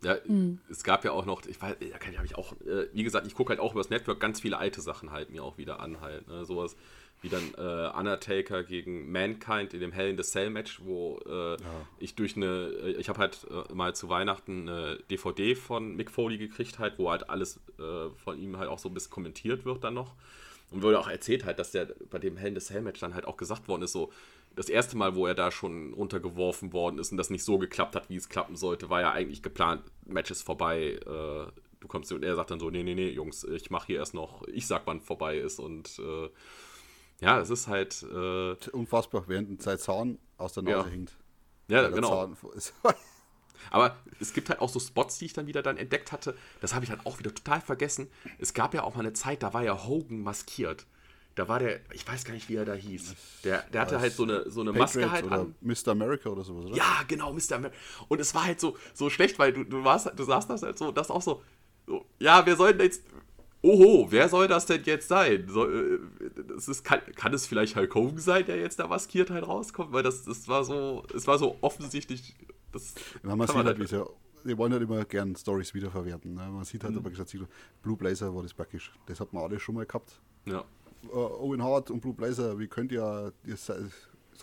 [0.04, 0.60] Ja, mhm.
[0.70, 3.36] es gab ja auch noch, ich weiß, ja, kann ich auch, äh, wie gesagt, ich
[3.36, 6.00] gucke halt auch über das Network ganz viele alte Sachen halt mir auch wieder an
[6.02, 6.76] halt, ne, sowas
[7.22, 11.52] wie dann äh, Undertaker gegen Mankind in dem Hell in the Cell Match, wo äh,
[11.52, 11.58] ja.
[12.00, 16.12] ich durch eine, äh, ich habe halt äh, mal zu Weihnachten eine DVD von Mick
[16.12, 19.66] Foley gekriegt halt, wo halt alles äh, von ihm halt auch so ein bisschen kommentiert
[19.66, 20.16] wird dann noch.
[20.72, 23.16] Und wurde auch erzählt halt, dass der bei dem Hell in the Cell Match dann
[23.16, 24.14] halt auch gesagt worden ist, so
[24.56, 27.95] das erste Mal, wo er da schon runtergeworfen worden ist und das nicht so geklappt
[27.95, 32.11] hat, wie es klappen sollte, war ja eigentlich geplant, Match ist vorbei, äh, du kommst
[32.11, 34.68] und er sagt dann so, nee, nee, nee, Jungs, ich mache hier erst noch, ich
[34.68, 36.02] sag, wann vorbei ist und
[37.22, 38.03] ja, es ist halt.
[38.03, 40.86] Äh, Unfassbar, während sein Zahn aus der Nase ja.
[40.86, 41.18] hängt.
[41.68, 42.32] Ja, genau.
[43.72, 46.36] Aber es gibt halt auch so Spots, die ich dann wieder dann entdeckt hatte.
[46.61, 48.10] Das habe ich dann auch wieder total vergessen.
[48.38, 50.88] Es gab ja auch mal eine Zeit, da war ja Hogan maskiert.
[51.35, 53.15] Da war der, ich weiß gar nicht, wie er da hieß.
[53.43, 55.56] Der, der hatte halt so eine, so eine Maske halt an.
[55.61, 55.89] Mr.
[55.89, 56.76] America oder sowas, oder?
[56.76, 57.53] Ja, genau, Mr.
[57.53, 57.77] America.
[58.07, 60.77] Und es war halt so, so schlecht, weil du, du warst, du saßt das halt
[60.77, 61.41] so, das auch so,
[61.88, 63.03] so ja, wir sollten jetzt,
[63.61, 65.47] Oho, wer soll das denn jetzt sein?
[65.49, 69.30] Soll, äh, das ist, kann, kann es vielleicht Hulk Hogan sein, der jetzt da maskiert
[69.30, 69.91] halt rauskommt?
[69.91, 72.35] Weil das, das war so, es war so offensichtlich.
[72.72, 74.06] Das ja, man sieht halt, halt ja,
[74.43, 76.35] wir wollen halt immer gern Stories wiederverwerten.
[76.35, 76.49] Ne?
[76.49, 76.99] Man sieht halt mhm.
[76.99, 77.35] aber gesagt,
[77.81, 78.93] Blue Blazer war das praktisch.
[79.07, 80.22] Das hat man alle schon mal gehabt.
[80.45, 80.64] Ja.
[81.08, 83.72] Uh, Owen Hart und Blue Blazer, wie könnt ihr, ist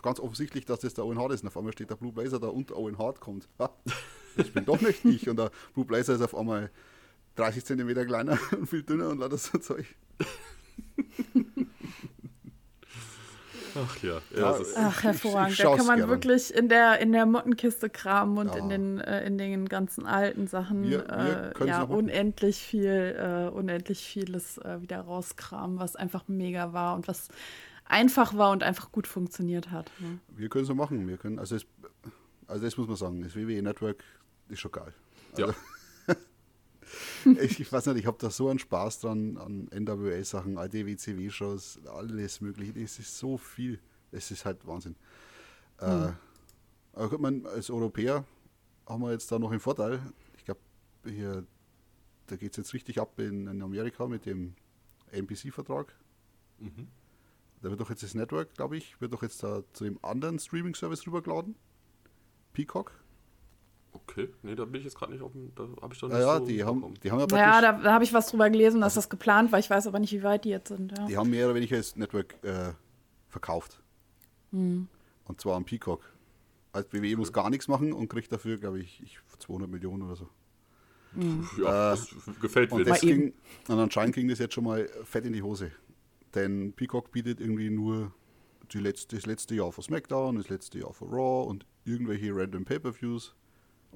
[0.03, 1.43] ganz offensichtlich, dass das der Owen Hart ist.
[1.43, 3.49] Und auf einmal steht der Blue Blazer da und Owen Hart kommt.
[3.59, 3.70] Ha,
[4.37, 5.28] das bin doch nicht ich.
[5.28, 6.70] Und der Blue Blazer ist auf einmal
[7.37, 9.87] 30 cm kleiner und viel dünner und lauter so Zeug.
[13.77, 14.20] Ach ja.
[14.36, 15.59] ja Ach, hervorragend.
[15.59, 16.11] Da kann man gerne.
[16.11, 18.57] wirklich in der, in der Mottenkiste kramen und ja.
[18.57, 23.51] in, den, äh, in den ganzen alten Sachen wir, wir äh, ja, unendlich viel, äh,
[23.55, 27.28] unendlich vieles äh, wieder rauskramen, was einfach mega war und was
[27.85, 29.90] einfach war und einfach gut funktioniert hat.
[29.98, 30.19] Ne?
[30.28, 31.07] Wir können so machen.
[31.09, 31.66] Wir können, also, es,
[32.47, 34.03] also das muss man sagen, das WWE Network
[34.48, 34.93] ist schon geil.
[35.32, 35.55] Also, ja.
[37.40, 41.80] Ich, ich, weiß nicht, ich habe da so einen Spaß dran an NWA-Sachen, alte WCW-Shows,
[41.86, 42.78] alles mögliche.
[42.80, 43.80] Es ist so viel.
[44.12, 44.96] Es ist halt Wahnsinn.
[45.78, 46.14] Hm.
[46.94, 48.24] Äh, man, als Europäer
[48.86, 50.00] haben wir jetzt da noch einen Vorteil.
[50.36, 50.60] Ich glaube,
[51.04, 51.44] hier,
[52.26, 54.54] da geht es jetzt richtig ab in, in, Amerika mit dem
[55.10, 55.94] NPC-Vertrag.
[56.58, 56.88] Mhm.
[57.62, 60.38] Da wird doch jetzt das Network, glaube ich, wird doch jetzt da zu dem anderen
[60.38, 61.56] Streaming-Service rübergeladen.
[62.52, 62.92] Peacock.
[63.97, 66.18] Okay, nee, da bin ich jetzt gerade nicht auf dem, da habe ich doch nicht
[66.18, 67.39] ja, so die haben, die haben ja praktisch...
[67.39, 69.59] Ja, da, da habe ich was drüber gelesen, dass also, das geplant war.
[69.59, 70.97] Ich weiß aber nicht, wie weit die jetzt sind.
[70.97, 71.06] Ja.
[71.06, 72.73] Die haben mehr oder weniger das Network äh,
[73.28, 73.82] verkauft.
[74.51, 74.89] Mhm.
[75.24, 76.02] Und zwar am Peacock.
[76.73, 77.16] Als BWE okay.
[77.16, 80.28] muss gar nichts machen und kriegt dafür, glaube ich, ich, 200 Millionen oder so.
[81.14, 81.48] Mhm.
[81.59, 82.78] Ja, äh, das gefällt mir.
[82.78, 83.32] Und, das ging,
[83.68, 85.73] und anscheinend ging das jetzt schon mal fett in die Hose.
[86.35, 88.12] Denn Peacock bietet irgendwie nur
[88.73, 92.64] die letzte, das letzte Jahr für SmackDown, das letzte Jahr für Raw und irgendwelche random
[92.64, 93.35] Pay-Per-Views.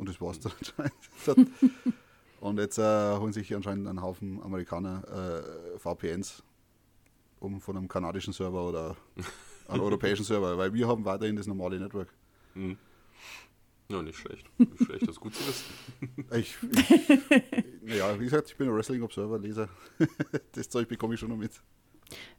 [0.01, 1.51] Und das war's dann anscheinend.
[2.40, 5.05] und jetzt äh, holen sich anscheinend einen Haufen Amerikaner
[5.74, 6.43] äh, VPNs,
[7.39, 8.97] um von einem kanadischen Server oder
[9.68, 12.09] einem europäischen Server, weil wir haben weiterhin das normale Network.
[12.55, 12.78] Mhm.
[13.90, 14.47] Ja, nicht schlecht.
[14.56, 15.66] Nicht schlecht, das ist gut zu wissen.
[16.32, 19.68] Ich, ich, ja, wie gesagt, ich bin ein Wrestling Observer, Leser.
[20.52, 21.60] Das Zeug bekomme ich schon noch mit.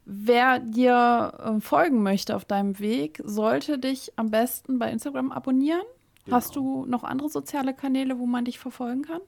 [0.06, 5.84] Wer dir äh, folgen möchte auf deinem Weg, sollte dich am besten bei Instagram abonnieren.
[6.26, 6.38] Genau.
[6.38, 9.22] Hast du noch andere soziale Kanäle, wo man dich verfolgen kann?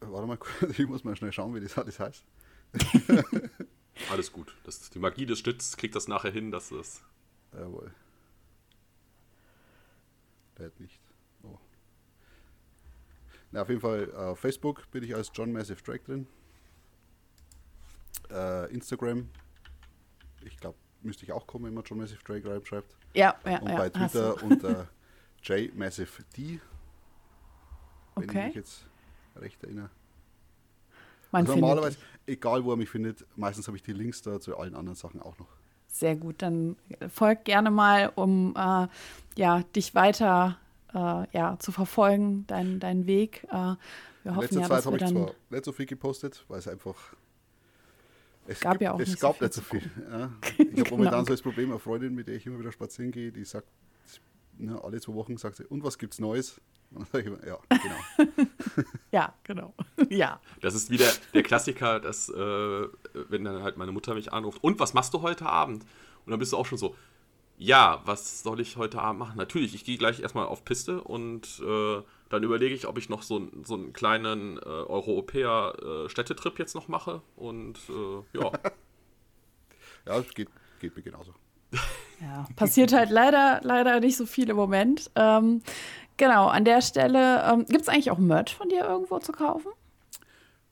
[0.00, 0.38] Warte mal,
[0.70, 2.24] ich muss mal schnell schauen, wie das alles heißt.
[4.10, 4.54] alles gut.
[4.64, 7.02] Das, die Magie des Stütz kriegt das nachher hin, dass es.
[7.52, 7.92] Jawohl.
[10.58, 11.00] Lädt nicht.
[11.42, 11.58] Oh.
[13.52, 16.26] Na, auf jeden Fall, auf uh, Facebook bin ich als John Massive Drake drin.
[18.30, 19.28] Uh, Instagram,
[20.44, 22.96] ich glaube, müsste ich auch kommen, wenn man John Massive Drake reinschreibt.
[23.16, 24.88] Ja, ja, Und ja, bei Twitter unter
[25.42, 26.60] J Massive D.
[28.14, 28.38] Wenn okay.
[28.38, 28.86] ich mich jetzt
[29.36, 29.90] recht erinnere.
[31.32, 34.74] Also normalerweise, egal wo er mich findet, meistens habe ich die Links da zu allen
[34.74, 35.48] anderen Sachen auch noch.
[35.88, 36.76] Sehr gut, dann
[37.12, 38.86] folgt gerne mal, um äh,
[39.36, 40.58] ja, dich weiter
[40.94, 40.98] äh,
[41.32, 43.44] ja, zu verfolgen, deinen dein Weg.
[43.44, 43.76] Äh, wir
[44.24, 46.96] In hoffen letzter ja, Zeit habe ich zwar nicht so viel gepostet, weil es einfach
[48.48, 49.90] es gab gibt, ja auch es nicht gab so nicht so viel.
[50.10, 50.30] Ja.
[50.58, 50.90] Ich habe genau.
[50.90, 53.68] momentan so das Problem, eine Freundin, mit der ich immer wieder spazieren gehe, die sagt,
[54.58, 56.60] ne, alle zwei Wochen sagt sie, und was gibt's Neues?
[56.90, 58.48] Und dann sage ich immer, ja, genau.
[59.12, 59.74] ja, genau.
[60.10, 60.40] ja.
[60.60, 62.34] Das ist wieder der Klassiker, dass, äh,
[63.28, 65.84] wenn dann halt meine Mutter mich anruft, und was machst du heute Abend?
[66.24, 66.94] Und dann bist du auch schon so,
[67.58, 69.36] ja, was soll ich heute Abend machen?
[69.36, 73.22] Natürlich, ich gehe gleich erstmal auf Piste und äh, dann überlege ich, ob ich noch
[73.22, 77.22] so, so einen kleinen äh, Europäer-Städtetrip äh, jetzt noch mache.
[77.36, 78.52] Und äh, ja.
[80.06, 80.48] ja, es geht,
[80.80, 81.34] geht mir genauso.
[82.20, 85.10] Ja, passiert halt leider, leider nicht so viel im Moment.
[85.14, 85.62] Ähm,
[86.16, 89.70] genau, an der Stelle, ähm, gibt es eigentlich auch Merch von dir irgendwo zu kaufen?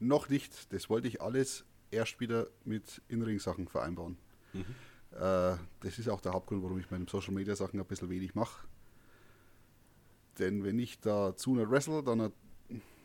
[0.01, 0.73] Noch nicht.
[0.73, 4.19] Das wollte ich alles erst wieder mit Inring-Sachen vereinbaren.
[4.53, 4.65] Mhm.
[5.15, 8.67] Äh, das ist auch der Hauptgrund, warum ich meine Social-Media-Sachen ein bisschen wenig mache
[10.39, 12.33] denn wenn ich da zu einer wrestle, dann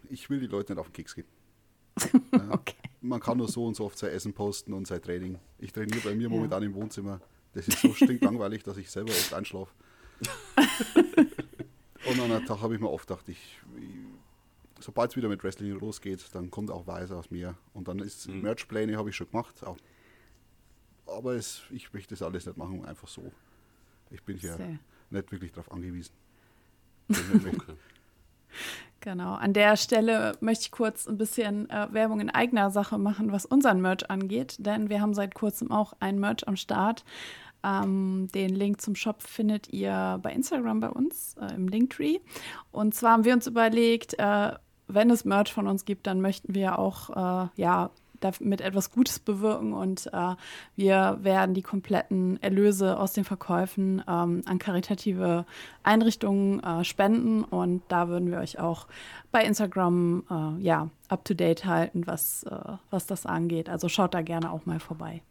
[0.09, 1.27] ich will die Leute nicht auf den Keks gehen.
[2.49, 2.75] okay.
[3.01, 5.37] Man kann nur so und so oft sein Essen posten und sein Training.
[5.59, 6.29] Ich trainiere bei mir ja.
[6.29, 7.21] momentan im Wohnzimmer.
[7.53, 9.71] Das ist so stinklangweilig, dass ich selber oft einschlafe.
[12.09, 15.43] und an einem Tag habe ich mir oft gedacht, ich, ich sobald es wieder mit
[15.43, 17.55] Wrestling losgeht, dann kommt auch Weißer aus mir.
[17.73, 18.41] Und dann ist mhm.
[18.41, 19.63] Merchpläne habe ich schon gemacht.
[19.63, 19.77] Auch.
[21.17, 23.31] Aber es, ich möchte das alles nicht machen, einfach so.
[24.11, 24.79] Ich bin hier Sehr.
[25.09, 26.13] nicht wirklich darauf angewiesen.
[29.01, 33.31] Genau, an der Stelle möchte ich kurz ein bisschen äh, Werbung in eigener Sache machen,
[33.31, 37.05] was unseren Merch angeht, denn wir haben seit kurzem auch ein Merch am Start.
[37.63, 42.19] Ähm, den Link zum Shop findet ihr bei Instagram bei uns äh, im Linktree.
[42.71, 44.51] Und zwar haben wir uns überlegt, äh,
[44.87, 47.09] wenn es Merch von uns gibt, dann möchten wir auch
[47.45, 50.35] äh, ja damit etwas Gutes bewirken und äh,
[50.75, 55.45] wir werden die kompletten Erlöse aus den Verkäufen ähm, an karitative
[55.83, 58.87] Einrichtungen äh, spenden und da würden wir euch auch
[59.31, 63.69] bei Instagram äh, ja up to date halten, was, äh, was das angeht.
[63.69, 65.21] Also schaut da gerne auch mal vorbei.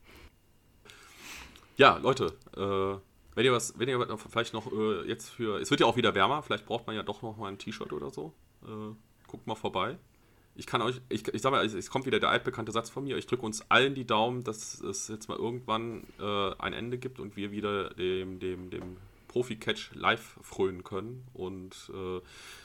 [1.76, 3.00] Ja, Leute, äh,
[3.36, 6.14] wenn ihr was, wenn ihr vielleicht noch äh, jetzt für, es wird ja auch wieder
[6.14, 8.32] wärmer, vielleicht braucht man ja doch noch mal ein T-Shirt oder so.
[9.28, 9.96] guckt mal vorbei.
[10.58, 13.16] Ich kann euch, ich, ich sag mal, es kommt wieder der altbekannte Satz von mir.
[13.16, 17.20] Ich drücke uns allen die Daumen, dass es jetzt mal irgendwann äh, ein Ende gibt
[17.20, 18.96] und wir wieder dem, dem, dem
[19.28, 22.20] Profi-Catch live frönen können und äh,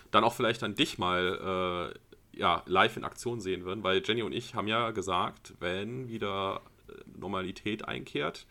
[0.09, 1.93] dann auch vielleicht dann dich mal
[2.33, 6.09] äh, ja, live in Aktion sehen würden, weil Jenny und ich haben ja gesagt, wenn
[6.09, 8.47] wieder äh, Normalität einkehrt,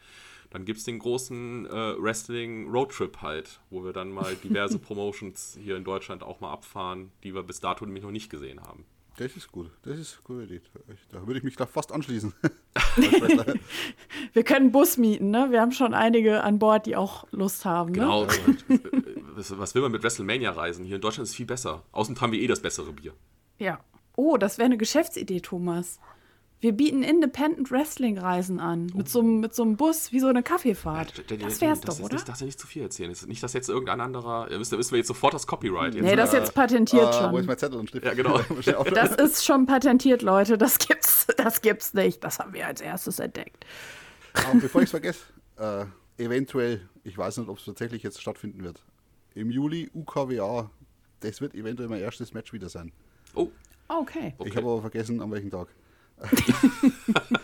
[0.51, 5.77] dann gibt es den großen äh, Wrestling-Roadtrip halt, wo wir dann mal diverse Promotions hier
[5.77, 8.85] in Deutschland auch mal abfahren, die wir bis dato nämlich noch nicht gesehen haben.
[9.17, 9.71] Das ist gut.
[9.83, 10.63] Das ist eine gute Idee.
[11.11, 12.33] Da würde ich mich da fast anschließen.
[14.33, 15.49] wir können Bus mieten, ne?
[15.51, 17.93] Wir haben schon einige an Bord, die auch Lust haben.
[17.93, 18.01] Ne?
[18.01, 18.27] Genau.
[19.35, 20.85] was, was will man mit WrestleMania reisen?
[20.85, 21.83] Hier in Deutschland ist es viel besser.
[21.93, 23.13] Außen haben wir eh das bessere Bier.
[23.59, 23.81] Ja.
[24.17, 25.99] Oh, das wäre eine Geschäftsidee, Thomas.
[26.63, 28.93] Wir bieten Independent Wrestling Reisen an.
[28.95, 28.99] Oh.
[28.99, 31.25] Mit, so, mit so einem Bus, wie so eine Kaffeefahrt.
[31.29, 32.15] Ja, das wär's das doch, oder?
[32.15, 33.13] Ich darf ja nicht zu viel erzählen.
[33.27, 34.47] Nicht, dass jetzt irgendein anderer.
[34.49, 35.97] Da wissen wir jetzt sofort das Copyright.
[35.97, 37.33] Jetzt, nee, das ist jetzt patentiert äh, schon.
[37.33, 38.07] Wo ist mein Zettel und Stift?
[38.07, 38.39] Ja, genau.
[38.95, 40.57] das ist schon patentiert, Leute.
[40.57, 42.23] Das gibt's, das gibt's nicht.
[42.23, 43.67] Das haben wir als erstes entdeckt.
[44.35, 45.25] Aber bevor ich es vergesse,
[45.57, 45.85] äh,
[46.23, 48.85] eventuell, ich weiß nicht, ob es tatsächlich jetzt stattfinden wird.
[49.35, 50.71] Im Juli UKWA,
[51.19, 52.93] das wird eventuell mein erstes Match wieder sein.
[53.35, 53.49] Oh.
[53.89, 54.33] Okay.
[54.45, 55.67] Ich habe aber vergessen, an welchem Tag.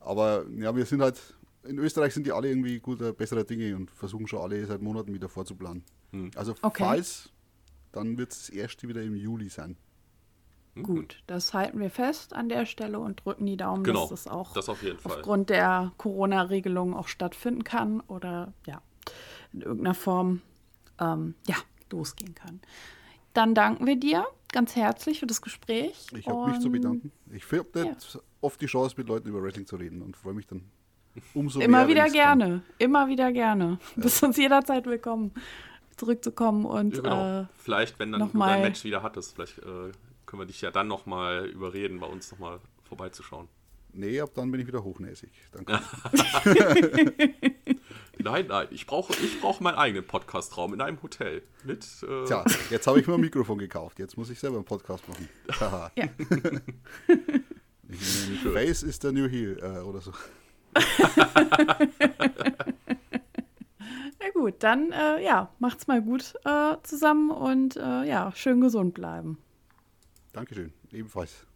[0.00, 1.20] Aber ja, wir sind halt,
[1.64, 5.14] in Österreich sind die alle irgendwie guter, bessere Dinge und versuchen schon alle seit Monaten
[5.14, 5.84] wieder vorzuplanen.
[6.12, 6.30] Hm.
[6.34, 6.84] Also okay.
[6.84, 7.30] falls,
[7.92, 9.76] dann wird es das erste wieder im Juli sein.
[10.74, 10.82] Mhm.
[10.82, 14.28] Gut, das halten wir fest an der Stelle und drücken die Daumen, genau, dass das
[14.28, 18.82] auch das aufgrund der Corona-Regelung auch stattfinden kann oder ja,
[19.52, 20.42] in irgendeiner Form
[21.00, 21.56] ähm, ja,
[21.90, 22.60] losgehen kann.
[23.32, 26.06] Dann danken wir dir ganz herzlich für das Gespräch.
[26.16, 27.10] Ich habe mich zu bedanken.
[27.32, 27.96] Ich habe ja.
[28.40, 30.62] oft die Chance, mit Leuten über Wrestling zu reden und freue mich dann
[31.34, 31.88] umso Immer mehr.
[31.88, 32.62] wieder gerne, kann.
[32.78, 33.78] immer wieder gerne.
[33.96, 34.02] Ja.
[34.02, 35.32] Bist uns jederzeit willkommen,
[35.96, 37.40] zurückzukommen und ja, genau.
[37.40, 39.90] äh, vielleicht, wenn dann noch mal, ein Match wieder hattest, vielleicht äh,
[40.24, 43.48] können wir dich ja dann noch mal überreden, bei uns noch mal vorbeizuschauen.
[43.92, 45.30] Nee, ab dann bin ich wieder hochnäsig.
[45.52, 45.80] Danke.
[48.18, 51.42] nein, nein, ich brauche, ich brauche meinen eigenen Podcastraum in einem Hotel.
[51.64, 53.98] Mit, äh Tja, jetzt habe ich mir ein Mikrofon gekauft.
[53.98, 55.28] Jetzt muss ich selber einen Podcast machen.
[55.96, 56.08] ja.
[58.52, 60.12] Face is the new heel äh, oder so.
[64.18, 68.94] Na gut, dann äh, ja, macht's mal gut äh, zusammen und äh, ja, schön gesund
[68.94, 69.38] bleiben.
[70.32, 71.46] Dankeschön, ebenfalls.